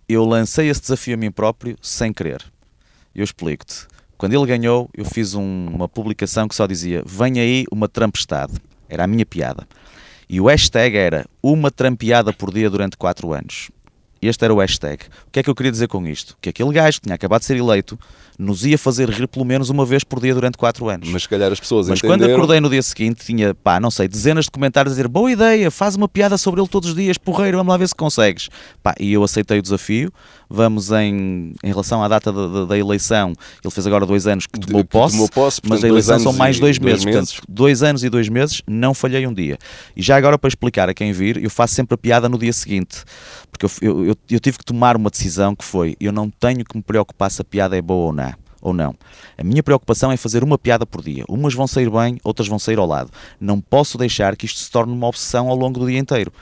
Eu 0.08 0.24
lancei 0.24 0.68
esse 0.68 0.80
desafio 0.80 1.14
a 1.14 1.16
mim 1.16 1.30
próprio 1.30 1.76
sem 1.82 2.12
querer. 2.12 2.42
Eu 3.14 3.24
explico-te. 3.24 3.86
Quando 4.18 4.32
ele 4.32 4.46
ganhou, 4.46 4.90
eu 4.92 5.04
fiz 5.04 5.34
um, 5.34 5.68
uma 5.68 5.88
publicação 5.88 6.48
que 6.48 6.54
só 6.54 6.66
dizia: 6.66 7.02
Vem 7.06 7.38
aí 7.38 7.64
uma 7.70 7.88
Trumpestade. 7.88 8.54
Era 8.88 9.04
a 9.04 9.06
minha 9.06 9.26
piada. 9.26 9.66
E 10.28 10.40
o 10.40 10.46
hashtag 10.46 10.96
era 10.96 11.26
uma 11.42 11.70
trampeada 11.70 12.32
por 12.32 12.52
dia 12.52 12.68
durante 12.68 12.96
4 12.96 13.32
anos. 13.32 13.70
Este 14.20 14.44
era 14.44 14.52
o 14.52 14.58
hashtag. 14.58 15.04
O 15.26 15.30
que 15.30 15.40
é 15.40 15.42
que 15.42 15.50
eu 15.50 15.54
queria 15.54 15.70
dizer 15.70 15.88
com 15.88 16.06
isto? 16.06 16.36
Que 16.40 16.48
aquele 16.48 16.72
gajo 16.72 16.98
que 16.98 17.04
tinha 17.04 17.14
acabado 17.14 17.40
de 17.40 17.46
ser 17.46 17.56
eleito 17.56 17.98
nos 18.38 18.64
ia 18.64 18.78
fazer 18.78 19.10
rir 19.10 19.26
pelo 19.26 19.44
menos 19.44 19.68
uma 19.68 19.84
vez 19.84 20.04
por 20.04 20.20
dia 20.20 20.32
durante 20.32 20.56
4 20.56 20.88
anos. 20.88 21.08
Mas 21.08 21.22
se 21.22 21.28
calhar 21.28 21.50
as 21.50 21.58
pessoas 21.58 21.88
Mas 21.88 21.98
entenderam... 21.98 22.20
quando 22.20 22.32
acordei 22.32 22.60
no 22.60 22.70
dia 22.70 22.82
seguinte, 22.82 23.24
tinha, 23.24 23.52
pá, 23.52 23.80
não 23.80 23.90
sei, 23.90 24.06
dezenas 24.06 24.44
de 24.44 24.50
comentários 24.52 24.92
a 24.92 24.94
dizer 24.94 25.08
boa 25.08 25.30
ideia, 25.30 25.70
faz 25.72 25.96
uma 25.96 26.08
piada 26.08 26.38
sobre 26.38 26.60
ele 26.60 26.68
todos 26.68 26.90
os 26.90 26.94
dias, 26.94 27.18
porreiro, 27.18 27.58
vamos 27.58 27.72
lá 27.72 27.76
ver 27.76 27.88
se 27.88 27.94
consegues. 27.96 28.48
Pá, 28.80 28.94
e 29.00 29.12
eu 29.12 29.24
aceitei 29.24 29.58
o 29.58 29.62
desafio. 29.62 30.12
Vamos 30.50 30.90
em, 30.92 31.52
em 31.62 31.68
relação 31.68 32.02
à 32.02 32.08
data 32.08 32.32
da, 32.32 32.46
da, 32.46 32.64
da 32.64 32.78
eleição, 32.78 33.34
ele 33.62 33.70
fez 33.70 33.86
agora 33.86 34.06
dois 34.06 34.26
anos 34.26 34.46
que 34.46 34.58
tomou 34.58 34.82
posse, 34.82 35.14
tomou 35.14 35.28
posse 35.28 35.60
mas 35.62 35.84
a 35.84 35.88
eleição 35.88 36.18
são 36.18 36.32
mais 36.32 36.58
dois, 36.58 36.78
dois 36.78 36.92
meses. 36.92 37.04
meses. 37.04 37.32
Portanto, 37.34 37.46
dois 37.46 37.82
anos 37.82 38.02
e 38.02 38.08
dois 38.08 38.30
meses, 38.30 38.62
não 38.66 38.94
falhei 38.94 39.26
um 39.26 39.34
dia. 39.34 39.58
E 39.94 40.00
já 40.00 40.16
agora 40.16 40.38
para 40.38 40.48
explicar 40.48 40.88
a 40.88 40.94
quem 40.94 41.12
vir, 41.12 41.36
eu 41.42 41.50
faço 41.50 41.74
sempre 41.74 41.94
a 41.94 41.98
piada 41.98 42.30
no 42.30 42.38
dia 42.38 42.52
seguinte. 42.54 43.04
Porque 43.50 43.66
eu, 43.84 44.06
eu, 44.06 44.07
eu, 44.08 44.16
eu 44.30 44.40
tive 44.40 44.58
que 44.58 44.64
tomar 44.64 44.96
uma 44.96 45.10
decisão 45.10 45.54
que 45.54 45.64
foi, 45.64 45.96
eu 46.00 46.12
não 46.12 46.30
tenho 46.30 46.64
que 46.64 46.76
me 46.76 46.82
preocupar 46.82 47.30
se 47.30 47.40
a 47.42 47.44
piada 47.44 47.76
é 47.76 47.82
boa 47.82 48.06
ou 48.06 48.12
não 48.12 48.34
ou 48.60 48.72
não. 48.72 48.94
A 49.36 49.44
minha 49.44 49.62
preocupação 49.62 50.10
é 50.10 50.16
fazer 50.16 50.42
uma 50.42 50.58
piada 50.58 50.84
por 50.84 51.00
dia. 51.00 51.24
Umas 51.28 51.54
vão 51.54 51.68
sair 51.68 51.88
bem, 51.88 52.18
outras 52.24 52.48
vão 52.48 52.58
sair 52.58 52.76
ao 52.76 52.86
lado. 52.86 53.08
Não 53.40 53.60
posso 53.60 53.96
deixar 53.96 54.36
que 54.36 54.46
isto 54.46 54.58
se 54.58 54.68
torne 54.68 54.92
uma 54.92 55.06
obsessão 55.06 55.48
ao 55.48 55.56
longo 55.56 55.78
do 55.78 55.86
dia 55.86 55.98
inteiro. 55.98 56.32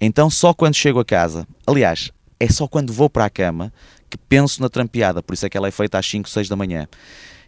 Então, 0.00 0.30
só 0.30 0.54
quando 0.54 0.74
chego 0.74 1.00
a 1.00 1.04
casa, 1.04 1.46
aliás, 1.66 2.10
é 2.38 2.48
só 2.48 2.66
quando 2.66 2.94
vou 2.94 3.10
para 3.10 3.26
a 3.26 3.30
cama 3.30 3.70
que 4.08 4.16
penso 4.16 4.62
na 4.62 4.70
trampeada, 4.70 5.22
por 5.22 5.34
isso 5.34 5.44
é 5.44 5.50
que 5.50 5.56
ela 5.56 5.68
é 5.68 5.70
feita 5.70 5.98
às 5.98 6.06
5, 6.06 6.30
6 6.30 6.48
da 6.48 6.56
manhã. 6.56 6.88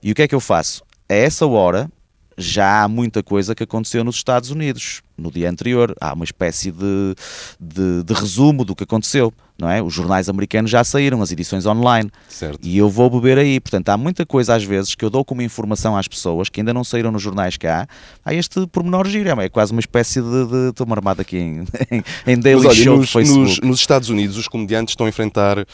E 0.02 0.12
o 0.12 0.14
que 0.14 0.22
é 0.22 0.28
que 0.28 0.34
eu 0.34 0.40
faço? 0.40 0.82
A 1.08 1.14
essa 1.14 1.46
hora 1.46 1.90
já 2.36 2.82
há 2.82 2.88
muita 2.88 3.22
coisa 3.22 3.54
que 3.54 3.62
aconteceu 3.62 4.04
nos 4.04 4.16
Estados 4.16 4.50
Unidos 4.50 5.02
no 5.22 5.30
dia 5.30 5.48
anterior. 5.48 5.94
Há 6.00 6.12
uma 6.12 6.24
espécie 6.24 6.70
de, 6.70 7.14
de, 7.60 8.02
de 8.02 8.12
resumo 8.12 8.64
do 8.64 8.74
que 8.74 8.84
aconteceu 8.84 9.32
não 9.62 9.70
é? 9.70 9.80
Os 9.80 9.94
jornais 9.94 10.28
americanos 10.28 10.70
já 10.70 10.82
saíram, 10.82 11.22
as 11.22 11.30
edições 11.30 11.66
online. 11.66 12.10
Certo. 12.28 12.58
E 12.60 12.76
eu 12.76 12.88
vou 12.88 13.08
beber 13.08 13.38
aí. 13.38 13.60
Portanto, 13.60 13.90
há 13.90 13.96
muita 13.96 14.26
coisa 14.26 14.56
às 14.56 14.64
vezes 14.64 14.96
que 14.96 15.04
eu 15.04 15.10
dou 15.10 15.24
como 15.24 15.40
informação 15.40 15.96
às 15.96 16.08
pessoas 16.08 16.48
que 16.48 16.60
ainda 16.60 16.74
não 16.74 16.82
saíram 16.82 17.12
nos 17.12 17.22
jornais 17.22 17.56
cá. 17.56 17.86
Há 18.24 18.34
este 18.34 18.66
pormenor 18.66 19.06
giro, 19.06 19.28
é 19.40 19.48
quase 19.48 19.70
uma 19.70 19.80
espécie 19.80 20.20
de. 20.20 20.70
Estou-me 20.70 20.92
armado 20.92 21.20
aqui 21.20 21.38
em, 21.38 21.64
em, 21.92 22.02
em 22.26 22.40
daily 22.40 22.64
Mas, 22.64 22.74
olha, 22.76 22.84
show 22.84 22.96
nos, 22.96 23.14
nos, 23.14 23.60
nos, 23.60 23.78
Estados 23.78 24.08
Unidos, 24.08 24.36
os 24.36 24.48
comediantes 24.48 24.92
estão 24.92 25.06
a 25.06 25.08
enfrentar 25.08 25.60
uh, 25.60 25.64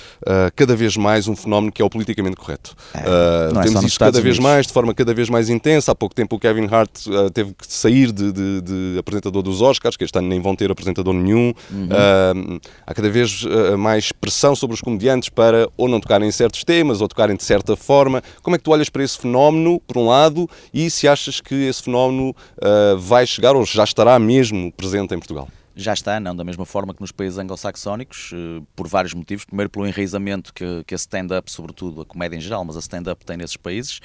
cada 0.55 0.77
vez 0.77 0.97
mais 0.97 1.27
um 1.27 1.35
fenómeno 1.35 1.73
que 1.73 1.81
é 1.81 1.85
o 1.85 1.89
politicamente 1.89 2.37
correto. 2.37 2.75
É, 2.93 2.99
uh, 2.99 3.59
é 3.59 3.63
temos 3.63 3.75
nos 3.75 3.85
isso 3.85 3.99
cada 3.99 4.21
vez 4.21 4.39
mais, 4.39 4.67
de 4.67 4.73
forma 4.73 4.93
cada 4.93 5.15
vez 5.15 5.31
mais 5.31 5.49
intensa. 5.49 5.93
Há 5.93 5.95
pouco 5.95 6.15
tempo 6.15 6.37
o 6.37 6.39
Kevin 6.39 6.67
Hart 6.71 7.07
uh, 7.07 7.31
teve 7.31 7.55
que 7.55 7.67
sair 7.67 8.13
de, 8.13 8.33
de, 8.33 8.61
de 8.61 8.99
apresentador 8.99 9.38
dos 9.43 9.61
Oscars, 9.61 9.97
que 9.97 10.05
este 10.05 10.19
ano 10.19 10.29
nem 10.29 10.41
vão 10.41 10.55
ter 10.55 10.71
apresentador 10.71 11.15
nenhum. 11.15 11.51
Uh, 11.51 12.61
há 12.87 12.95
cada 12.95 13.11
vez 13.11 13.45
uh, 13.45 13.77
mais 13.77 14.13
pressão 14.13 14.55
sobre 14.55 14.75
os 14.75 14.81
comediantes 14.81 15.29
para 15.29 15.69
ou 15.77 15.89
não 15.89 16.01
tocarem 16.01 16.29
em 16.29 16.33
certos 16.33 16.65
temas 16.65 17.01
ou 17.01 17.09
tocarem 17.09 17.37
de 17.37 17.45
certa 17.45 17.77
forma. 17.77 18.23
Como 18.43 18.55
é 18.55 18.59
que 18.59 18.65
tu 18.65 18.71
olhas 18.71 18.89
para 18.89 19.03
esse 19.03 19.19
fenómeno, 19.19 19.81
por 19.87 19.99
um 19.99 20.07
lado, 20.07 20.49
e 20.73 20.91
se 20.91 21.09
achas 21.09 21.41
que 21.41 21.55
esse 21.55 21.83
fenómeno 21.83 22.31
uh, 22.31 22.99
vai 22.99 23.27
chegar 23.27 23.55
ou 23.57 23.65
já 23.65 23.85
estará 23.85 24.19
mesmo 24.19 24.73
presente 24.73 25.15
em 25.15 25.19
Portugal? 25.19 25.49
Já 25.81 25.93
está, 25.93 26.19
não, 26.19 26.35
da 26.35 26.43
mesma 26.43 26.67
forma 26.67 26.93
que 26.93 27.01
nos 27.01 27.13
países 27.13 27.39
anglo-saxónicos, 27.39 28.33
eh, 28.35 28.61
por 28.75 28.89
vários 28.89 29.15
motivos. 29.15 29.45
Primeiro, 29.45 29.71
pelo 29.71 29.87
enraizamento 29.87 30.53
que, 30.53 30.83
que 30.85 30.93
a 30.93 30.97
stand-up, 30.97 31.49
sobretudo 31.49 32.01
a 32.01 32.05
comédia 32.05 32.37
em 32.37 32.41
geral, 32.41 32.65
mas 32.65 32.77
a 32.77 32.81
stand-up 32.81 33.25
tem 33.25 33.37
nesses 33.37 33.57
países. 33.57 34.01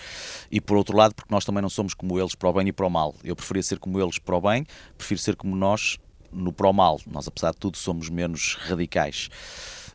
E 0.52 0.62
por 0.62 0.78
outro 0.78 0.96
lado, 0.96 1.16
porque 1.16 1.34
nós 1.34 1.44
também 1.44 1.64
não 1.64 1.70
somos 1.72 1.96
como 1.96 2.20
eles 2.20 2.36
para 2.36 2.48
o 2.48 2.54
bem 2.54 2.68
e 2.68 2.72
para 2.72 2.86
o 2.86 2.92
mal. 2.92 3.16
Eu 3.24 3.36
preferia 3.36 3.64
ser 3.64 3.80
como 3.80 4.00
eles 4.00 4.20
para 4.20 4.36
o 4.36 4.42
bem, 4.42 4.68
prefiro 4.96 5.20
ser 5.20 5.36
como 5.36 5.56
nós 5.56 5.98
no 6.32 6.54
para 6.54 6.70
o 6.70 6.74
mal. 6.74 7.02
Nós, 7.08 7.28
apesar 7.28 7.50
de 7.54 7.58
tudo, 7.58 7.76
somos 7.76 8.08
menos 8.08 8.56
radicais. 8.62 9.30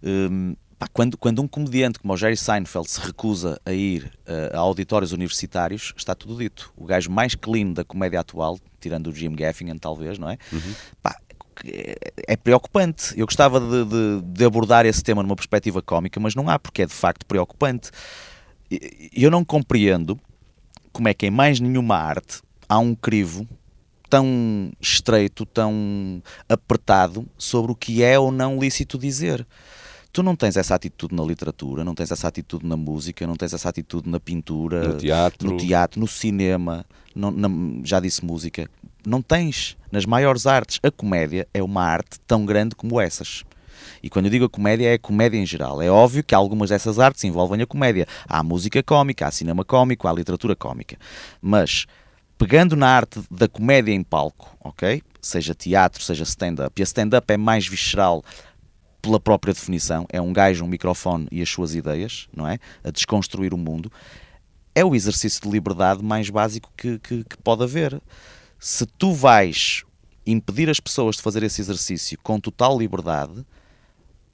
Hum, 0.02 0.56
Pá, 0.76 0.86
quando, 0.92 1.18
quando, 1.18 1.42
um 1.42 1.48
comediante 1.48 1.98
como 1.98 2.12
o 2.12 2.16
Jerry 2.16 2.36
Seinfeld 2.36 2.88
se 2.88 3.00
recusa 3.00 3.60
a 3.66 3.72
ir 3.72 4.12
uh, 4.28 4.56
a 4.56 4.58
auditórios 4.58 5.10
universitários, 5.10 5.92
está 5.96 6.14
tudo 6.14 6.38
dito. 6.38 6.72
O 6.76 6.84
gajo 6.84 7.10
mais 7.10 7.34
clean 7.34 7.72
da 7.72 7.84
comédia 7.84 8.20
atual, 8.20 8.60
tirando 8.80 9.08
o 9.08 9.12
Jim 9.12 9.34
Gaffigan, 9.34 9.76
talvez, 9.76 10.20
não 10.20 10.30
é? 10.30 10.38
Uhum. 10.52 10.74
Pá, 11.02 11.16
é 12.26 12.36
preocupante. 12.36 13.18
Eu 13.18 13.26
gostava 13.26 13.60
de, 13.60 13.84
de, 13.84 14.22
de, 14.22 14.44
abordar 14.44 14.86
esse 14.86 15.02
tema 15.02 15.22
numa 15.22 15.36
perspectiva 15.36 15.82
cómica, 15.82 16.18
mas 16.20 16.34
não 16.34 16.48
há, 16.48 16.58
porque 16.58 16.82
é 16.82 16.86
de 16.86 16.92
facto 16.92 17.24
preocupante. 17.26 17.90
Eu 19.14 19.30
não 19.30 19.44
compreendo 19.44 20.18
como 20.92 21.08
é 21.08 21.14
que 21.14 21.26
em 21.26 21.30
mais 21.30 21.60
nenhuma 21.60 21.96
arte 21.96 22.40
há 22.68 22.78
um 22.78 22.94
crivo 22.94 23.46
tão 24.08 24.72
estreito, 24.80 25.44
tão 25.46 26.22
apertado 26.48 27.26
sobre 27.36 27.72
o 27.72 27.74
que 27.74 28.02
é 28.02 28.18
ou 28.18 28.30
não 28.30 28.58
lícito 28.58 28.98
dizer. 28.98 29.46
Tu 30.12 30.22
não 30.22 30.34
tens 30.34 30.56
essa 30.56 30.74
atitude 30.74 31.14
na 31.14 31.22
literatura, 31.22 31.84
não 31.84 31.94
tens 31.94 32.10
essa 32.10 32.26
atitude 32.26 32.66
na 32.66 32.76
música, 32.76 33.26
não 33.26 33.36
tens 33.36 33.52
essa 33.52 33.68
atitude 33.68 34.08
na 34.08 34.18
pintura, 34.18 34.88
no 34.88 34.96
teatro, 34.96 35.50
no, 35.50 35.56
teatro, 35.58 36.00
no 36.00 36.08
cinema, 36.08 36.84
não, 37.14 37.30
na, 37.30 37.48
já 37.84 38.00
disse 38.00 38.24
música. 38.24 38.70
Não 39.06 39.22
tens 39.22 39.76
nas 39.90 40.04
maiores 40.04 40.46
artes. 40.46 40.78
A 40.82 40.90
comédia 40.90 41.46
é 41.52 41.62
uma 41.62 41.82
arte 41.82 42.18
tão 42.26 42.44
grande 42.44 42.74
como 42.74 43.00
essas. 43.00 43.44
E 44.02 44.08
quando 44.10 44.26
eu 44.26 44.30
digo 44.30 44.44
a 44.44 44.48
comédia, 44.48 44.88
é 44.88 44.94
a 44.94 44.98
comédia 44.98 45.38
em 45.38 45.46
geral. 45.46 45.80
É 45.80 45.90
óbvio 45.90 46.22
que 46.22 46.34
algumas 46.34 46.70
dessas 46.70 46.98
artes 46.98 47.24
envolvem 47.24 47.62
a 47.62 47.66
comédia. 47.66 48.06
Há 48.28 48.42
música 48.42 48.82
cómica, 48.82 49.26
há 49.26 49.30
cinema 49.30 49.64
cómico, 49.64 50.06
há 50.06 50.12
literatura 50.12 50.54
cómica. 50.54 50.96
Mas 51.40 51.86
pegando 52.38 52.76
na 52.76 52.88
arte 52.88 53.20
da 53.30 53.48
comédia 53.48 53.92
em 53.92 54.02
palco, 54.02 54.56
ok? 54.60 55.02
Seja 55.20 55.54
teatro, 55.54 56.02
seja 56.02 56.22
stand-up, 56.22 56.72
e 56.78 56.82
a 56.82 56.84
stand-up 56.84 57.32
é 57.32 57.36
mais 57.36 57.66
visceral 57.66 58.22
pela 59.02 59.18
própria 59.18 59.52
definição, 59.52 60.06
é 60.08 60.20
um 60.20 60.32
gajo, 60.32 60.64
um 60.64 60.68
microfone 60.68 61.26
e 61.30 61.42
as 61.42 61.48
suas 61.48 61.74
ideias, 61.74 62.28
não 62.34 62.46
é? 62.46 62.58
A 62.84 62.90
desconstruir 62.90 63.52
o 63.52 63.58
mundo. 63.58 63.90
É 64.74 64.84
o 64.84 64.94
exercício 64.94 65.42
de 65.42 65.48
liberdade 65.48 66.04
mais 66.04 66.30
básico 66.30 66.70
que, 66.76 66.98
que, 67.00 67.24
que 67.24 67.36
pode 67.42 67.64
haver. 67.64 68.00
Se 68.58 68.86
tu 68.86 69.12
vais 69.12 69.84
impedir 70.26 70.68
as 70.68 70.80
pessoas 70.80 71.16
de 71.16 71.22
fazer 71.22 71.42
esse 71.42 71.60
exercício 71.60 72.18
com 72.22 72.38
total 72.40 72.78
liberdade, 72.78 73.44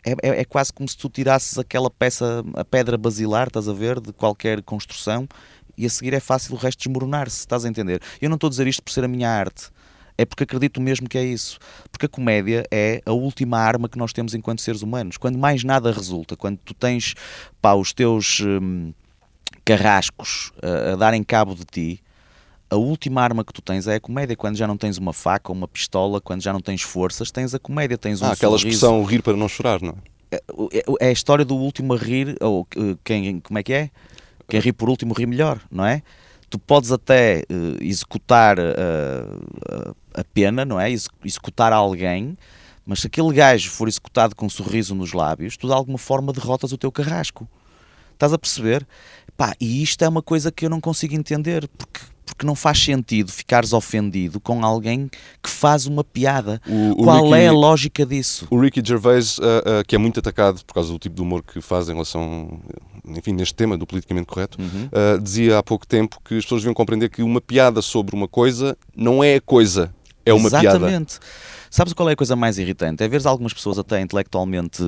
é, 0.05 0.12
é, 0.22 0.41
é, 0.41 0.45
quase 0.45 0.72
como 0.72 0.89
se 0.89 0.97
tu 0.97 1.09
tirasses 1.09 1.59
aquela 1.59 1.91
peça, 1.91 2.45
a 2.55 2.64
pedra 2.64 2.99
basilar, 2.99 3.49
estás 3.49 3.68
a 3.68 3.72
ver, 3.72 4.01
de 4.01 4.12
qualquer 4.12 4.62
construção, 4.62 5.29
e 5.77 5.87
a 5.87 5.91
seguir 5.91 6.14
é 6.14 6.20
fácil 6.20 6.55
o 6.55 6.59
resto 6.59 6.81
desmoronar-se, 6.81 7.39
estás 7.39 7.64
a 7.64 7.68
entender? 7.68 8.01
Eu 8.20 8.29
não 8.29 8.37
estou 8.37 8.49
a 8.49 8.51
dizer 8.51 8.66
isto 8.66 8.83
por 8.83 8.93
ser 8.93 9.05
a 9.05 9.09
minha 9.09 9.29
arte 9.29 9.70
é 10.16 10.25
porque 10.25 10.45
acredito 10.45 10.81
mesmo 10.81 11.09
que 11.09 11.18
é 11.18 11.25
isso. 11.25 11.59
Porque 11.91 12.07
a 12.07 12.09
comédia 12.09 12.64
é 12.70 13.03
a 13.05 13.12
última 13.12 13.59
arma 13.59 13.89
que 13.89 13.99
nós 13.99 14.12
temos 14.12 14.35
enquanto 14.35 14.61
seres 14.61 14.83
humanos. 14.83 15.16
Quando 15.16 15.39
mais 15.39 15.64
nada 15.64 15.93
resulta, 15.93 16.37
quando 16.37 16.59
tu 16.59 16.72
tens 16.75 17.14
pá, 17.61 17.75
os 17.75 17.93
teus 17.93 18.41
hum, 18.41 18.93
carrascos 19.64 20.53
a, 20.62 20.93
a 20.93 20.97
darem 20.97 21.22
cabo 21.22 21.55
de 21.55 21.64
ti, 21.64 22.04
a 22.75 22.77
última 22.77 23.22
arma 23.22 23.45
que 23.45 23.53
tu 23.53 23.62
tens 23.62 23.87
é 23.87 23.97
a 23.97 24.01
comédia. 24.01 24.37
Quando 24.37 24.57
já 24.57 24.66
não 24.66 24.77
tens 24.77 24.99
uma 24.99 25.12
faca 25.12 25.51
ou 25.51 25.57
uma 25.57 25.68
pistola, 25.68 26.20
quando 26.20 26.43
já 26.43 26.53
não 26.53 26.61
tens 26.61 26.83
forças, 26.83 27.31
tens 27.31 27.55
a 27.55 27.59
comédia, 27.59 27.97
tens 27.97 28.20
um 28.20 28.27
ah, 28.27 28.33
aquela 28.33 28.59
sorriso. 28.59 28.77
expressão 28.77 29.05
rir 29.05 29.22
para 29.22 29.37
não 29.37 29.49
chorar, 29.49 29.81
não 29.81 29.97
é? 30.31 30.39
É 31.01 31.09
a 31.09 31.12
história 31.12 31.45
do 31.45 31.55
último 31.55 31.95
a 31.95 31.97
rir, 31.97 32.37
ou 32.41 32.66
quem, 33.05 33.39
como 33.41 33.59
é 33.59 33.62
que 33.62 33.72
é? 33.72 33.91
Quem 34.49 34.59
ri 34.59 34.72
por 34.72 34.89
último 34.89 35.14
ri 35.14 35.27
melhor, 35.27 35.61
não 35.70 35.87
é? 35.87 36.03
tu 36.55 36.59
podes 36.59 36.93
até 36.93 37.43
uh, 37.51 37.83
executar 37.83 38.59
uh, 38.61 39.97
a 40.14 40.22
pena, 40.33 40.64
não 40.64 40.81
é? 40.81 40.89
Executar 41.25 41.72
alguém, 41.72 42.39
mas 42.87 43.01
se 43.01 43.09
aquele 43.09 43.33
gajo 43.33 43.70
for 43.70 43.89
executado 43.89 44.37
com 44.37 44.47
um 44.47 44.51
sorriso 44.51 44.95
nos 44.95 45.12
lábios, 45.12 45.57
tu 45.57 45.66
de 45.66 45.72
alguma 45.72 45.99
forma 45.99 46.33
derrotas 46.33 46.72
o 46.72 46.79
teu 46.79 46.93
carrasco. 46.93 47.49
Estás 48.12 48.33
a 48.33 48.39
perceber? 48.39 48.87
Pá, 49.37 49.55
e 49.61 49.83
isto 49.83 50.05
é 50.05 50.09
uma 50.09 50.22
coisa 50.22 50.53
que 50.53 50.64
eu 50.64 50.70
não 50.70 50.81
consigo 50.81 51.16
entender, 51.16 51.68
porque, 51.77 52.01
porque 52.35 52.47
não 52.47 52.55
faz 52.55 52.78
sentido 52.78 53.30
ficares 53.30 53.72
ofendido 53.72 54.41
com 54.41 54.64
alguém 54.64 55.09
que 55.43 55.49
faz 55.49 55.87
uma 55.87 56.03
piada. 56.03 56.61
O, 56.68 56.91
o 56.91 57.05
Qual 57.05 57.24
Ricky, 57.24 57.35
é 57.35 57.49
a 57.49 57.53
lógica 57.53 58.05
disso? 58.05 58.47
O 58.51 58.61
Ricky 58.61 58.82
Gervais, 58.85 59.39
uh, 59.39 59.43
uh, 59.43 59.85
que 59.87 59.95
é 59.95 59.99
muito 59.99 60.18
atacado 60.18 60.64
por 60.64 60.74
causa 60.74 60.93
do 60.93 60.99
tipo 60.99 61.14
de 61.14 61.22
humor 61.22 61.43
que 61.43 61.61
faz 61.61 61.89
em 61.89 61.93
relação, 61.93 62.61
enfim, 63.07 63.32
neste 63.32 63.55
tema 63.55 63.78
do 63.78 63.87
politicamente 63.87 64.26
correto, 64.26 64.59
Uhum. 64.61 64.89
uh, 64.93 65.20
dizia 65.20 65.59
há 65.59 65.62
pouco 65.62 65.87
tempo 65.87 66.18
que 66.24 66.37
as 66.37 66.45
pessoas 66.45 66.62
deviam 66.62 66.74
compreender 66.74 67.09
que 67.09 67.22
uma 67.22 67.41
piada 67.41 67.80
sobre 67.80 68.14
uma 68.16 68.28
coisa 68.28 68.76
não 68.97 69.22
é 69.22 69.37
a 69.37 69.41
coisa, 69.41 69.95
é 70.26 70.32
uma 70.32 70.51
piada. 70.51 70.68
Exatamente. 70.68 71.18
Sabes 71.70 71.93
qual 71.93 72.09
é 72.09 72.12
a 72.12 72.16
coisa 72.16 72.37
mais 72.37 72.59
irritante? 72.59 73.03
É 73.03 73.09
ver 73.09 73.26
algumas 73.26 73.53
pessoas 73.53 73.78
até 73.78 74.01
intelectualmente 74.01 74.82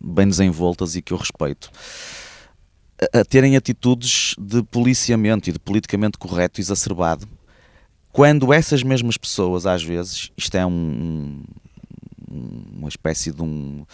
bem 0.00 0.28
desenvoltas 0.28 0.96
e 0.96 1.02
que 1.02 1.12
eu 1.12 1.16
respeito 1.16 1.70
a, 3.12 3.24
terem 3.24 3.56
atitudes 3.56 4.34
de 4.38 4.62
policiamento 4.62 5.48
e 5.48 5.52
de 5.52 5.58
politicamente 5.58 6.18
correto 6.18 6.60
exacerbado 6.60 7.28
quando 8.16 8.50
essas 8.50 8.82
mesmas 8.82 9.18
pessoas, 9.18 9.66
às 9.66 9.84
vezes, 9.84 10.30
isto 10.38 10.54
é 10.56 10.64
um, 10.64 11.42
uma 12.30 12.88
espécie 12.88 13.32
de 13.32 13.42
um. 13.42 13.84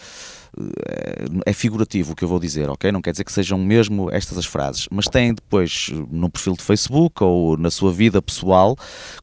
É 1.45 1.53
figurativo 1.53 2.13
o 2.13 2.15
que 2.15 2.23
eu 2.23 2.27
vou 2.27 2.39
dizer, 2.39 2.69
ok? 2.69 2.91
Não 2.91 3.01
quer 3.01 3.11
dizer 3.11 3.23
que 3.23 3.31
sejam 3.31 3.57
mesmo 3.57 4.11
estas 4.11 4.37
as 4.37 4.45
frases, 4.45 4.87
mas 4.91 5.05
têm 5.05 5.33
depois 5.33 5.89
no 6.11 6.29
perfil 6.29 6.53
de 6.53 6.61
Facebook 6.61 7.23
ou 7.23 7.57
na 7.57 7.71
sua 7.71 7.91
vida 7.91 8.21
pessoal 8.21 8.77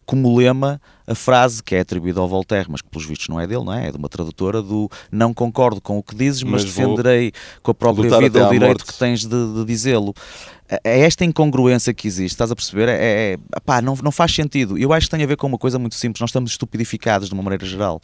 como 0.04 0.36
lema 0.36 0.80
a 1.06 1.14
frase 1.14 1.62
que 1.62 1.74
é 1.74 1.80
atribuída 1.80 2.20
ao 2.20 2.28
Voltaire, 2.28 2.68
mas 2.70 2.82
que 2.82 2.88
pelos 2.88 3.06
vistos 3.06 3.28
não 3.28 3.40
é 3.40 3.46
dele, 3.46 3.64
não 3.64 3.72
é? 3.72 3.88
É 3.88 3.90
de 3.90 3.96
uma 3.96 4.08
tradutora 4.08 4.62
do 4.62 4.88
não 5.10 5.32
concordo 5.32 5.80
com 5.80 5.98
o 5.98 6.02
que 6.02 6.14
dizes, 6.14 6.42
mas, 6.42 6.64
Mas 6.64 6.64
defenderei 6.64 7.32
com 7.62 7.70
a 7.70 7.74
própria 7.74 8.18
vida 8.18 8.46
o 8.46 8.50
direito 8.50 8.84
que 8.84 8.94
tens 8.94 9.24
de, 9.24 9.54
de 9.54 9.64
dizê-lo. 9.64 10.14
É 10.68 10.80
é 10.84 11.00
esta 11.00 11.24
incongruência 11.24 11.92
que 11.92 12.06
existe, 12.06 12.34
estás 12.34 12.50
a 12.50 12.54
perceber? 12.54 12.88
É, 12.88 13.32
é, 13.32 13.60
pá, 13.64 13.82
não, 13.82 13.96
não 14.02 14.12
faz 14.12 14.32
sentido. 14.32 14.78
Eu 14.78 14.92
acho 14.92 15.06
que 15.06 15.16
tem 15.16 15.24
a 15.24 15.26
ver 15.26 15.36
com 15.36 15.46
uma 15.46 15.58
coisa 15.58 15.78
muito 15.78 15.96
simples. 15.96 16.20
Nós 16.20 16.30
estamos 16.30 16.52
estupidificados 16.52 17.28
de 17.28 17.34
uma 17.34 17.42
maneira 17.42 17.66
geral. 17.66 18.00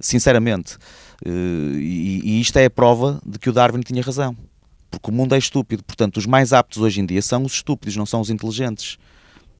Sinceramente. 0.00 0.76
Eh, 1.24 1.30
E, 1.76 2.20
e 2.24 2.40
isto 2.40 2.56
é 2.58 2.64
a 2.66 2.70
prova 2.70 3.20
de 3.24 3.38
que 3.38 3.48
o 3.48 3.52
Darwin 3.52 3.80
tinha 3.80 4.02
razão. 4.02 4.36
Porque 4.90 5.10
o 5.10 5.14
mundo 5.14 5.34
é 5.34 5.38
estúpido. 5.38 5.82
Portanto, 5.82 6.16
os 6.18 6.26
mais 6.26 6.52
aptos 6.52 6.78
hoje 6.78 7.00
em 7.00 7.06
dia 7.06 7.20
são 7.22 7.42
os 7.42 7.54
estúpidos, 7.54 7.96
não 7.96 8.06
são 8.06 8.20
os 8.20 8.30
inteligentes. 8.30 8.98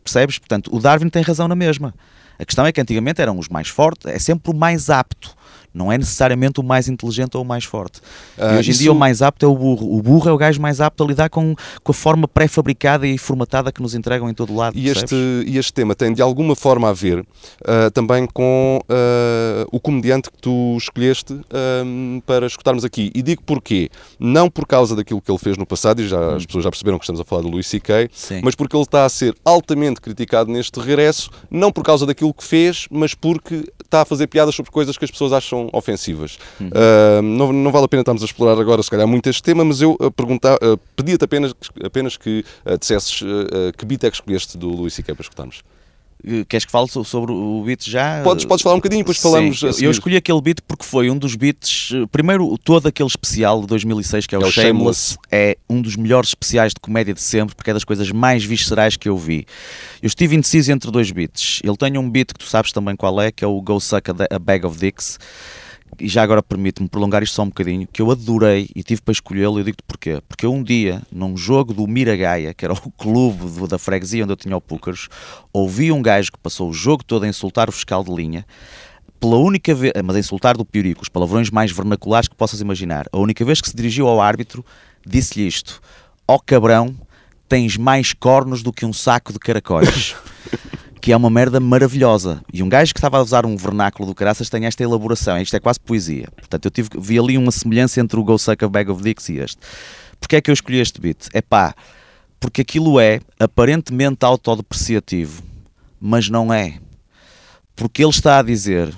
Percebes? 0.02 0.38
Portanto, 0.38 0.74
o 0.74 0.78
Darwin 0.78 1.08
tem 1.08 1.22
razão 1.22 1.48
na 1.48 1.56
mesma. 1.56 1.94
A 2.38 2.44
questão 2.44 2.66
é 2.66 2.72
que 2.72 2.80
antigamente 2.80 3.20
eram 3.20 3.38
os 3.38 3.48
mais 3.48 3.68
fortes, 3.68 4.06
é 4.06 4.18
sempre 4.18 4.50
o 4.52 4.54
mais 4.54 4.90
apto. 4.90 5.34
Não 5.74 5.90
é 5.90 5.98
necessariamente 5.98 6.60
o 6.60 6.62
mais 6.62 6.88
inteligente 6.88 7.36
ou 7.36 7.42
o 7.42 7.46
mais 7.46 7.64
forte. 7.64 8.00
Ah, 8.38 8.54
e 8.54 8.58
hoje 8.58 8.68
em 8.68 8.72
isso- 8.72 8.80
dia 8.82 8.92
o 8.92 8.94
mais 8.94 9.20
apto 9.22 9.44
é 9.44 9.48
o 9.48 9.56
burro. 9.56 9.92
O 9.92 10.00
burro 10.00 10.28
é 10.28 10.32
o 10.32 10.36
gajo 10.38 10.60
mais 10.60 10.80
apto 10.80 11.02
a 11.02 11.06
lidar 11.06 11.28
com, 11.28 11.54
com 11.82 11.90
a 11.90 11.94
forma 11.94 12.28
pré-fabricada 12.28 13.06
e 13.06 13.18
formatada 13.18 13.72
que 13.72 13.82
nos 13.82 13.94
entregam 13.94 14.30
em 14.30 14.34
todo 14.34 14.54
lado. 14.54 14.78
E 14.78 14.88
este, 14.88 15.14
e 15.46 15.58
este 15.58 15.72
tema 15.72 15.94
tem 15.94 16.12
de 16.12 16.22
alguma 16.22 16.54
forma 16.54 16.88
a 16.88 16.92
ver 16.92 17.24
ah, 17.66 17.90
também 17.92 18.26
com 18.26 18.80
ah, 18.88 19.66
o 19.72 19.80
comediante 19.80 20.30
que 20.30 20.38
tu 20.38 20.76
escolheste 20.78 21.34
ah, 21.50 22.20
para 22.24 22.46
escutarmos 22.46 22.84
aqui. 22.84 23.10
E 23.14 23.20
digo 23.22 23.42
porquê. 23.42 23.90
Não 24.18 24.48
por 24.48 24.66
causa 24.66 24.94
daquilo 24.94 25.20
que 25.20 25.30
ele 25.30 25.38
fez 25.38 25.56
no 25.56 25.66
passado, 25.66 26.00
e 26.00 26.06
já, 26.08 26.36
as 26.36 26.46
pessoas 26.46 26.64
já 26.64 26.70
perceberam 26.70 26.98
que 26.98 27.04
estamos 27.04 27.20
a 27.20 27.24
falar 27.24 27.42
do 27.42 27.48
Louis 27.48 27.66
C.K., 27.66 28.08
mas 28.42 28.54
porque 28.54 28.76
ele 28.76 28.82
está 28.84 29.04
a 29.04 29.08
ser 29.08 29.34
altamente 29.44 30.00
criticado 30.00 30.50
neste 30.50 30.78
regresso, 30.78 31.30
não 31.50 31.72
por 31.72 31.82
causa 31.82 32.06
daquilo 32.06 32.32
que 32.32 32.44
fez, 32.44 32.86
mas 32.90 33.14
porque 33.14 33.64
está 33.84 34.02
a 34.02 34.04
fazer 34.04 34.26
piadas 34.28 34.54
sobre 34.54 34.70
coisas 34.70 34.96
que 34.96 35.04
as 35.04 35.10
pessoas 35.10 35.32
acham 35.32 35.63
ofensivas. 35.72 36.38
Ah, 36.74 37.20
não, 37.22 37.52
não 37.52 37.70
vale 37.70 37.84
a 37.84 37.88
pena 37.88 38.02
estarmos 38.02 38.22
a 38.22 38.26
explorar 38.26 38.60
agora, 38.60 38.82
se 38.82 38.90
calhar, 38.90 39.06
muito 39.06 39.28
este 39.28 39.42
tema, 39.42 39.64
mas 39.64 39.80
eu 39.80 39.96
ah, 40.00 40.10
perguntar, 40.10 40.58
ah, 40.62 40.78
pedia-te 40.96 41.24
apenas, 41.24 41.54
apenas 41.82 42.16
que 42.16 42.44
ah, 42.64 42.76
dissesses 42.76 43.22
ah, 43.22 43.72
que 43.76 43.84
beat 43.84 44.04
é 44.04 44.10
que 44.10 44.16
escolheste 44.16 44.56
do 44.58 44.68
Louis 44.68 44.92
C.K. 44.92 45.14
para 45.14 45.22
escutarmos. 45.22 45.62
Eh, 46.26 46.44
Queres 46.48 46.64
que 46.64 46.72
fale 46.72 46.88
so- 46.88 47.04
sobre 47.04 47.32
o 47.32 47.62
beat 47.64 47.84
já? 47.84 48.22
Podes, 48.22 48.44
podes 48.44 48.62
falar 48.62 48.76
um 48.76 48.78
bocadinho, 48.78 49.02
depois 49.02 49.18
falamos 49.18 49.60
Sim, 49.60 49.66
eu- 49.66 49.72
seguir. 49.72 49.84
Eu 49.86 49.90
escolhi 49.90 50.16
aquele 50.16 50.40
beat 50.40 50.58
porque 50.66 50.84
foi 50.84 51.10
um 51.10 51.18
dos 51.18 51.34
beats. 51.36 51.90
eh, 51.94 52.06
Primeiro, 52.10 52.56
todo 52.64 52.86
aquele 52.86 53.06
especial 53.08 53.60
de 53.60 53.66
2006, 53.66 54.26
que 54.26 54.34
é 54.34 54.38
o, 54.38 54.42
É 54.42 54.46
o 54.46 54.50
Shameless, 54.50 55.16
é 55.30 55.56
um 55.68 55.82
dos 55.82 55.96
melhores 55.96 56.30
especiais 56.30 56.72
de 56.72 56.80
comédia 56.80 57.12
de 57.12 57.20
sempre, 57.20 57.54
porque 57.54 57.70
é 57.70 57.74
das 57.74 57.84
coisas 57.84 58.10
mais 58.10 58.42
viscerais 58.44 58.96
que 58.96 59.08
eu 59.08 59.18
vi. 59.18 59.44
Eu 60.02 60.06
estive 60.06 60.34
indeciso 60.36 60.72
entre 60.72 60.90
dois 60.90 61.10
beats. 61.10 61.60
Ele 61.62 61.76
tem 61.76 61.96
um 61.98 62.08
beat 62.08 62.28
que 62.28 62.38
tu 62.38 62.46
sabes 62.46 62.72
também 62.72 62.96
qual 62.96 63.20
é, 63.20 63.30
que 63.30 63.44
é 63.44 63.46
o 63.46 63.60
Go 63.60 63.78
Suck 63.80 64.10
a 64.30 64.38
Bag 64.38 64.64
of 64.66 64.78
Dicks. 64.78 65.18
E 65.98 66.08
já 66.08 66.22
agora 66.22 66.42
permite-me 66.42 66.88
prolongar 66.88 67.22
isto 67.22 67.34
só 67.34 67.42
um 67.42 67.48
bocadinho, 67.48 67.86
que 67.92 68.02
eu 68.02 68.10
adorei 68.10 68.68
e 68.74 68.82
tive 68.82 69.00
para 69.02 69.12
escolhê-lo. 69.12 69.58
Eu 69.58 69.64
digo-te 69.64 69.82
porquê. 69.86 70.20
Porque 70.28 70.46
um 70.46 70.62
dia, 70.62 71.02
num 71.10 71.36
jogo 71.36 71.72
do 71.72 71.86
Miragaia, 71.86 72.52
que 72.52 72.64
era 72.64 72.74
o 72.74 72.90
clube 72.92 73.44
do- 73.50 73.66
da 73.68 73.78
freguesia 73.78 74.24
onde 74.24 74.32
eu 74.32 74.36
tinha 74.36 74.56
o 74.56 74.60
Púcaros, 74.60 75.08
ouvi 75.52 75.92
um 75.92 76.02
gajo 76.02 76.32
que 76.32 76.38
passou 76.38 76.68
o 76.68 76.72
jogo 76.72 77.04
todo 77.04 77.24
a 77.24 77.28
insultar 77.28 77.68
o 77.68 77.72
fiscal 77.72 78.02
de 78.02 78.12
linha 78.12 78.44
pela 79.20 79.36
única 79.36 79.74
vez, 79.74 79.92
mas 80.04 80.16
a 80.16 80.18
insultar 80.18 80.56
do 80.56 80.64
Piorico, 80.64 81.02
os 81.02 81.08
palavrões 81.08 81.50
mais 81.50 81.70
vernaculares 81.70 82.28
que 82.28 82.34
possas 82.34 82.60
imaginar, 82.60 83.06
a 83.10 83.18
única 83.18 83.42
vez 83.44 83.60
que 83.60 83.68
se 83.70 83.74
dirigiu 83.76 84.06
ao 84.06 84.20
árbitro, 84.20 84.62
disse-lhe 85.06 85.46
isto: 85.46 85.80
Ó 86.28 86.38
cabrão, 86.38 86.94
tens 87.48 87.76
mais 87.76 88.12
cornos 88.12 88.62
do 88.62 88.72
que 88.72 88.84
um 88.84 88.92
saco 88.92 89.32
de 89.32 89.38
caracóis. 89.38 90.14
que 91.04 91.12
é 91.12 91.16
uma 91.18 91.28
merda 91.28 91.60
maravilhosa. 91.60 92.42
E 92.50 92.62
um 92.62 92.68
gajo 92.70 92.94
que 92.94 92.98
estava 92.98 93.18
a 93.18 93.22
usar 93.22 93.44
um 93.44 93.58
vernáculo 93.58 94.08
do 94.08 94.14
caraças 94.14 94.48
tem 94.48 94.64
esta 94.64 94.82
elaboração. 94.82 95.38
Isto 95.38 95.54
é 95.54 95.60
quase 95.60 95.78
poesia. 95.78 96.28
Portanto, 96.34 96.64
eu 96.64 96.70
tive, 96.70 96.88
vi 96.98 97.18
ali 97.18 97.36
uma 97.36 97.52
semelhança 97.52 98.00
entre 98.00 98.18
o 98.18 98.24
Go 98.24 98.38
Suck 98.38 98.64
a 98.64 98.68
Bag 98.70 98.90
of 98.90 99.02
Dicks 99.02 99.28
e 99.28 99.36
este. 99.36 99.58
Porquê 100.18 100.36
é 100.36 100.40
que 100.40 100.50
eu 100.50 100.54
escolhi 100.54 100.78
este 100.78 100.98
beat? 100.98 101.28
É 101.34 101.42
pá, 101.42 101.74
porque 102.40 102.62
aquilo 102.62 102.98
é 102.98 103.20
aparentemente 103.38 104.24
autodepreciativo, 104.24 105.42
mas 106.00 106.30
não 106.30 106.50
é 106.50 106.78
porque 107.76 108.02
ele 108.02 108.10
está 108.10 108.38
a 108.38 108.42
dizer 108.42 108.90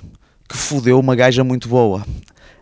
que 0.49 0.57
fodeu 0.57 1.01
uma 1.01 1.17
gaja 1.17 1.43
muito 1.43 1.69
boa. 1.69 2.07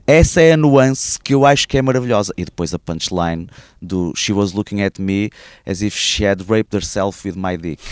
Essa 0.06 0.40
é 0.40 0.52
a 0.52 0.56
nuance 0.56 1.18
que 1.20 1.34
eu 1.34 1.44
acho 1.44 1.68
que 1.68 1.76
é 1.76 1.82
maravilhosa. 1.82 2.32
E 2.38 2.46
depois 2.46 2.72
a 2.72 2.78
punchline 2.78 3.46
do 3.82 4.14
She 4.16 4.32
was 4.32 4.52
looking 4.52 4.80
at 4.80 4.98
me 4.98 5.28
as 5.66 5.82
if 5.82 5.94
she 5.94 6.24
had 6.24 6.48
raped 6.48 6.74
herself 6.74 7.28
with 7.28 7.36
my 7.36 7.58
dick. 7.58 7.82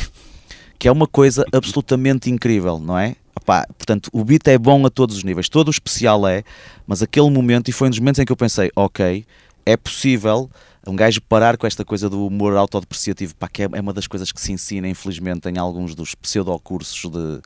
Que 0.83 0.89
é 0.89 0.93
uma 0.93 1.07
coisa 1.07 1.47
absolutamente 1.53 2.29
incrível, 2.29 2.77
não 2.77 2.99
é? 2.99 3.15
Epá, 3.41 3.65
portanto, 3.79 4.11
o 4.13 4.25
beat 4.25 4.49
é 4.49 4.59
bom 4.59 4.85
a 4.85 4.91
todos 4.91 5.17
os 5.17 5.23
níveis. 5.23 5.49
Todo 5.49 5.69
o 5.69 5.71
especial 5.71 6.27
é, 6.27 6.43
mas 6.89 7.05
aquele 7.05 7.31
momento, 7.31 7.69
e 7.69 7.73
foi 7.73 7.87
um 7.87 7.91
dos 7.91 8.01
momentos 8.01 8.19
em 8.19 8.25
que 8.25 8.33
eu 8.33 8.37
pensei, 8.37 8.69
ok, 8.75 9.25
é 9.65 9.77
possível 9.77 10.51
um 10.87 10.97
gajo 10.97 11.21
parar 11.23 11.57
com 11.57 11.67
esta 11.67 11.85
coisa 11.85 12.11
do 12.11 12.27
humor 12.27 12.57
autodepreciativo, 12.57 13.35
pá, 13.37 13.49
que 13.49 13.63
é, 13.63 13.69
é 13.73 13.81
uma 13.81 13.93
das 13.93 14.07
coisas 14.07 14.33
que 14.33 14.41
se 14.41 14.53
ensina, 14.53 14.89
infelizmente, 14.89 15.49
em 15.49 15.59
alguns 15.59 15.95
dos 15.95 16.15
pseudo-cursos 16.15 17.11
de, 17.11 17.41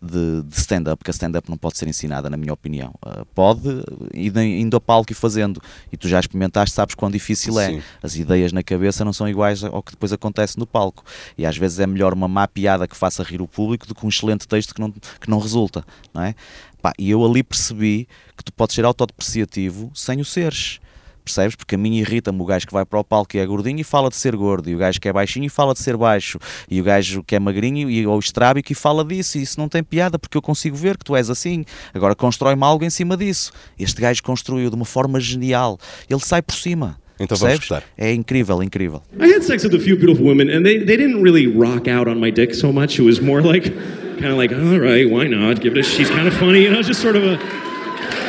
de, 0.00 0.42
de 0.42 0.56
stand-up, 0.58 1.02
que 1.02 1.10
a 1.10 1.12
stand-up 1.12 1.48
não 1.48 1.56
pode 1.56 1.78
ser 1.78 1.88
ensinada, 1.88 2.28
na 2.28 2.36
minha 2.36 2.52
opinião. 2.52 2.92
Ah, 3.00 3.24
pode, 3.34 3.68
indo 4.14 4.76
a 4.76 4.80
palco 4.80 5.10
e 5.12 5.14
fazendo. 5.14 5.60
E 5.90 5.96
tu 5.96 6.06
já 6.06 6.20
experimentaste, 6.20 6.74
sabes 6.74 6.94
quão 6.94 7.10
difícil 7.10 7.58
é. 7.58 7.70
Sim. 7.70 7.82
As 8.02 8.14
ideias 8.16 8.52
na 8.52 8.62
cabeça 8.62 9.04
não 9.04 9.12
são 9.12 9.28
iguais 9.28 9.64
ao 9.64 9.82
que 9.82 9.92
depois 9.92 10.12
acontece 10.12 10.58
no 10.58 10.66
palco. 10.66 11.02
E 11.38 11.46
às 11.46 11.56
vezes 11.56 11.78
é 11.78 11.86
melhor 11.86 12.12
uma 12.12 12.28
má 12.28 12.46
piada 12.46 12.86
que 12.86 12.96
faça 12.96 13.22
rir 13.22 13.40
o 13.40 13.48
público 13.48 13.86
do 13.86 13.94
que 13.94 14.04
um 14.04 14.08
excelente 14.08 14.46
texto 14.46 14.74
que 14.74 14.80
não, 14.80 14.90
que 14.90 15.30
não 15.30 15.38
resulta, 15.38 15.84
não 16.12 16.22
é? 16.22 16.34
Pá, 16.82 16.92
e 16.98 17.10
eu 17.10 17.24
ali 17.24 17.42
percebi 17.42 18.08
que 18.36 18.44
tu 18.44 18.52
podes 18.52 18.74
ser 18.74 18.84
autodepreciativo 18.84 19.90
sem 19.94 20.20
o 20.20 20.24
seres. 20.24 20.80
Percebes? 21.24 21.54
Porque 21.54 21.74
a 21.74 21.78
mim 21.78 21.96
irrita-me 21.96 22.40
o 22.40 22.44
gajo 22.44 22.66
que 22.66 22.72
vai 22.72 22.84
para 22.84 22.98
o 22.98 23.04
palco 23.04 23.36
e 23.36 23.40
é 23.40 23.46
gordinho 23.46 23.80
e 23.80 23.84
fala 23.84 24.08
de 24.08 24.16
ser 24.16 24.34
gordo, 24.34 24.68
e 24.68 24.74
o 24.74 24.78
gajo 24.78 25.00
que 25.00 25.08
é 25.08 25.12
baixinho 25.12 25.46
e 25.46 25.48
fala 25.48 25.72
de 25.72 25.80
ser 25.80 25.96
baixo, 25.96 26.38
e 26.68 26.80
o 26.80 26.84
gajo 26.84 27.22
que 27.22 27.36
é 27.36 27.38
magrinho 27.38 27.88
e, 27.88 28.06
ou 28.06 28.18
estrábico 28.18 28.72
e 28.72 28.74
fala 28.74 29.04
disso, 29.04 29.38
e 29.38 29.42
isso 29.42 29.58
não 29.58 29.68
tem 29.68 29.82
piada 29.82 30.18
porque 30.18 30.36
eu 30.36 30.42
consigo 30.42 30.76
ver 30.76 30.96
que 30.96 31.04
tu 31.04 31.14
és 31.14 31.30
assim. 31.30 31.64
Agora 31.94 32.14
constrói-me 32.14 32.64
algo 32.64 32.84
em 32.84 32.90
cima 32.90 33.16
disso. 33.16 33.52
Este 33.78 34.00
gajo 34.00 34.22
construiu 34.22 34.68
de 34.68 34.76
uma 34.76 34.84
forma 34.84 35.20
genial. 35.20 35.78
Ele 36.10 36.20
sai 36.20 36.42
por 36.42 36.54
cima. 36.54 36.98
Então 37.20 37.36
vamos 37.36 37.58
Percebes? 37.58 37.62
escutar. 37.62 37.84
É 37.96 38.12
incrível, 38.12 38.62
incrível. 38.62 39.02
I 39.20 39.32
had 39.32 39.42
sex 39.42 39.62
with 39.64 39.74
a 39.76 39.78
few 39.78 39.96
beautiful 39.96 40.26
women, 40.26 40.50
and 40.50 40.64
they, 40.64 40.78
they 40.78 40.96
didn't 40.96 41.22
really 41.22 41.46
rock 41.46 41.88
out 41.88 42.08
on 42.08 42.18
my 42.18 42.32
dick 42.32 42.52
so 42.54 42.72
much. 42.72 42.98
It 42.98 43.04
was 43.04 43.20
more 43.20 43.40
like, 43.40 43.70
kind 44.18 44.32
of 44.32 44.38
like, 44.38 44.52
all 44.52 44.80
right, 44.80 45.08
why 45.08 45.28
not? 45.28 45.60
Give 45.60 45.76
it 45.76 45.80
a. 45.80 45.82
She's 45.84 46.10
kind 46.10 46.26
of 46.26 46.34
funny, 46.34 46.62
you 46.62 46.70
know, 46.70 46.82
just 46.82 47.00
sort 47.00 47.14
of 47.14 47.22
a 47.22 47.38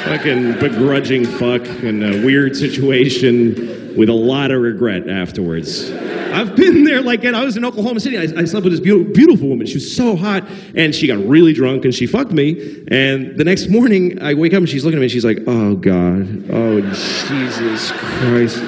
fucking 0.06 0.60
begrudging 0.60 1.26
fuck 1.26 1.66
in 1.84 2.04
a 2.04 2.26
weird 2.26 2.56
situation 2.56 3.96
with 3.96 4.10
a 4.10 4.14
lot 4.14 4.52
of 4.52 4.62
regret 4.62 5.08
afterwards. 5.08 5.92
I've 5.92 6.56
been 6.56 6.84
there, 6.84 7.02
like, 7.02 7.24
I 7.26 7.44
was 7.44 7.58
in 7.58 7.64
Oklahoma 7.64 8.00
City. 8.00 8.18
I, 8.18 8.24
I 8.42 8.46
slept 8.46 8.64
with 8.64 8.74
this 8.74 8.80
beautiful, 8.80 9.14
beautiful 9.14 9.48
woman. 9.48 9.68
She 9.68 9.76
was 9.76 9.96
so 9.96 10.16
hot, 10.16 10.44
and 10.76 10.94
she 10.96 11.06
got 11.06 11.24
really 11.28 11.54
drunk, 11.54 11.86
and 11.86 11.94
she 11.94 12.08
fucked 12.08 12.32
me. 12.32 12.84
And 12.88 13.38
the 13.38 13.44
next 13.44 13.70
morning, 13.70 14.20
I 14.22 14.34
wake 14.34 14.54
up 14.54 14.60
and 14.60 14.70
she's 14.70 14.84
looking 14.84 14.98
at 14.98 15.02
me, 15.02 15.06
and 15.06 15.12
she's 15.12 15.26
like, 15.26 15.40
"Oh 15.46 15.76
God, 15.76 16.50
oh 16.52 16.82
Jesus 16.82 17.92
Christ." 17.92 18.64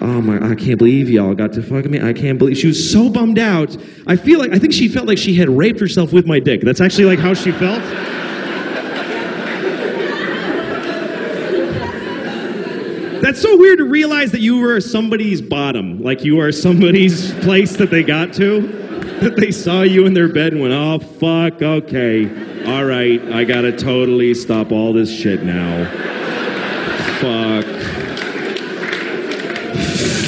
Oh 0.00 0.20
my! 0.20 0.52
I 0.52 0.54
can't 0.54 0.78
believe 0.78 1.10
y'all 1.10 1.34
got 1.34 1.52
to 1.54 1.62
fuck 1.62 1.86
me. 1.86 2.00
I 2.00 2.12
can't 2.12 2.38
believe 2.38 2.56
she 2.56 2.68
was 2.68 2.92
so 2.92 3.08
bummed 3.08 3.40
out. 3.40 3.76
I 4.06 4.14
feel 4.14 4.38
like 4.38 4.52
I 4.52 4.58
think 4.60 4.72
she 4.72 4.86
felt 4.86 5.08
like 5.08 5.18
she 5.18 5.34
had 5.34 5.48
raped 5.48 5.80
herself 5.80 6.12
with 6.12 6.24
my 6.24 6.38
dick. 6.38 6.60
That's 6.60 6.80
actually 6.80 7.06
like 7.06 7.18
how 7.18 7.34
she 7.34 7.50
felt. 7.50 7.82
That's 13.28 13.42
so 13.42 13.58
weird 13.58 13.76
to 13.76 13.84
realize 13.84 14.32
that 14.32 14.40
you 14.40 14.58
were 14.58 14.80
somebody's 14.80 15.42
bottom, 15.42 16.02
like 16.02 16.24
you 16.24 16.40
are 16.40 16.50
somebody's 16.50 17.30
place 17.44 17.76
that 17.76 17.90
they 17.90 18.02
got 18.02 18.32
to, 18.32 18.62
that 19.20 19.36
they 19.36 19.50
saw 19.50 19.82
you 19.82 20.06
in 20.06 20.14
their 20.14 20.28
bed 20.32 20.54
and 20.54 20.62
went, 20.62 20.72
"Oh 20.72 20.98
fuck, 20.98 21.60
okay, 21.60 22.24
all 22.64 22.86
right, 22.86 23.20
I 23.30 23.44
gotta 23.44 23.70
totally 23.70 24.32
stop 24.32 24.72
all 24.72 24.94
this 24.94 25.14
shit 25.14 25.42
now." 25.42 25.84
Fuck. 27.20 27.66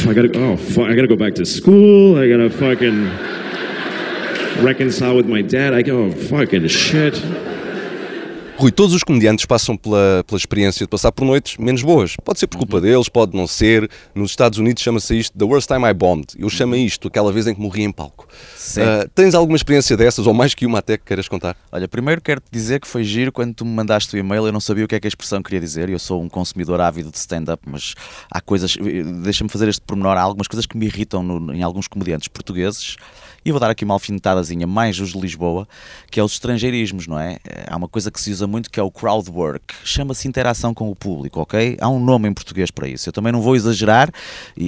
I 0.06 0.12
gotta 0.12 0.30
oh 0.34 0.58
fuck, 0.58 0.90
I 0.90 0.94
gotta 0.94 1.08
go 1.08 1.16
back 1.16 1.36
to 1.36 1.46
school. 1.46 2.18
I 2.18 2.28
gotta 2.28 2.50
fucking 2.50 3.06
reconcile 4.62 5.16
with 5.16 5.26
my 5.26 5.40
dad. 5.40 5.72
I 5.72 5.80
go 5.80 6.04
oh, 6.04 6.10
fucking 6.12 6.68
shit. 6.68 7.14
Rui, 8.60 8.70
todos 8.70 8.94
os 8.94 9.02
comediantes 9.02 9.46
passam 9.46 9.74
pela, 9.74 10.22
pela 10.26 10.36
experiência 10.38 10.84
de 10.84 10.90
passar 10.90 11.10
por 11.12 11.24
noites 11.24 11.56
menos 11.56 11.82
boas. 11.82 12.14
Pode 12.22 12.38
ser 12.38 12.46
por 12.46 12.58
culpa 12.58 12.76
Uhum. 12.76 12.82
deles, 12.82 13.08
pode 13.08 13.34
não 13.34 13.46
ser. 13.46 13.88
Nos 14.14 14.32
Estados 14.32 14.58
Unidos 14.58 14.82
chama-se 14.82 15.18
isto 15.18 15.36
The 15.38 15.44
Worst 15.46 15.66
Time 15.66 15.88
I 15.88 15.94
Bombed. 15.94 16.26
Eu 16.38 16.48
chamo 16.50 16.74
isto 16.76 17.08
aquela 17.08 17.32
vez 17.32 17.46
em 17.46 17.54
que 17.54 17.60
morri 17.60 17.84
em 17.84 17.90
palco. 17.90 18.28
Uhum. 18.76 18.82
Ah, 18.84 19.08
tens 19.14 19.34
alguma 19.34 19.56
experiência 19.56 19.96
dessas, 19.96 20.26
ou 20.26 20.34
mais 20.34 20.52
que 20.54 20.66
uma 20.66 20.78
até 20.80 20.98
que 20.98 21.04
queiras 21.06 21.26
contar? 21.26 21.56
Olha, 21.72 21.88
primeiro 21.88 22.20
quero-te 22.20 22.48
dizer 22.52 22.80
que 22.80 22.86
foi 22.86 23.02
giro 23.02 23.32
quando 23.32 23.54
tu 23.54 23.64
me 23.64 23.72
mandaste 23.72 24.14
o 24.14 24.18
e-mail, 24.18 24.44
eu 24.44 24.52
não 24.52 24.60
sabia 24.60 24.84
o 24.84 24.88
que 24.88 24.94
é 24.94 25.00
que 25.00 25.06
a 25.06 25.08
expressão 25.08 25.42
queria 25.42 25.60
dizer, 25.60 25.88
eu 25.88 25.98
sou 25.98 26.20
um 26.22 26.28
consumidor 26.28 26.82
ávido 26.82 27.10
de 27.10 27.16
stand-up, 27.16 27.62
mas 27.66 27.94
há 28.30 28.42
coisas, 28.42 28.76
deixa-me 29.22 29.48
fazer 29.48 29.68
este 29.68 29.80
pormenor, 29.80 30.18
há 30.18 30.20
algumas 30.20 30.46
coisas 30.46 30.66
que 30.66 30.76
me 30.76 30.84
irritam 30.84 31.22
no- 31.22 31.54
em 31.54 31.62
alguns 31.62 31.88
comediantes 31.88 32.28
portugueses, 32.28 32.96
e 33.44 33.50
vou 33.50 33.60
dar 33.60 33.70
aqui 33.70 33.84
uma 33.84 33.94
alfinetadazinha, 33.94 34.66
mais 34.66 34.98
os 35.00 35.12
de 35.12 35.18
Lisboa, 35.20 35.66
que 36.10 36.20
é 36.20 36.22
os 36.24 36.32
estrangeirismos, 36.32 37.06
não 37.06 37.18
é? 37.18 37.38
Há 37.66 37.76
uma 37.76 37.88
coisa 37.88 38.10
que 38.10 38.20
se 38.20 38.30
usa 38.30 38.46
muito 38.46 38.70
que 38.70 38.78
é 38.78 38.82
o 38.82 38.90
crowd 38.90 39.30
work, 39.30 39.74
chama-se 39.84 40.28
interação 40.28 40.74
com 40.74 40.90
o 40.90 40.94
público, 40.96 41.40
ok? 41.40 41.76
Há 41.80 41.88
um 41.88 41.98
nome 41.98 42.28
em 42.28 42.32
português 42.34 42.70
para 42.70 42.88
isso, 42.88 43.08
eu 43.08 43.12
também 43.12 43.32
não 43.32 43.40
vou 43.40 43.56
exagerar 43.56 44.10
e... 44.56 44.64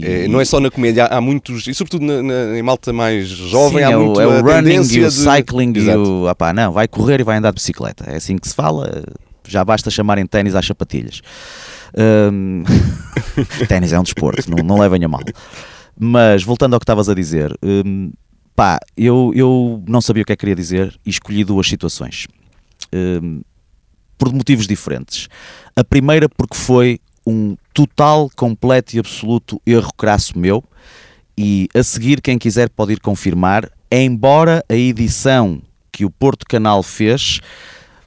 e- 0.00 0.04
É, 0.04 0.24
e- 0.24 0.28
não 0.28 0.40
é 0.40 0.44
só 0.44 0.60
na 0.60 0.70
comédia, 0.70 1.06
há, 1.06 1.20
muitos, 1.20 1.66
e 1.66 1.74
sobretudo 1.74 2.04
na, 2.04 2.22
na- 2.22 2.58
em 2.58 2.62
malta 2.62 2.92
mais 2.92 3.28
jovem, 3.28 3.78
Sim, 3.78 3.84
há 3.84 3.90
é, 3.92 3.96
muito 3.96 4.20
é 4.20 4.26
o 4.26 4.42
running 4.42 4.74
e 4.74 4.78
o 4.80 5.08
de... 5.08 5.10
cycling 5.12 5.72
e 5.74 5.78
Exato. 5.78 6.00
o. 6.22 6.28
Apá, 6.28 6.52
não, 6.52 6.72
vai 6.72 6.86
correr 6.86 7.20
e 7.20 7.24
vai 7.24 7.36
andar 7.38 7.50
de 7.50 7.54
bicicleta. 7.56 8.04
É 8.10 8.16
assim 8.16 8.36
que 8.36 8.48
se 8.48 8.54
fala. 8.54 9.04
Já 9.48 9.64
basta 9.64 9.90
chamarem 9.90 10.26
ténis 10.26 10.54
às 10.54 10.66
sapatilhas. 10.66 11.22
Hum, 11.96 12.64
ténis 13.68 13.92
é 13.92 13.98
um 13.98 14.02
desporto, 14.02 14.50
não, 14.50 14.62
não 14.64 14.78
levem 14.78 15.02
a 15.04 15.08
mal. 15.08 15.20
Mas 15.98 16.42
voltando 16.42 16.74
ao 16.74 16.80
que 16.80 16.84
estavas 16.84 17.08
a 17.08 17.14
dizer, 17.14 17.56
hum, 17.62 18.12
pá, 18.54 18.78
eu, 18.96 19.32
eu 19.34 19.82
não 19.88 20.00
sabia 20.00 20.22
o 20.22 20.26
que 20.26 20.32
é 20.32 20.36
que 20.36 20.40
queria 20.40 20.54
dizer 20.54 20.98
e 21.04 21.10
escolhi 21.10 21.44
duas 21.44 21.66
situações. 21.66 22.26
Hum, 22.92 23.42
por 24.18 24.32
motivos 24.32 24.66
diferentes. 24.66 25.28
A 25.74 25.84
primeira 25.84 26.28
porque 26.28 26.56
foi 26.56 27.00
um 27.26 27.56
total, 27.74 28.30
completo 28.36 28.96
e 28.96 28.98
absoluto 28.98 29.60
erro 29.66 29.92
crasso 29.96 30.38
meu, 30.38 30.62
e 31.36 31.68
a 31.74 31.82
seguir, 31.82 32.22
quem 32.22 32.38
quiser 32.38 32.70
pode 32.70 32.94
ir 32.94 33.00
confirmar, 33.00 33.70
embora 33.90 34.64
a 34.68 34.74
edição 34.74 35.60
que 35.92 36.04
o 36.04 36.10
Porto 36.10 36.46
Canal 36.46 36.82
fez 36.82 37.40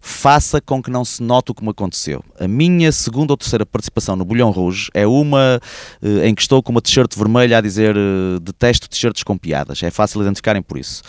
faça 0.02 0.62
com 0.62 0.82
que 0.82 0.90
não 0.90 1.04
se 1.04 1.22
note 1.22 1.52
o 1.52 1.56
que 1.56 1.64
me 1.64 1.70
aconteceu. 1.70 2.24
A 2.40 2.48
minha 2.48 2.92
segunda 2.92 3.34
ou 3.34 3.38
terceira 3.38 3.66
participação 3.66 4.16
no 4.16 4.26
Bulhão 4.26 4.52
Rouge 4.52 4.90
é 4.94 5.06
uma 5.06 5.60
eh, 6.02 6.28
em 6.28 6.36
que 6.36 6.42
estou 6.42 6.64
com 6.64 6.72
uma 6.72 6.82
t-shirt 6.82 7.16
vermelha 7.16 7.58
a 7.58 7.62
dizer 7.62 7.96
eh, 7.96 8.40
detesto 8.42 8.90
t-shirts 8.90 9.24
com 9.24 9.38
piadas. 9.38 9.82
É 9.84 9.90
fácil 9.90 10.22
identificarem 10.22 10.62
por 10.62 10.78
isso. 10.78 11.04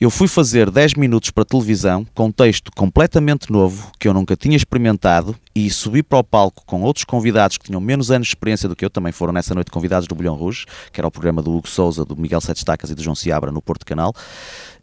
Eu 0.00 0.10
fui 0.10 0.26
fazer 0.26 0.70
10 0.70 0.94
minutos 0.94 1.30
para 1.30 1.44
televisão 1.44 2.04
com 2.14 2.26
um 2.26 2.32
texto 2.32 2.70
completamente 2.76 3.50
novo 3.50 3.92
que 3.98 4.08
eu 4.08 4.12
nunca 4.12 4.36
tinha 4.36 4.56
experimentado 4.56 5.36
e 5.54 5.70
subi 5.70 6.02
para 6.02 6.18
o 6.18 6.24
palco 6.24 6.64
com 6.66 6.82
outros 6.82 7.04
convidados 7.04 7.56
que 7.56 7.64
tinham 7.64 7.80
menos 7.80 8.10
anos 8.10 8.26
de 8.26 8.32
experiência 8.32 8.68
do 8.68 8.74
que 8.74 8.84
eu, 8.84 8.90
também 8.90 9.12
foram 9.12 9.32
nessa 9.32 9.54
noite 9.54 9.70
convidados 9.70 10.08
do 10.08 10.14
Bulhão 10.14 10.34
Rouge, 10.34 10.66
que 10.92 11.00
era 11.00 11.06
o 11.06 11.10
programa 11.10 11.40
do 11.40 11.56
Hugo 11.56 11.68
Souza, 11.68 12.04
do 12.04 12.16
Miguel 12.16 12.40
Sete 12.40 12.58
Estacas 12.58 12.90
e 12.90 12.94
do 12.94 13.02
João 13.02 13.14
Seabra 13.14 13.52
no 13.52 13.62
Porto 13.62 13.86
Canal. 13.86 14.12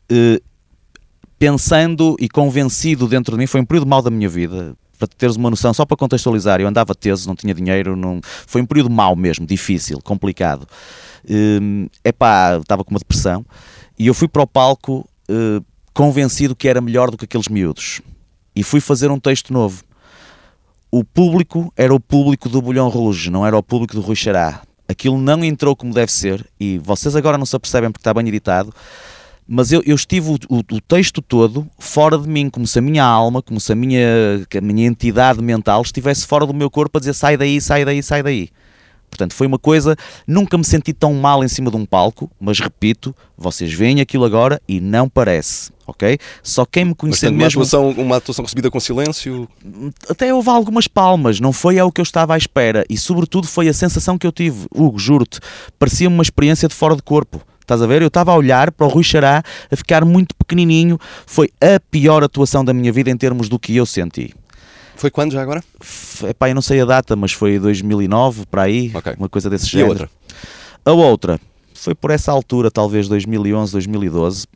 Eh, 0.10 0.42
pensando 1.42 2.16
e 2.20 2.30
convencido 2.30 3.08
dentro 3.08 3.32
de 3.32 3.40
mim, 3.40 3.48
foi 3.48 3.62
um 3.62 3.66
período 3.66 3.88
mau 3.88 4.00
da 4.00 4.12
minha 4.12 4.30
vida, 4.30 4.76
para 5.00 5.08
teres 5.08 5.36
uma 5.36 5.50
noção, 5.50 5.74
só 5.74 5.88
para 5.88 5.98
contextualizar, 5.98 6.62
eu 6.62 6.68
andava 6.68 6.94
teso, 6.94 7.28
não 7.28 7.36
tinha 7.36 7.52
dinheiro, 7.52 7.96
não... 7.96 8.22
foi 8.46 8.62
um 8.62 8.66
período 8.68 8.92
mau 8.92 9.16
mesmo, 9.16 9.44
difícil, 9.44 10.00
complicado. 10.04 10.68
É 12.04 12.10
epá, 12.10 12.60
estava 12.60 12.84
com 12.84 12.92
uma 12.92 13.00
depressão 13.00 13.44
e 13.98 14.06
eu 14.06 14.14
fui 14.14 14.28
para 14.28 14.44
o 14.44 14.46
palco 14.46 15.10
uh, 15.32 15.66
convencido 15.96 16.56
que 16.56 16.68
era 16.68 16.80
melhor 16.80 17.10
do 17.10 17.18
que 17.18 17.26
aqueles 17.26 17.48
miúdos. 17.48 18.02
E 18.56 18.62
fui 18.62 18.80
fazer 18.80 19.10
um 19.10 19.20
texto 19.20 19.52
novo. 19.52 19.84
O 20.92 21.04
público 21.04 21.74
era 21.76 21.92
o 21.92 22.00
público 22.00 22.50
do 22.50 22.62
Bulhão 22.62 22.88
Rouge, 22.88 23.32
não 23.32 23.48
era 23.48 23.58
o 23.58 23.64
público 23.64 23.96
do 23.96 24.02
Rui 24.02 24.16
Xará. 24.16 24.62
Aquilo 24.88 25.18
não 25.18 25.44
entrou 25.44 25.76
como 25.76 25.92
deve 25.92 26.12
ser 26.12 26.46
e 26.60 26.78
vocês 26.78 27.16
agora 27.16 27.36
não 27.36 27.48
se 27.48 27.56
apercebem 27.56 27.90
porque 27.90 28.02
está 28.02 28.14
bem 28.14 28.28
editado, 28.28 28.72
mas 29.54 29.74
eu, 29.74 29.84
eu 29.86 29.96
estive 29.96 30.30
o, 30.30 30.36
o, 30.48 30.60
o, 30.60 30.80
texto 30.80 31.22
todo 31.22 31.68
fora 31.78 32.18
de 32.18 32.26
mim, 32.26 32.50
como 32.50 32.66
se 32.66 32.80
a 32.80 32.82
minha 32.82 33.04
alma, 33.04 33.42
como 33.42 33.60
se 33.60 33.70
a 33.74 33.76
minha, 33.76 34.08
a 34.58 34.62
minha 34.62 34.88
entidade 34.88 35.42
mental 35.42 35.82
estivesse 35.82 36.26
fora 36.26 36.46
do 36.46 36.54
meu 36.54 36.70
corpo 36.72 36.98
a 36.98 37.02
dizer 37.02 37.14
sai 37.14 37.36
daí, 37.36 37.60
sai 37.60 37.84
daí, 37.84 38.02
sai 38.02 38.24
daí. 38.24 38.50
Portanto, 39.10 39.34
foi 39.34 39.46
uma 39.46 39.60
coisa. 39.60 39.98
Nunca 40.26 40.58
me 40.58 40.64
senti 40.64 40.94
tão 40.94 41.14
mal 41.16 41.44
em 41.44 41.50
cima 41.50 41.70
de 41.70 41.76
um 41.76 41.86
palco, 41.86 42.32
mas 42.40 42.62
repito, 42.62 43.14
vocês 43.38 43.74
veem 43.74 44.00
aquilo 44.00 44.24
agora 44.24 44.62
e 44.70 44.80
não 44.80 45.10
parece, 45.10 45.70
ok? 45.86 46.18
Só 46.42 46.66
quem 46.66 46.86
me 46.86 46.96
conhecer 46.96 47.30
mas, 47.30 47.54
mesmo. 47.54 47.60
Uma 47.60 47.66
atuação, 47.66 47.90
uma 48.06 48.16
atuação 48.16 48.46
recebida 48.46 48.72
com 48.72 48.80
silêncio. 48.80 49.50
Até 50.08 50.34
houve 50.34 50.50
algumas 50.50 50.88
palmas, 50.88 51.42
não 51.42 51.52
foi 51.52 51.78
ao 51.78 51.92
que 51.92 52.00
eu 52.00 52.04
estava 52.04 52.36
à 52.36 52.38
espera 52.38 52.86
e, 52.90 52.98
sobretudo, 52.98 53.50
foi 53.50 53.68
a 53.68 53.74
sensação 53.74 54.18
que 54.18 54.26
eu 54.26 54.32
tive. 54.32 54.66
Hugo, 54.74 54.98
juro-te, 54.98 55.42
parecia 55.78 56.08
uma 56.08 56.24
experiência 56.24 56.70
de 56.70 56.74
fora 56.74 56.96
de 56.96 57.02
corpo. 57.02 57.42
Estás 57.72 57.82
a 57.82 57.88
ver? 57.88 58.02
Eu 58.02 58.10
estava 58.10 58.34
a 58.34 58.36
olhar 58.36 58.70
para 58.70 58.86
o 58.86 58.90
Rui 58.90 59.02
Xará 59.02 59.42
a 59.72 59.76
ficar 59.78 60.04
muito 60.04 60.36
pequenininho. 60.36 61.00
Foi 61.26 61.50
a 61.62 61.80
pior 61.80 62.22
atuação 62.22 62.66
da 62.66 62.74
minha 62.74 62.92
vida 62.92 63.10
em 63.10 63.16
termos 63.16 63.48
do 63.48 63.58
que 63.58 63.74
eu 63.74 63.86
senti. 63.86 64.34
Foi 64.98 65.10
quando 65.10 65.32
já 65.32 65.42
agora? 65.42 65.64
Epá, 66.28 66.50
eu 66.50 66.56
não 66.56 66.62
sei 66.62 66.82
a 66.82 66.86
data, 66.86 67.16
mas 67.16 67.32
foi 67.32 67.58
2009, 67.58 68.46
para 68.46 68.64
aí, 68.64 68.92
okay. 68.94 69.14
uma 69.18 69.30
coisa 69.30 69.50
desse 69.50 69.68
género. 69.68 69.88
E 69.88 69.88
a 69.88 69.90
outra? 69.90 70.10
A 70.84 70.92
outra 70.92 71.40
foi 71.74 71.96
por 71.96 72.12
essa 72.12 72.30
altura, 72.30 72.70
talvez 72.70 73.08
2011, 73.08 73.72
2012, 73.72 74.48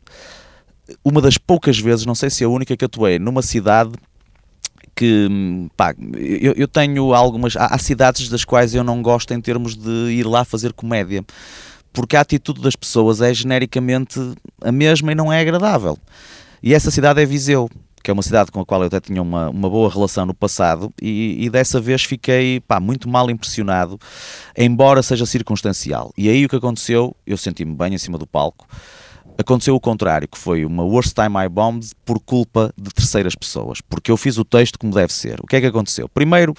uma 1.02 1.22
das 1.22 1.38
poucas 1.38 1.78
vezes, 1.78 2.04
não 2.04 2.14
sei 2.14 2.28
se 2.28 2.44
é 2.44 2.46
a 2.46 2.50
única 2.50 2.76
que 2.76 2.84
atuei, 2.84 3.18
numa 3.18 3.40
cidade 3.40 3.92
que 4.94 5.28
pá, 5.76 5.94
eu, 6.18 6.52
eu, 6.52 6.68
tenho 6.68 7.12
algumas. 7.14 7.56
Há, 7.56 7.66
há, 7.66 7.78
cidades 7.78 8.28
das 8.28 8.44
quais 8.44 8.74
eu 8.74 8.84
não 8.84 9.02
gosto 9.02 9.34
em 9.34 9.40
termos 9.40 9.76
de 9.76 9.90
ir 10.10 10.26
lá 10.26 10.44
fazer 10.44 10.72
comédia, 10.72 11.24
porque 11.96 12.14
a 12.14 12.20
atitude 12.20 12.60
das 12.60 12.76
pessoas 12.76 13.22
é 13.22 13.32
genericamente 13.32 14.20
a 14.60 14.70
mesma 14.70 15.12
e 15.12 15.14
não 15.14 15.32
é 15.32 15.40
agradável. 15.40 15.96
E 16.62 16.74
essa 16.74 16.90
cidade 16.90 17.22
é 17.22 17.24
Viseu 17.24 17.70
que 18.04 18.10
é 18.10 18.12
uma 18.12 18.22
cidade 18.22 18.52
com 18.52 18.60
a 18.60 18.64
qual 18.64 18.82
eu 18.82 18.86
até 18.86 19.00
tinha 19.00 19.20
uma, 19.20 19.50
uma 19.50 19.68
boa 19.68 19.90
relação 19.90 20.24
no 20.24 20.32
passado, 20.32 20.94
e, 21.02 21.44
e 21.44 21.50
dessa 21.50 21.80
vez 21.80 22.04
fiquei 22.04 22.60
pá, 22.60 22.78
muito 22.78 23.08
mal 23.08 23.28
impressionado, 23.28 23.98
embora 24.56 25.02
seja 25.02 25.26
circunstancial. 25.26 26.12
E 26.16 26.28
aí 26.28 26.44
o 26.44 26.48
que 26.48 26.54
aconteceu, 26.54 27.16
eu 27.26 27.36
senti-me 27.36 27.74
bem 27.74 27.94
em 27.94 27.98
cima 27.98 28.16
do 28.16 28.24
palco, 28.24 28.64
aconteceu 29.36 29.74
o 29.74 29.80
contrário, 29.80 30.28
que 30.28 30.38
foi 30.38 30.64
uma 30.64 30.84
worst 30.84 31.14
time 31.14 31.36
I 31.44 31.48
bombed 31.48 31.90
por 32.04 32.20
culpa 32.20 32.72
de 32.80 32.90
terceiras 32.90 33.34
pessoas, 33.34 33.80
porque 33.80 34.12
eu 34.12 34.16
fiz 34.16 34.38
o 34.38 34.44
texto 34.44 34.78
como 34.78 34.94
deve 34.94 35.12
ser. 35.12 35.40
O 35.40 35.46
que 35.48 35.56
é 35.56 35.60
que 35.60 35.66
aconteceu? 35.66 36.08
Primeiro, 36.08 36.54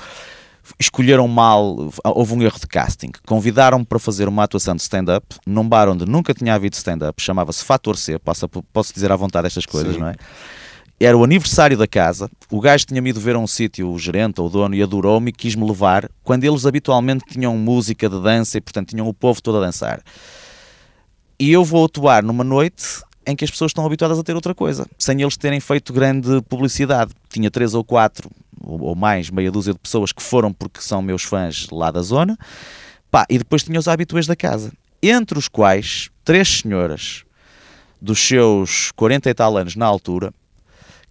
escolheram 0.79 1.27
mal, 1.27 1.89
houve 2.03 2.33
um 2.33 2.41
erro 2.41 2.59
de 2.59 2.67
casting. 2.67 3.11
Convidaram-me 3.25 3.85
para 3.85 3.99
fazer 3.99 4.27
uma 4.27 4.43
atuação 4.43 4.75
de 4.75 4.81
stand-up 4.81 5.25
num 5.45 5.67
bar 5.67 5.89
onde 5.89 6.05
nunca 6.05 6.33
tinha 6.33 6.53
havido 6.53 6.75
stand-up, 6.75 7.21
chamava-se 7.21 7.63
Fator 7.63 7.97
C, 7.97 8.19
posso, 8.19 8.47
posso 8.47 8.93
dizer 8.93 9.11
à 9.11 9.15
vontade 9.15 9.47
estas 9.47 9.65
coisas, 9.65 9.93
Sim. 9.93 9.99
não 9.99 10.07
é? 10.07 10.15
era 10.99 11.15
o 11.15 11.23
aniversário 11.23 11.77
da 11.77 11.87
casa, 11.87 12.29
o 12.49 12.59
gajo 12.59 12.85
tinha-me 12.85 13.11
ido 13.11 13.19
ver 13.19 13.35
a 13.35 13.39
um 13.39 13.45
sítio, 13.45 13.91
o 13.91 13.99
gerente 13.99 14.41
ou 14.41 14.47
o 14.47 14.49
dono, 14.49 14.73
e 14.73 14.81
adorou-me 14.81 15.29
e 15.29 15.31
quis-me 15.31 15.63
levar, 15.67 16.09
quando 16.23 16.43
eles 16.43 16.65
habitualmente 16.65 17.23
tinham 17.29 17.55
música 17.55 18.09
de 18.09 18.19
dança 18.19 18.57
e, 18.57 18.61
portanto, 18.61 18.89
tinham 18.89 19.07
o 19.07 19.13
povo 19.13 19.41
todo 19.41 19.59
a 19.59 19.61
dançar. 19.61 20.01
E 21.39 21.51
eu 21.51 21.63
vou 21.63 21.85
atuar 21.85 22.23
numa 22.23 22.43
noite 22.43 23.03
em 23.27 23.35
que 23.35 23.45
as 23.45 23.51
pessoas 23.51 23.69
estão 23.69 23.85
habituadas 23.85 24.17
a 24.17 24.23
ter 24.23 24.33
outra 24.33 24.55
coisa, 24.55 24.87
sem 24.97 25.21
eles 25.21 25.37
terem 25.37 25.59
feito 25.59 25.93
grande 25.93 26.41
publicidade. 26.49 27.11
Tinha 27.29 27.51
três 27.51 27.75
ou 27.75 27.83
quatro, 27.83 28.31
ou 28.67 28.95
mais, 28.95 29.29
meia 29.29 29.51
dúzia 29.51 29.73
de 29.73 29.79
pessoas 29.79 30.11
que 30.11 30.21
foram 30.21 30.51
porque 30.51 30.81
são 30.81 31.01
meus 31.01 31.23
fãs 31.23 31.67
lá 31.71 31.89
da 31.89 32.01
zona, 32.01 32.37
pá, 33.09 33.25
e 33.29 33.37
depois 33.37 33.63
tinha 33.63 33.79
os 33.79 33.87
habituês 33.87 34.27
da 34.27 34.35
casa, 34.35 34.71
entre 35.01 35.37
os 35.37 35.47
quais 35.47 36.09
três 36.25 36.59
senhoras 36.59 37.23
dos 38.01 38.19
seus 38.19 38.91
40 38.91 39.29
e 39.29 39.33
tal 39.33 39.57
anos 39.57 39.75
na 39.75 39.85
altura, 39.85 40.33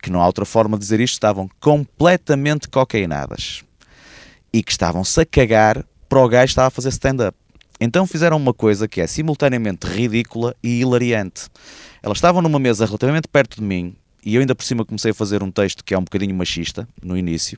que 0.02 0.10
não 0.10 0.20
há 0.20 0.26
outra 0.26 0.44
forma 0.44 0.76
de 0.76 0.82
dizer 0.82 1.00
isto, 1.00 1.14
estavam 1.14 1.48
completamente 1.60 2.68
cocainadas 2.68 3.64
e 4.52 4.62
que 4.62 4.70
estavam-se 4.70 5.20
a 5.20 5.26
cagar 5.26 5.84
para 6.08 6.20
o 6.20 6.28
gajo 6.28 6.46
que 6.46 6.52
estava 6.52 6.68
a 6.68 6.70
fazer 6.70 6.90
stand-up. 6.90 7.36
Então 7.80 8.06
fizeram 8.06 8.36
uma 8.36 8.54
coisa 8.54 8.88
que 8.88 9.00
é 9.00 9.06
simultaneamente 9.06 9.86
ridícula 9.86 10.54
e 10.62 10.80
hilariante. 10.80 11.48
Elas 12.02 12.18
estavam 12.18 12.40
numa 12.40 12.58
mesa 12.58 12.86
relativamente 12.86 13.28
perto 13.28 13.56
de 13.56 13.62
mim 13.62 13.94
e 14.26 14.34
eu 14.34 14.40
ainda 14.40 14.56
por 14.56 14.64
cima 14.64 14.84
comecei 14.84 15.12
a 15.12 15.14
fazer 15.14 15.40
um 15.40 15.52
texto 15.52 15.84
que 15.84 15.94
é 15.94 15.98
um 15.98 16.02
bocadinho 16.02 16.34
machista 16.34 16.88
no 17.00 17.16
início. 17.16 17.56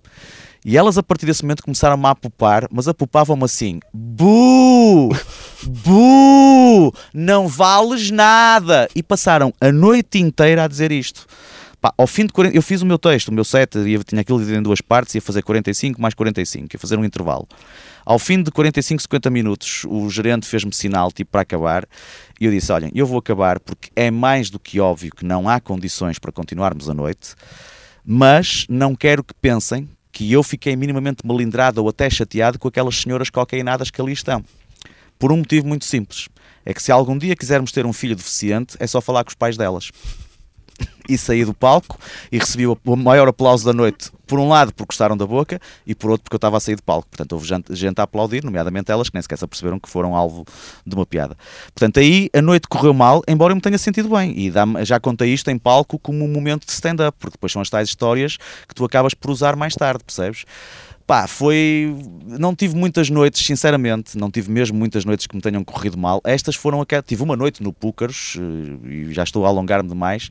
E 0.62 0.77
elas 0.77 0.99
a 0.99 1.03
partir 1.03 1.25
desse 1.25 1.43
momento 1.43 1.62
começaram 1.62 1.99
a 2.07 2.11
apupar, 2.11 2.69
mas 2.71 2.87
apupavam-me 2.87 3.45
assim: 3.45 3.81
Bu! 3.93 5.09
Bu! 5.64 6.93
Não 7.14 7.49
vales 7.49 8.11
nada! 8.11 8.87
E 8.95 9.03
passaram 9.03 9.51
a 9.59 9.73
noite 9.73 10.19
inteira 10.19 10.64
a 10.64 10.69
dizer 10.69 10.93
isto. 10.93 11.27
Pá, 11.81 11.95
ao 11.97 12.09
fim 12.09 12.26
de 12.26 12.33
40, 12.33 12.57
eu 12.57 12.62
fiz 12.62 12.83
o 12.83 12.87
meu 12.87 12.99
texto, 12.99 13.29
o 13.29 13.33
meu 13.33 13.45
set, 13.45 13.79
ia, 13.79 14.01
tinha 14.01 14.20
aquilo 14.20 14.39
dividido 14.39 14.59
em 14.59 14.62
duas 14.62 14.81
partes, 14.81 15.14
ia 15.14 15.22
fazer 15.22 15.43
45 15.43 16.03
mais 16.03 16.12
45, 16.12 16.74
ia 16.74 16.79
fazer 16.79 16.99
um 16.99 17.05
intervalo. 17.05 17.47
Ao 18.05 18.18
fim 18.18 18.43
de 18.43 18.51
45, 18.51 19.03
50 19.03 19.31
minutos, 19.31 19.85
o 19.85 20.11
gerente 20.11 20.45
fez-me 20.45 20.72
sinal, 20.72 21.12
tipo, 21.12 21.31
para 21.31 21.43
acabar, 21.43 21.87
e 22.41 22.47
eu 22.47 22.51
disse, 22.51 22.72
olhem, 22.72 22.91
eu 22.95 23.07
vou 23.07 23.18
acabar 23.18 23.61
porque 23.61 23.91
é 23.95 24.11
mais 24.11 24.51
do 24.51 24.59
que 24.59 24.81
óbvio 24.81 25.12
que 25.14 25.24
não 25.24 25.49
há 25.49 25.61
condições 25.61 26.18
para 26.18 26.33
continuarmos 26.33 26.91
a 26.91 26.95
noite, 26.95 27.37
mas 28.05 28.66
não 28.68 28.97
quero 28.97 29.22
que 29.22 29.35
pensem 29.35 29.89
que 30.11 30.33
eu 30.33 30.43
fiquei 30.43 30.74
minimamente 30.74 31.24
melindrado 31.24 31.81
ou 31.81 31.89
até 31.89 32.11
chateado 32.11 32.59
com 32.59 32.66
aquelas 32.66 32.97
senhoras 32.97 33.31
cocainadas 33.31 33.89
que 33.89 34.01
ali 34.01 34.12
estão. 34.12 34.45
Por 35.16 35.31
um 35.31 35.37
motivo 35.37 35.68
muito 35.68 35.85
simples. 35.85 36.29
É 36.64 36.74
que 36.74 36.83
se 36.83 36.91
algum 36.91 37.16
dia 37.16 37.37
quisermos 37.37 37.70
ter 37.70 37.87
um 37.87 37.93
filho 37.93 38.16
deficiente, 38.16 38.76
é 38.81 38.87
só 38.87 39.01
falar 39.01 39.22
com 39.22 39.31
os 39.31 39.37
pais 39.37 39.57
delas 39.57 39.91
e 41.09 41.16
saí 41.16 41.45
do 41.45 41.55
palco 41.55 41.99
e 42.31 42.39
recebi 42.39 42.66
o 42.66 42.79
maior 42.97 43.29
aplauso 43.29 43.64
da 43.64 43.72
noite. 43.72 44.11
Por 44.26 44.39
um 44.39 44.47
lado, 44.47 44.74
porque 44.74 44.89
gostaram 44.89 45.16
da 45.16 45.26
boca, 45.26 45.59
e 45.87 45.95
por 45.95 46.11
outro, 46.11 46.24
porque 46.24 46.35
eu 46.35 46.39
estava 46.39 46.59
a 46.59 46.61
sair 46.61 46.76
do 46.76 46.83
palco. 46.83 47.09
Portanto, 47.09 47.33
houve 47.33 47.49
gente 47.70 47.99
a 47.99 48.03
aplaudir, 48.03 48.45
nomeadamente 48.45 48.93
elas, 48.93 49.09
que 49.09 49.14
nem 49.14 49.22
sequer 49.22 49.39
se 49.39 49.45
aperceberam 49.47 49.81
que 49.81 49.89
foram 49.89 50.14
alvo 50.14 50.45
de 50.87 50.95
uma 50.95 51.07
piada. 51.07 51.35
Portanto, 51.74 51.99
aí 51.99 52.29
a 52.35 52.43
noite 52.43 52.68
correu 52.68 52.93
mal, 52.93 53.22
embora 53.26 53.53
eu 53.53 53.57
me 53.57 53.62
tenha 53.62 53.79
sentido 53.79 54.11
bem. 54.11 54.35
E 54.39 54.53
já 54.85 55.01
contei 55.01 55.33
isto 55.33 55.51
em 55.51 55.59
palco 55.59 55.99
como 55.99 56.22
um 56.26 56.29
momento 56.29 56.66
de 56.66 56.72
stand-up, 56.72 57.16
porque 57.18 57.37
depois 57.37 57.51
são 57.51 57.62
as 57.62 57.70
tais 57.70 57.89
histórias 57.89 58.37
que 58.68 58.74
tu 58.74 58.85
acabas 58.85 59.14
por 59.14 59.31
usar 59.31 59.57
mais 59.57 59.74
tarde, 59.74 60.05
percebes? 60.05 60.45
Pá, 61.09 61.26
foi. 61.26 61.96
Não 62.26 62.54
tive 62.54 62.76
muitas 62.76 63.09
noites, 63.09 63.42
sinceramente, 63.46 64.18
não 64.18 64.30
tive 64.30 64.50
mesmo 64.50 64.76
muitas 64.76 65.06
noites 65.06 65.26
que 65.26 65.34
me 65.34 65.40
tenham 65.40 65.64
corrido 65.64 65.96
mal. 65.96 66.20
Estas 66.22 66.54
foram 66.54 66.82
aquelas. 66.82 67.06
Tive 67.06 67.22
uma 67.22 67.34
noite 67.34 67.62
no 67.62 67.72
Púcaros, 67.72 68.36
eh, 68.38 68.88
e 68.88 69.14
já 69.14 69.22
estou 69.22 69.46
a 69.46 69.48
alongar-me 69.48 69.88
demais 69.88 70.28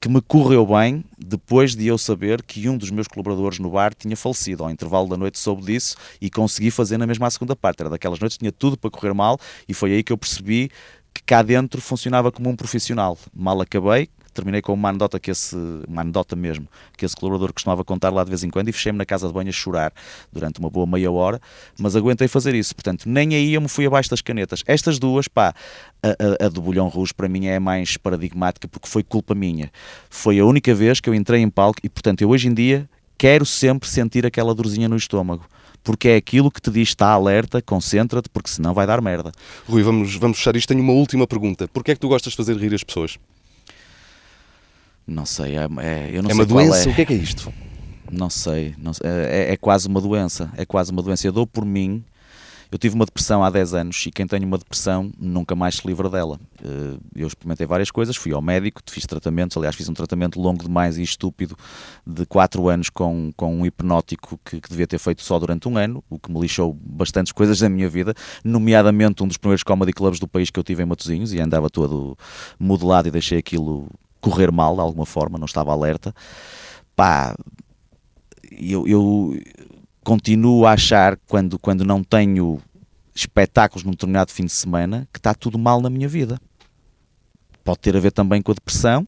que 0.00 0.08
me 0.08 0.20
correu 0.20 0.64
bem 0.64 1.04
depois 1.18 1.74
de 1.74 1.88
eu 1.88 1.98
saber 1.98 2.42
que 2.42 2.68
um 2.68 2.78
dos 2.78 2.90
meus 2.92 3.08
colaboradores 3.08 3.58
no 3.58 3.68
bar 3.68 3.92
tinha 3.94 4.16
falecido. 4.16 4.62
Ao 4.62 4.70
intervalo 4.70 5.08
da 5.08 5.16
noite 5.16 5.40
soube 5.40 5.64
disso 5.64 5.96
e 6.20 6.30
consegui 6.30 6.70
fazer 6.70 6.98
na 6.98 7.06
mesma 7.08 7.28
segunda 7.28 7.56
parte. 7.56 7.80
Era 7.80 7.90
daquelas 7.90 8.20
noites 8.20 8.36
que 8.36 8.42
tinha 8.42 8.52
tudo 8.52 8.76
para 8.76 8.88
correr 8.88 9.12
mal 9.12 9.40
e 9.68 9.74
foi 9.74 9.92
aí 9.92 10.04
que 10.04 10.12
eu 10.12 10.18
percebi 10.18 10.70
que 11.12 11.22
cá 11.24 11.42
dentro 11.42 11.80
funcionava 11.80 12.30
como 12.30 12.48
um 12.48 12.54
profissional. 12.54 13.18
Mal 13.34 13.60
acabei, 13.60 14.08
terminei 14.36 14.62
com 14.62 14.72
uma 14.72 14.90
anedota 14.90 15.18
que 15.18 15.30
esse, 15.30 15.56
uma 15.88 16.02
anedota 16.02 16.36
mesmo, 16.36 16.68
que 16.96 17.04
esse 17.04 17.16
colaborador 17.16 17.52
costumava 17.52 17.84
contar 17.84 18.10
lá 18.10 18.22
de 18.22 18.30
vez 18.30 18.44
em 18.44 18.50
quando 18.50 18.68
e 18.68 18.72
fechei-me 18.72 18.98
na 18.98 19.04
casa 19.04 19.26
de 19.26 19.32
banho 19.32 19.48
a 19.48 19.52
chorar 19.52 19.92
durante 20.32 20.60
uma 20.60 20.70
boa 20.70 20.86
meia 20.86 21.10
hora, 21.10 21.40
mas 21.78 21.96
aguentei 21.96 22.28
fazer 22.28 22.54
isso, 22.54 22.74
portanto, 22.74 23.08
nem 23.08 23.34
aí 23.34 23.54
eu 23.54 23.60
me 23.60 23.68
fui 23.68 23.86
abaixo 23.86 24.10
das 24.10 24.20
canetas. 24.20 24.62
Estas 24.66 24.98
duas, 24.98 25.26
pá, 25.26 25.54
a, 26.02 26.44
a, 26.44 26.46
a 26.46 26.48
do 26.48 26.60
Bolhão 26.60 26.88
Rouge 26.88 27.12
para 27.12 27.28
mim 27.28 27.46
é 27.46 27.58
mais 27.58 27.96
paradigmática 27.96 28.68
porque 28.68 28.88
foi 28.88 29.02
culpa 29.02 29.34
minha. 29.34 29.70
Foi 30.08 30.38
a 30.38 30.44
única 30.44 30.74
vez 30.74 31.00
que 31.00 31.08
eu 31.08 31.14
entrei 31.14 31.40
em 31.40 31.50
palco 31.50 31.80
e, 31.82 31.88
portanto, 31.88 32.22
eu 32.22 32.28
hoje 32.28 32.48
em 32.48 32.54
dia 32.54 32.88
quero 33.18 33.46
sempre 33.46 33.88
sentir 33.88 34.26
aquela 34.26 34.54
dorzinha 34.54 34.88
no 34.88 34.96
estômago 34.96 35.46
porque 35.86 36.08
é 36.08 36.16
aquilo 36.16 36.50
que 36.50 36.60
te 36.60 36.68
diz 36.68 36.88
está 36.88 37.10
alerta, 37.10 37.62
concentra-te, 37.62 38.28
porque 38.28 38.50
senão 38.50 38.74
vai 38.74 38.88
dar 38.88 39.00
merda. 39.00 39.30
Rui, 39.68 39.84
vamos, 39.84 40.16
vamos 40.16 40.38
fechar 40.38 40.56
isto. 40.56 40.66
Tenho 40.66 40.82
uma 40.82 40.92
última 40.92 41.28
pergunta. 41.28 41.68
Porquê 41.68 41.92
é 41.92 41.94
que 41.94 42.00
tu 42.00 42.08
gostas 42.08 42.32
de 42.32 42.36
fazer 42.36 42.56
rir 42.56 42.74
as 42.74 42.82
pessoas? 42.82 43.16
Não 45.06 45.24
sei, 45.24 45.56
é, 45.56 45.62
é 45.62 46.10
eu 46.12 46.22
não 46.22 46.30
é 46.30 46.34
sei 46.34 46.40
uma 46.42 46.46
doença? 46.46 46.88
É. 46.88 46.92
O 46.92 46.94
que 46.94 47.02
é 47.02 47.04
que 47.04 47.12
é 47.12 47.16
isto? 47.16 47.52
Não 48.10 48.30
sei, 48.30 48.74
não. 48.78 48.92
É, 49.02 49.52
é 49.52 49.56
quase 49.56 49.88
uma 49.88 50.00
doença, 50.00 50.50
é 50.56 50.64
quase 50.64 50.90
uma 50.92 51.02
doença. 51.02 51.26
Eu 51.26 51.32
dou 51.32 51.46
por 51.46 51.64
mim, 51.64 52.04
eu 52.70 52.78
tive 52.78 52.94
uma 52.94 53.04
depressão 53.04 53.44
há 53.44 53.50
10 53.50 53.74
anos 53.74 54.04
e 54.06 54.10
quem 54.10 54.26
tem 54.26 54.44
uma 54.44 54.58
depressão 54.58 55.12
nunca 55.18 55.54
mais 55.54 55.76
se 55.76 55.86
livra 55.86 56.10
dela. 56.10 56.38
Eh, 56.62 56.98
Eu 57.14 57.28
experimentei 57.28 57.66
várias 57.66 57.90
coisas, 57.90 58.16
fui 58.16 58.32
ao 58.32 58.42
médico, 58.42 58.82
fiz 58.90 59.06
tratamentos, 59.06 59.56
aliás 59.56 59.76
fiz 59.76 59.88
um 59.88 59.94
tratamento 59.94 60.40
longo 60.40 60.62
demais 60.64 60.98
e 60.98 61.02
estúpido 61.02 61.56
de 62.04 62.26
4 62.26 62.68
anos 62.68 62.90
com, 62.90 63.32
com 63.36 63.56
um 63.56 63.64
hipnótico 63.64 64.38
que, 64.44 64.60
que 64.60 64.68
devia 64.68 64.86
ter 64.86 64.98
feito 64.98 65.22
só 65.22 65.38
durante 65.38 65.68
um 65.68 65.76
ano, 65.76 66.02
o 66.10 66.18
que 66.18 66.30
me 66.30 66.40
lixou 66.40 66.72
bastantes 66.74 67.32
coisas 67.32 67.60
da 67.60 67.68
minha 67.68 67.88
vida, 67.88 68.14
nomeadamente 68.44 69.22
um 69.22 69.28
dos 69.28 69.36
primeiros 69.36 69.62
comedy 69.62 69.92
clubs 69.92 70.18
do 70.18 70.26
país 70.26 70.50
que 70.50 70.58
eu 70.58 70.64
tive 70.64 70.82
em 70.82 70.86
Matosinhos 70.86 71.32
e 71.32 71.40
andava 71.40 71.70
todo 71.70 72.18
modelado 72.58 73.06
e 73.06 73.10
deixei 73.12 73.38
aquilo 73.38 73.88
correr 74.26 74.50
mal 74.50 74.74
de 74.74 74.80
alguma 74.80 75.06
forma, 75.06 75.38
não 75.38 75.44
estava 75.44 75.70
alerta. 75.70 76.12
Pá, 76.96 77.36
eu, 78.50 78.86
eu 78.88 79.38
continuo 80.02 80.66
a 80.66 80.72
achar, 80.72 81.16
quando, 81.28 81.60
quando 81.60 81.84
não 81.84 82.02
tenho 82.02 82.60
espetáculos 83.14 83.84
num 83.84 83.92
determinado 83.92 84.32
fim 84.32 84.44
de 84.44 84.52
semana, 84.52 85.06
que 85.12 85.20
está 85.20 85.32
tudo 85.32 85.56
mal 85.56 85.80
na 85.80 85.88
minha 85.88 86.08
vida. 86.08 86.40
Pode 87.62 87.78
ter 87.78 87.96
a 87.96 88.00
ver 88.00 88.10
também 88.10 88.42
com 88.42 88.50
a 88.50 88.54
depressão, 88.54 89.06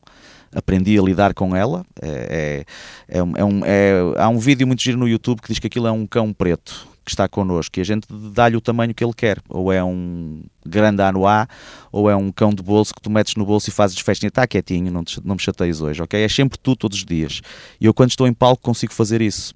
aprendi 0.55 0.97
a 0.97 1.03
lidar 1.03 1.35
com 1.35 1.55
ela. 1.57 1.85
É, 2.01 2.65
é, 3.09 3.19
é 3.19 3.23
um, 3.45 3.65
é 3.65 3.71
é- 3.71 4.23
há 4.23 4.29
um 4.29 4.39
vídeo 4.39 4.69
muito 4.69 4.83
giro 4.83 4.99
no 4.99 5.09
YouTube 5.09 5.41
que 5.43 5.49
diz 5.49 5.59
que 5.59 5.67
aquilo 5.67 5.89
é 5.89 5.93
um 5.93 6.07
cão 6.07 6.33
preto 6.33 6.87
que 7.09 7.15
está 7.15 7.29
connosco 7.29 7.79
e 7.79 7.81
a 7.81 7.85
gente 7.85 8.07
dá-lhe 8.33 8.57
o 8.57 8.61
tamanho 8.61 8.95
que 8.95 9.03
ele 9.03 9.15
quer. 9.15 9.39
Ou 9.49 9.73
é 9.73 9.83
um 9.83 10.43
grande 10.65 11.03
anuá, 11.03 11.49
ou 11.91 12.11
é 12.11 12.15
um 12.15 12.31
cão 12.31 12.51
de 12.53 12.63
bolso 12.63 12.95
que 12.95 13.01
tu 13.01 13.11
metes 13.11 13.35
no 13.35 13.45
bolso 13.47 13.71
e 13.71 13.73
fazes 13.73 13.99
festinha. 13.99 14.29
Está 14.29 14.47
quietinho, 14.47 14.93
não, 14.93 15.03
te- 15.03 15.21
não 15.25 15.35
me 15.35 15.41
chateias 15.41 15.81
hoje, 15.81 16.03
ok? 16.03 16.23
É 16.23 16.29
sempre 16.29 16.59
tu 16.59 16.77
todos 16.77 16.99
os 16.99 17.05
dias. 17.05 17.41
E 17.81 17.87
eu, 17.87 17.95
quando 17.95 18.11
estou 18.11 18.27
em 18.27 18.33
palco, 18.35 18.63
consigo 18.63 18.93
fazer 18.93 19.23
isso. 19.23 19.55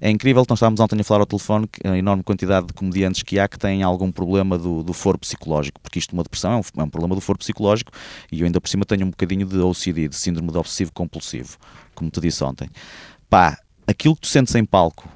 É 0.00 0.10
incrível, 0.10 0.44
nós 0.48 0.58
estávamos 0.58 0.80
ontem 0.80 1.00
a 1.00 1.04
falar 1.04 1.20
ao 1.20 1.26
telefone 1.26 1.66
que 1.66 1.86
a 1.86 1.96
enorme 1.96 2.22
quantidade 2.22 2.66
de 2.66 2.72
comediantes 2.72 3.22
que 3.22 3.38
há 3.38 3.48
que 3.48 3.58
têm 3.58 3.82
algum 3.82 4.10
problema 4.12 4.58
do, 4.58 4.82
do 4.82 4.92
foro 4.92 5.18
psicológico, 5.18 5.80
porque 5.80 5.98
isto, 5.98 6.12
uma 6.12 6.22
depressão, 6.22 6.52
é 6.52 6.56
um, 6.56 6.82
é 6.82 6.84
um 6.84 6.88
problema 6.90 7.14
do 7.14 7.20
foro 7.20 7.38
psicológico 7.38 7.90
e 8.30 8.40
eu 8.40 8.46
ainda 8.46 8.60
por 8.60 8.68
cima 8.68 8.84
tenho 8.84 9.06
um 9.06 9.10
bocadinho 9.10 9.46
de 9.46 9.56
OCD, 9.58 10.08
de 10.08 10.16
síndrome 10.16 10.50
de 10.50 10.58
obsessivo 10.58 10.92
compulsivo, 10.92 11.56
como 11.94 12.10
te 12.10 12.20
disse 12.20 12.42
ontem. 12.44 12.68
Pá, 13.30 13.56
aquilo 13.86 14.14
que 14.14 14.22
tu 14.22 14.28
sentes 14.28 14.54
em 14.54 14.64
palco, 14.64 15.08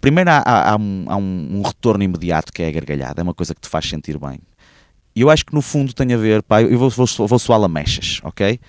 primeiro 0.00 0.30
há, 0.30 0.38
há- 0.44 0.72
há 0.72 0.76
um, 0.76 1.04
há 1.08 1.16
um- 1.16 1.48
um 1.58 1.62
retorno 1.62 2.02
imediato 2.04 2.52
que 2.52 2.62
é 2.62 2.68
a 2.68 2.72
gargalhada, 2.72 3.20
é 3.20 3.24
uma 3.24 3.34
coisa 3.34 3.54
que 3.54 3.60
te 3.60 3.68
faz 3.68 3.88
sentir 3.88 4.18
bem. 4.18 4.38
E 5.14 5.22
eu 5.22 5.30
acho 5.30 5.44
que 5.44 5.54
no 5.54 5.60
fundo 5.62 5.92
tem 5.92 6.12
a 6.12 6.16
ver, 6.16 6.42
pá, 6.42 6.62
eu 6.62 6.78
vou, 6.78 6.88
vou, 6.90 7.06
vou 7.26 7.38
soar 7.38 7.58
lamechas, 7.60 8.20
ok? 8.22 8.60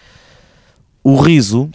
O 1.04 1.20
riso 1.20 1.70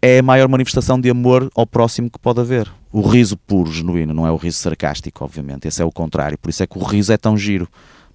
é 0.00 0.18
a 0.18 0.22
maior 0.22 0.48
manifestação 0.48 1.00
de 1.00 1.10
amor 1.10 1.50
ao 1.54 1.66
próximo 1.66 2.10
que 2.10 2.18
pode 2.18 2.40
haver. 2.40 2.70
O 2.92 3.00
riso 3.02 3.36
puro, 3.36 3.70
genuíno, 3.72 4.14
não 4.14 4.26
é 4.26 4.30
o 4.30 4.36
riso 4.36 4.58
sarcástico, 4.58 5.24
obviamente. 5.24 5.66
Esse 5.68 5.82
é 5.82 5.84
o 5.84 5.90
contrário. 5.92 6.38
Por 6.38 6.48
isso 6.50 6.62
é 6.62 6.66
que 6.66 6.78
o 6.78 6.82
riso 6.82 7.12
é 7.12 7.16
tão 7.16 7.36
giro. 7.36 7.68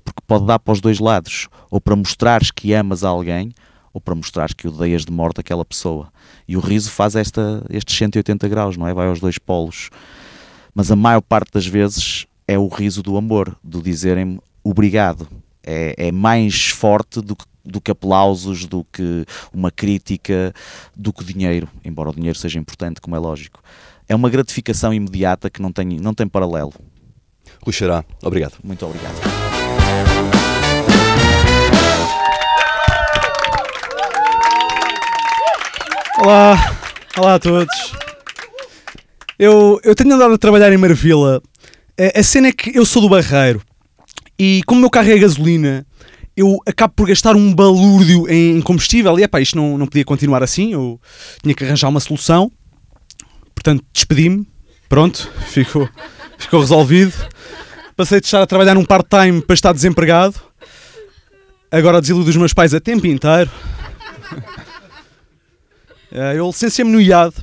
Porque 0.03 0.21
pode 0.25 0.45
dar 0.45 0.59
para 0.59 0.71
os 0.71 0.81
dois 0.81 0.99
lados. 0.99 1.47
Ou 1.69 1.79
para 1.81 1.95
mostrares 1.95 2.49
que 2.51 2.73
amas 2.73 3.03
alguém, 3.03 3.51
ou 3.93 3.99
para 4.01 4.15
mostrares 4.15 4.53
que 4.53 4.67
odeias 4.67 5.05
de 5.05 5.11
morte 5.11 5.41
aquela 5.41 5.63
pessoa. 5.65 6.07
E 6.47 6.55
o 6.57 6.59
riso 6.59 6.89
faz 6.89 7.15
esta, 7.15 7.63
estes 7.69 7.95
180 7.97 8.47
graus, 8.47 8.77
não 8.77 8.87
é? 8.87 8.93
Vai 8.93 9.07
aos 9.07 9.19
dois 9.19 9.37
polos. 9.37 9.89
Mas 10.73 10.91
a 10.91 10.95
maior 10.95 11.21
parte 11.21 11.51
das 11.53 11.67
vezes 11.67 12.25
é 12.47 12.57
o 12.57 12.67
riso 12.67 13.03
do 13.03 13.15
amor, 13.15 13.55
do 13.63 13.81
dizerem-me 13.81 14.39
obrigado. 14.63 15.27
É, 15.63 16.07
é 16.07 16.11
mais 16.11 16.69
forte 16.69 17.21
do 17.21 17.35
que, 17.35 17.45
do 17.63 17.79
que 17.79 17.91
aplausos, 17.91 18.65
do 18.65 18.83
que 18.91 19.25
uma 19.53 19.69
crítica, 19.69 20.53
do 20.95 21.13
que 21.13 21.23
dinheiro, 21.23 21.69
embora 21.85 22.09
o 22.09 22.15
dinheiro 22.15 22.37
seja 22.37 22.59
importante, 22.59 22.99
como 22.99 23.15
é 23.15 23.19
lógico. 23.19 23.61
É 24.09 24.15
uma 24.15 24.29
gratificação 24.29 24.93
imediata 24.93 25.49
que 25.49 25.61
não 25.61 25.71
tem, 25.71 25.99
não 25.99 26.13
tem 26.13 26.27
paralelo. 26.27 26.73
Rui 27.63 27.71
Xará, 27.71 28.03
obrigado. 28.21 28.55
Muito 28.63 28.85
obrigado. 28.85 29.15
Olá, 36.19 36.55
olá 37.17 37.35
a 37.35 37.39
todos. 37.39 38.02
Eu, 39.37 39.79
eu 39.83 39.95
tenho 39.95 40.13
andado 40.13 40.33
a 40.33 40.37
trabalhar 40.37 40.71
em 40.71 40.77
Marvila. 40.77 41.41
A, 41.99 42.19
a 42.19 42.23
cena 42.23 42.47
é 42.47 42.51
que 42.51 42.77
eu 42.77 42.85
sou 42.85 43.01
do 43.01 43.09
Barreiro 43.09 43.61
e 44.37 44.61
como 44.65 44.79
o 44.79 44.81
meu 44.81 44.89
carro 44.89 45.09
é 45.11 45.17
gasolina, 45.17 45.85
eu 46.35 46.57
acabo 46.65 46.93
por 46.95 47.07
gastar 47.07 47.35
um 47.35 47.53
balúrdio 47.53 48.27
em 48.29 48.61
combustível 48.61 49.19
e 49.19 49.23
epá, 49.23 49.39
isto 49.39 49.55
não, 49.55 49.77
não 49.77 49.85
podia 49.87 50.03
continuar 50.03 50.41
assim, 50.41 50.73
eu 50.73 50.99
tinha 51.41 51.53
que 51.53 51.63
arranjar 51.63 51.89
uma 51.89 51.99
solução. 51.99 52.51
Portanto, 53.53 53.83
despedi-me, 53.93 54.47
pronto, 54.89 55.31
ficou, 55.47 55.87
ficou 56.37 56.59
resolvido. 56.59 57.13
Passei 57.95 58.19
de 58.19 58.25
estar 58.25 58.41
a 58.41 58.47
trabalhar 58.47 58.73
num 58.73 58.85
part-time 58.85 59.41
para 59.41 59.53
estar 59.53 59.71
desempregado. 59.71 60.35
Agora 61.71 62.01
desiludo 62.01 62.29
os 62.29 62.35
meus 62.35 62.53
pais 62.53 62.73
a 62.73 62.79
tempo 62.79 63.07
inteiro. 63.07 63.49
Eh, 66.15 66.37
Eu 66.37 66.45
licenciei-me 66.45 66.91
no 66.91 67.01
IAD 67.01 67.33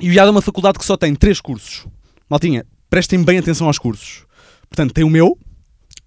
e 0.00 0.08
o 0.08 0.12
IAD 0.12 0.28
é 0.28 0.30
uma 0.30 0.42
faculdade 0.42 0.78
que 0.78 0.84
só 0.84 0.96
tem 0.96 1.14
três 1.14 1.40
cursos. 1.40 1.86
Maltinha, 2.28 2.64
prestem 2.88 3.22
bem 3.22 3.38
atenção 3.38 3.66
aos 3.66 3.78
cursos. 3.78 4.24
Portanto, 4.68 4.92
tem 4.92 5.04
o 5.04 5.10
meu, 5.10 5.38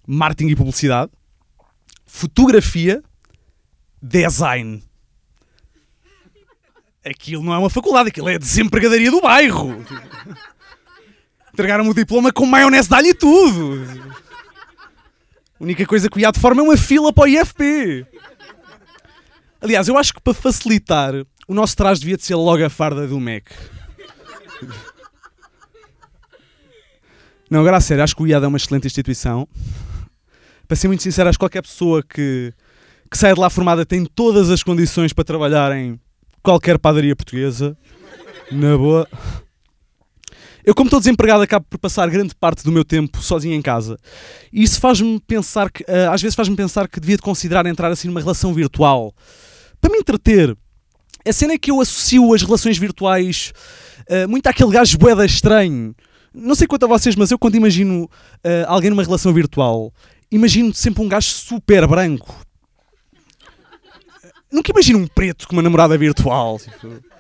Marketing 0.07 0.51
e 0.51 0.55
Publicidade, 0.55 1.11
Fotografia, 2.05 3.01
Design. 4.01 4.83
Aquilo 7.03 7.43
não 7.43 7.53
é 7.53 7.57
uma 7.57 7.69
faculdade, 7.69 8.09
aquilo 8.09 8.29
é 8.29 8.35
a 8.35 8.39
desempregadaria 8.39 9.09
do 9.09 9.21
bairro. 9.21 9.83
Entregaram-me 11.53 11.89
o 11.89 11.93
diploma 11.93 12.31
com 12.31 12.45
maionese 12.45 12.87
de 12.87 12.95
alho 12.95 13.07
e 13.07 13.13
tudo. 13.13 13.85
A 15.59 15.63
única 15.63 15.85
coisa 15.85 16.09
que 16.09 16.17
o 16.17 16.19
IAD 16.19 16.39
forma 16.39 16.61
é 16.61 16.63
uma 16.63 16.77
fila 16.77 17.11
para 17.11 17.23
o 17.23 17.27
IFP. 17.27 18.05
Aliás, 19.59 19.87
eu 19.87 19.97
acho 19.97 20.13
que 20.13 20.21
para 20.21 20.33
facilitar, 20.33 21.13
o 21.47 21.53
nosso 21.53 21.75
traje 21.75 21.99
devia 21.99 22.17
de 22.17 22.23
ser 22.23 22.35
logo 22.35 22.63
a 22.63 22.69
farda 22.69 23.07
do 23.07 23.19
Mac. 23.19 23.49
Não, 27.49 27.59
agora 27.59 27.77
a 27.77 27.81
sério, 27.81 28.03
acho 28.03 28.15
que 28.15 28.23
o 28.23 28.27
IAD 28.27 28.45
é 28.45 28.47
uma 28.47 28.57
excelente 28.57 28.87
instituição. 28.87 29.47
Para 30.67 30.77
ser 30.77 30.87
muito 30.87 31.03
sincero, 31.03 31.27
acho 31.27 31.37
que 31.37 31.43
qualquer 31.43 31.61
pessoa 31.61 32.01
que, 32.01 32.53
que 33.11 33.17
saia 33.17 33.33
de 33.33 33.39
lá 33.41 33.49
formada 33.49 33.85
tem 33.85 34.05
todas 34.05 34.49
as 34.49 34.63
condições 34.63 35.11
para 35.11 35.25
trabalhar 35.25 35.75
em 35.75 35.99
qualquer 36.41 36.79
padaria 36.79 37.13
portuguesa. 37.13 37.77
Na 38.51 38.77
boa. 38.77 39.07
Eu, 40.63 40.75
como 40.75 40.87
estou 40.87 40.99
desempregado, 40.99 41.43
acabo 41.43 41.65
por 41.69 41.77
passar 41.77 42.09
grande 42.09 42.35
parte 42.35 42.63
do 42.63 42.71
meu 42.71 42.85
tempo 42.85 43.21
sozinho 43.21 43.55
em 43.55 43.61
casa. 43.61 43.97
E 44.53 44.63
isso 44.63 44.79
faz-me 44.79 45.19
pensar 45.19 45.71
que, 45.71 45.83
ah, 45.87 46.13
às 46.13 46.21
vezes 46.21 46.35
faz-me 46.35 46.55
pensar 46.55 46.87
que 46.87 46.99
devia 46.99 47.17
de 47.17 47.21
considerar 47.21 47.65
entrar 47.65 47.91
assim 47.91 48.07
numa 48.07 48.19
relação 48.21 48.53
virtual. 48.53 49.13
Para 49.81 49.91
me 49.91 49.97
entreter. 49.97 50.55
A 51.27 51.33
cena 51.33 51.53
é 51.53 51.57
que 51.57 51.71
eu 51.71 51.79
associo 51.79 52.33
as 52.33 52.41
relações 52.41 52.77
virtuais 52.77 53.53
ah, 54.09 54.27
muito 54.27 54.47
àquele 54.47 54.71
gajo 54.71 54.97
boeda 54.97 55.25
estranho. 55.25 55.95
Não 56.33 56.55
sei 56.55 56.67
quanto 56.67 56.85
a 56.85 56.87
vocês, 56.87 57.15
mas 57.15 57.31
eu 57.31 57.39
quando 57.39 57.55
imagino 57.55 58.09
ah, 58.43 58.65
alguém 58.67 58.89
numa 58.89 59.03
relação 59.03 59.33
virtual, 59.33 59.93
imagino 60.31 60.73
sempre 60.73 61.01
um 61.03 61.07
gajo 61.07 61.29
super 61.29 61.87
branco. 61.87 62.35
Nunca 64.51 64.71
imagino 64.71 64.99
um 64.99 65.07
preto 65.07 65.47
com 65.47 65.53
uma 65.53 65.61
namorada 65.61 65.97
virtual. 65.97 66.59
tipo. 66.59 67.11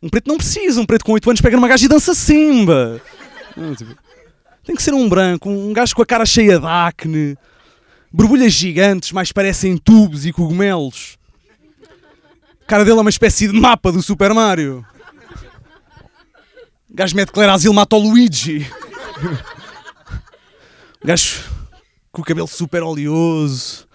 Um 0.00 0.08
preto 0.08 0.28
não 0.28 0.36
precisa, 0.36 0.80
um 0.80 0.86
preto 0.86 1.04
com 1.04 1.12
8 1.12 1.28
anos 1.28 1.40
pega 1.42 1.56
numa 1.56 1.68
gaja 1.68 1.84
e 1.84 1.88
dança 1.88 2.14
simba. 2.14 3.02
Não, 3.56 3.74
tipo, 3.74 3.94
tem 4.64 4.76
que 4.76 4.82
ser 4.82 4.94
um 4.94 5.08
branco, 5.08 5.50
um 5.50 5.72
gajo 5.72 5.94
com 5.94 6.02
a 6.02 6.06
cara 6.06 6.24
cheia 6.24 6.58
de 6.58 6.66
acne, 6.66 7.36
borbulhas 8.12 8.52
gigantes, 8.52 9.10
mais 9.10 9.32
parecem 9.32 9.76
tubos 9.76 10.24
e 10.24 10.32
cogumelos. 10.32 11.17
Cara 12.68 12.84
dele 12.84 12.98
é 12.98 13.00
uma 13.00 13.08
espécie 13.08 13.48
de 13.48 13.58
mapa 13.58 13.90
do 13.90 14.02
Super 14.02 14.34
Mario. 14.34 14.84
O 16.90 16.94
gajo 16.94 17.16
mete 17.16 17.32
Claire 17.32 17.50
Asilo, 17.50 17.72
mata 17.72 17.96
o 17.96 17.98
Luigi. 17.98 18.70
O 21.02 21.06
gajo 21.06 21.44
com 22.12 22.20
o 22.20 22.24
cabelo 22.24 22.46
super 22.46 22.82
oleoso, 22.82 23.86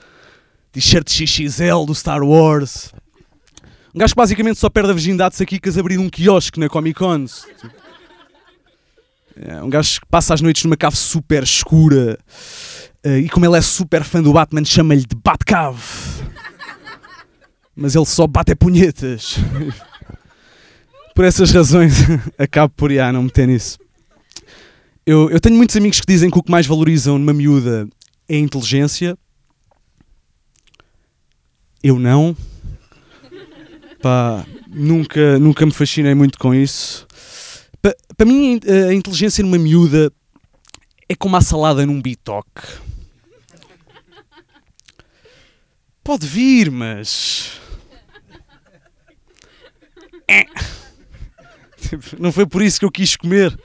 t-shirt 0.72 1.08
XXL 1.08 1.86
do 1.86 1.94
Star 1.94 2.24
Wars. 2.24 2.92
Um 3.94 4.00
gajo 4.00 4.16
que 4.16 4.18
basicamente 4.18 4.58
só 4.58 4.72
perde 4.72 4.90
a 4.90 4.94
virgindade 4.94 5.36
se 5.36 5.44
aqui 5.44 5.60
queres 5.60 5.78
abrir 5.78 6.00
um 6.00 6.10
quiosque 6.10 6.60
na 6.60 6.68
Comic 6.68 6.98
Con. 6.98 7.26
É, 9.36 9.62
um 9.62 9.70
gajo 9.70 10.02
que 10.02 10.08
passa 10.08 10.34
as 10.34 10.42
noites 10.42 10.64
numa 10.64 10.78
cave 10.78 10.98
super 10.98 11.44
escura 11.44 12.18
eh, 13.04 13.20
e 13.20 13.30
como 13.30 13.46
ele 13.46 13.58
é 13.58 13.62
super 13.62 14.04
fã 14.04 14.20
do 14.20 14.34
Batman, 14.34 14.66
chama-lhe 14.66 15.06
de 15.06 15.16
Batcave. 15.16 16.33
Mas 17.76 17.96
ele 17.96 18.06
só 18.06 18.28
bate 18.28 18.56
punhetas. 18.56 19.38
por 21.16 21.26
essas 21.26 21.52
razões, 21.52 21.94
acabo 22.38 22.74
por 22.76 22.92
já 22.92 23.12
não 23.12 23.24
meter 23.24 23.48
nisso. 23.48 23.78
Eu, 25.06 25.30
eu 25.30 25.40
tenho 25.40 25.56
muitos 25.56 25.76
amigos 25.76 26.00
que 26.00 26.08
dizem 26.08 26.30
que 26.30 26.38
o 26.38 26.44
que 26.44 26.52
mais 26.52 26.66
valorizam 26.66 27.18
numa 27.18 27.34
miúda 27.34 27.88
é 28.30 28.36
a 28.36 28.40
inteligência. 28.40 29.18
Eu 31.84 32.00
não. 32.00 32.36
Pá, 34.02 34.46
nunca, 34.70 35.38
nunca 35.40 35.66
me 35.66 35.74
fascinei 35.74 36.16
muito 36.16 36.38
com 36.40 36.54
isso. 36.54 37.06
Para 37.82 37.96
pa 38.16 38.26
mim, 38.26 38.60
a 38.90 38.94
inteligência 38.94 39.44
numa 39.44 39.58
miúda 39.58 40.12
é 41.10 41.16
como 41.16 41.36
a 41.36 41.42
salada 41.42 41.86
num 41.86 42.02
bitoque. 42.02 42.62
Pode 46.04 46.28
vir, 46.28 46.72
mas. 46.72 47.63
É. 50.28 50.46
Não 52.20 52.32
foi 52.32 52.46
por 52.46 52.62
isso 52.62 52.80
que 52.80 52.86
eu 52.86 52.92
quis 52.92 53.16
comer. 53.16 53.58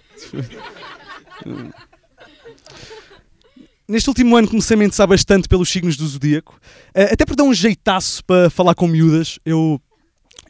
Neste 3.87 4.09
último 4.09 4.37
ano 4.37 4.49
comecei 4.49 4.75
a 4.75 4.79
me 4.79 4.85
interessar 4.85 5.07
bastante 5.07 5.49
pelos 5.49 5.69
signos 5.69 5.97
do 5.97 6.07
zodíaco, 6.07 6.61
eh, 6.95 7.11
até 7.13 7.25
por 7.25 7.35
dar 7.35 7.45
um 7.45 7.55
jeitaço 7.55 8.23
para 8.23 8.51
falar 8.51 8.75
com 8.75 8.87
miúdas. 8.87 9.39
Eu, 9.47 9.81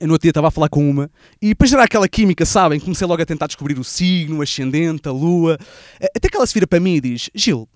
eu 0.00 0.08
no 0.08 0.14
outro 0.14 0.24
dia 0.24 0.30
estava 0.30 0.48
a 0.48 0.50
falar 0.50 0.68
com 0.68 0.88
uma 0.88 1.08
e 1.40 1.54
para 1.54 1.68
gerar 1.68 1.84
aquela 1.84 2.08
química, 2.08 2.44
sabem? 2.44 2.80
Comecei 2.80 3.06
logo 3.06 3.22
a 3.22 3.26
tentar 3.26 3.46
descobrir 3.46 3.78
o 3.78 3.84
signo, 3.84 4.38
o 4.38 4.42
ascendente, 4.42 5.08
a 5.08 5.12
lua. 5.12 5.56
Eh, 6.00 6.10
até 6.16 6.28
que 6.28 6.36
ela 6.36 6.46
se 6.46 6.54
vira 6.54 6.66
para 6.66 6.80
mim 6.80 6.96
e 6.96 7.00
diz: 7.00 7.30
Gil, 7.32 7.68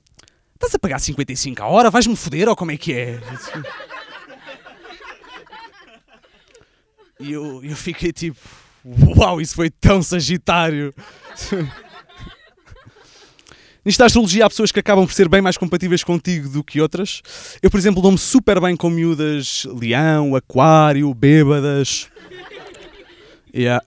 estás 0.54 0.74
a 0.74 0.80
pagar 0.80 0.98
55 0.98 1.62
a 1.62 1.66
hora? 1.68 1.90
Vais-me 1.90 2.16
foder 2.16 2.48
ou 2.48 2.56
como 2.56 2.72
é 2.72 2.76
que 2.76 2.92
é? 2.92 3.20
E 7.22 7.32
eu, 7.32 7.62
eu 7.64 7.76
fiquei 7.76 8.12
tipo: 8.12 8.38
Uau, 9.16 9.40
isso 9.40 9.54
foi 9.54 9.70
tão 9.70 10.02
sagitário! 10.02 10.92
Nisto 13.84 13.98
da 13.98 14.06
astrologia 14.06 14.46
há 14.46 14.48
pessoas 14.48 14.70
que 14.70 14.78
acabam 14.78 15.04
por 15.04 15.12
ser 15.12 15.28
bem 15.28 15.40
mais 15.40 15.56
compatíveis 15.56 16.04
contigo 16.04 16.48
do 16.48 16.62
que 16.62 16.80
outras. 16.80 17.20
Eu, 17.60 17.68
por 17.68 17.78
exemplo, 17.78 18.00
dou-me 18.00 18.18
super 18.18 18.60
bem 18.60 18.76
com 18.76 18.88
miúdas 18.88 19.66
leão, 19.66 20.36
aquário, 20.36 21.12
bêbadas. 21.12 22.08
Yeah. 23.52 23.84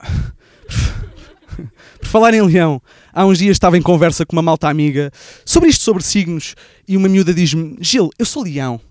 Por 2.00 2.08
falar 2.08 2.34
em 2.34 2.42
leão, 2.42 2.82
há 3.14 3.26
uns 3.26 3.38
dias 3.38 3.56
estava 3.56 3.78
em 3.78 3.82
conversa 3.82 4.26
com 4.26 4.36
uma 4.36 4.42
malta 4.42 4.68
amiga 4.68 5.12
sobre 5.46 5.70
isto, 5.70 5.84
sobre 5.84 6.04
signos, 6.04 6.56
e 6.86 6.98
uma 6.98 7.08
miúda 7.08 7.34
diz-me: 7.34 7.78
Gil, 7.80 8.10
eu 8.20 8.26
sou 8.26 8.44
leão. 8.44 8.82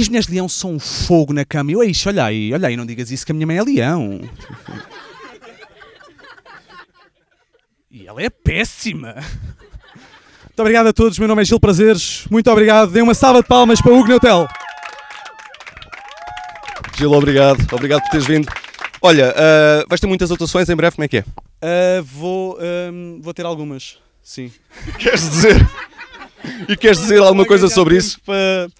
E 0.00 0.02
as 0.02 0.08
mulheres 0.08 0.26
de 0.26 0.32
leão 0.32 0.48
são 0.48 0.72
um 0.72 0.78
fogo 0.78 1.30
na 1.30 1.44
cama. 1.44 1.72
Eu, 1.72 1.82
Eixe, 1.82 2.08
olha 2.08 2.24
aí, 2.24 2.54
olha 2.54 2.68
aí, 2.68 2.74
não 2.74 2.86
digas 2.86 3.10
isso 3.10 3.26
que 3.26 3.32
a 3.32 3.34
minha 3.34 3.46
mãe 3.46 3.58
é 3.58 3.62
leão. 3.62 4.20
E 7.92 8.06
ela 8.06 8.22
é 8.22 8.30
péssima. 8.30 9.14
Muito 9.14 10.60
obrigado 10.60 10.86
a 10.86 10.92
todos. 10.92 11.18
Meu 11.18 11.26
nome 11.26 11.42
é 11.42 11.44
Gil 11.44 11.58
Prazeres. 11.58 12.24
Muito 12.30 12.48
obrigado. 12.48 12.92
Dê 12.92 13.02
uma 13.02 13.14
salva 13.14 13.42
de 13.42 13.48
palmas 13.48 13.82
para 13.82 13.92
o 13.92 13.98
Hugo 13.98 14.08
Neutel. 14.08 14.46
Gil, 16.96 17.10
obrigado. 17.10 17.58
Obrigado 17.72 18.00
por 18.02 18.10
teres 18.10 18.26
vindo. 18.26 18.48
Olha, 19.02 19.34
uh, 19.34 19.88
vais 19.88 20.00
ter 20.00 20.06
muitas 20.06 20.30
atuações 20.30 20.68
em 20.68 20.76
breve, 20.76 20.94
como 20.94 21.04
é 21.04 21.08
que 21.08 21.18
é? 21.18 21.20
Uh, 21.20 22.04
vou, 22.04 22.58
um, 22.92 23.18
vou 23.20 23.34
ter 23.34 23.44
algumas, 23.44 23.98
sim. 24.22 24.52
Queres 24.96 25.28
dizer? 25.28 25.68
E 26.68 26.76
queres 26.76 27.00
dizer 27.00 27.18
alguma 27.18 27.44
coisa 27.44 27.66
sobre 27.66 27.96
isso? 27.96 28.20
Para... 28.24 28.70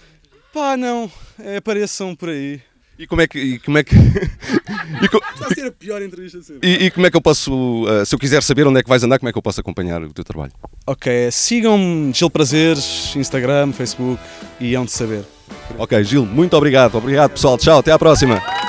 Pá, 0.52 0.76
não. 0.76 1.10
É, 1.38 1.56
apareçam 1.56 2.14
por 2.14 2.28
aí. 2.28 2.60
E 2.98 3.06
como 3.06 3.22
é 3.22 3.26
que. 3.26 3.38
E 3.38 3.58
como 3.60 3.78
é 3.78 3.84
que... 3.84 3.94
e 5.02 5.08
co... 5.08 5.18
Está 5.34 5.46
a 5.46 5.54
ser 5.54 5.66
a 5.66 5.72
pior 5.72 6.02
entrevista 6.02 6.42
sempre. 6.42 6.68
E, 6.68 6.86
e, 6.86 6.90
como 6.90 7.06
é 7.06 7.10
que 7.10 7.16
eu 7.16 7.20
posso. 7.22 7.84
Uh, 7.84 8.04
se 8.04 8.14
eu 8.14 8.18
quiser 8.18 8.42
saber 8.42 8.66
onde 8.66 8.80
é 8.80 8.82
que 8.82 8.88
vais 8.88 9.02
andar, 9.02 9.18
como 9.18 9.28
é 9.28 9.32
que 9.32 9.38
eu 9.38 9.42
posso 9.42 9.60
acompanhar 9.60 10.02
o 10.02 10.12
teu 10.12 10.22
trabalho? 10.22 10.52
Ok, 10.86 11.30
sigam-me 11.30 12.12
Gil 12.12 12.28
Prazeres, 12.28 13.16
Instagram, 13.16 13.72
Facebook 13.72 14.20
e 14.60 14.74
hão 14.74 14.84
de 14.84 14.92
saber. 14.92 15.24
Ok, 15.78 16.04
Gil, 16.04 16.26
muito 16.26 16.54
obrigado. 16.56 16.96
Obrigado, 16.96 17.30
pessoal. 17.30 17.56
Tchau, 17.56 17.78
até 17.78 17.90
à 17.90 17.98
próxima. 17.98 18.59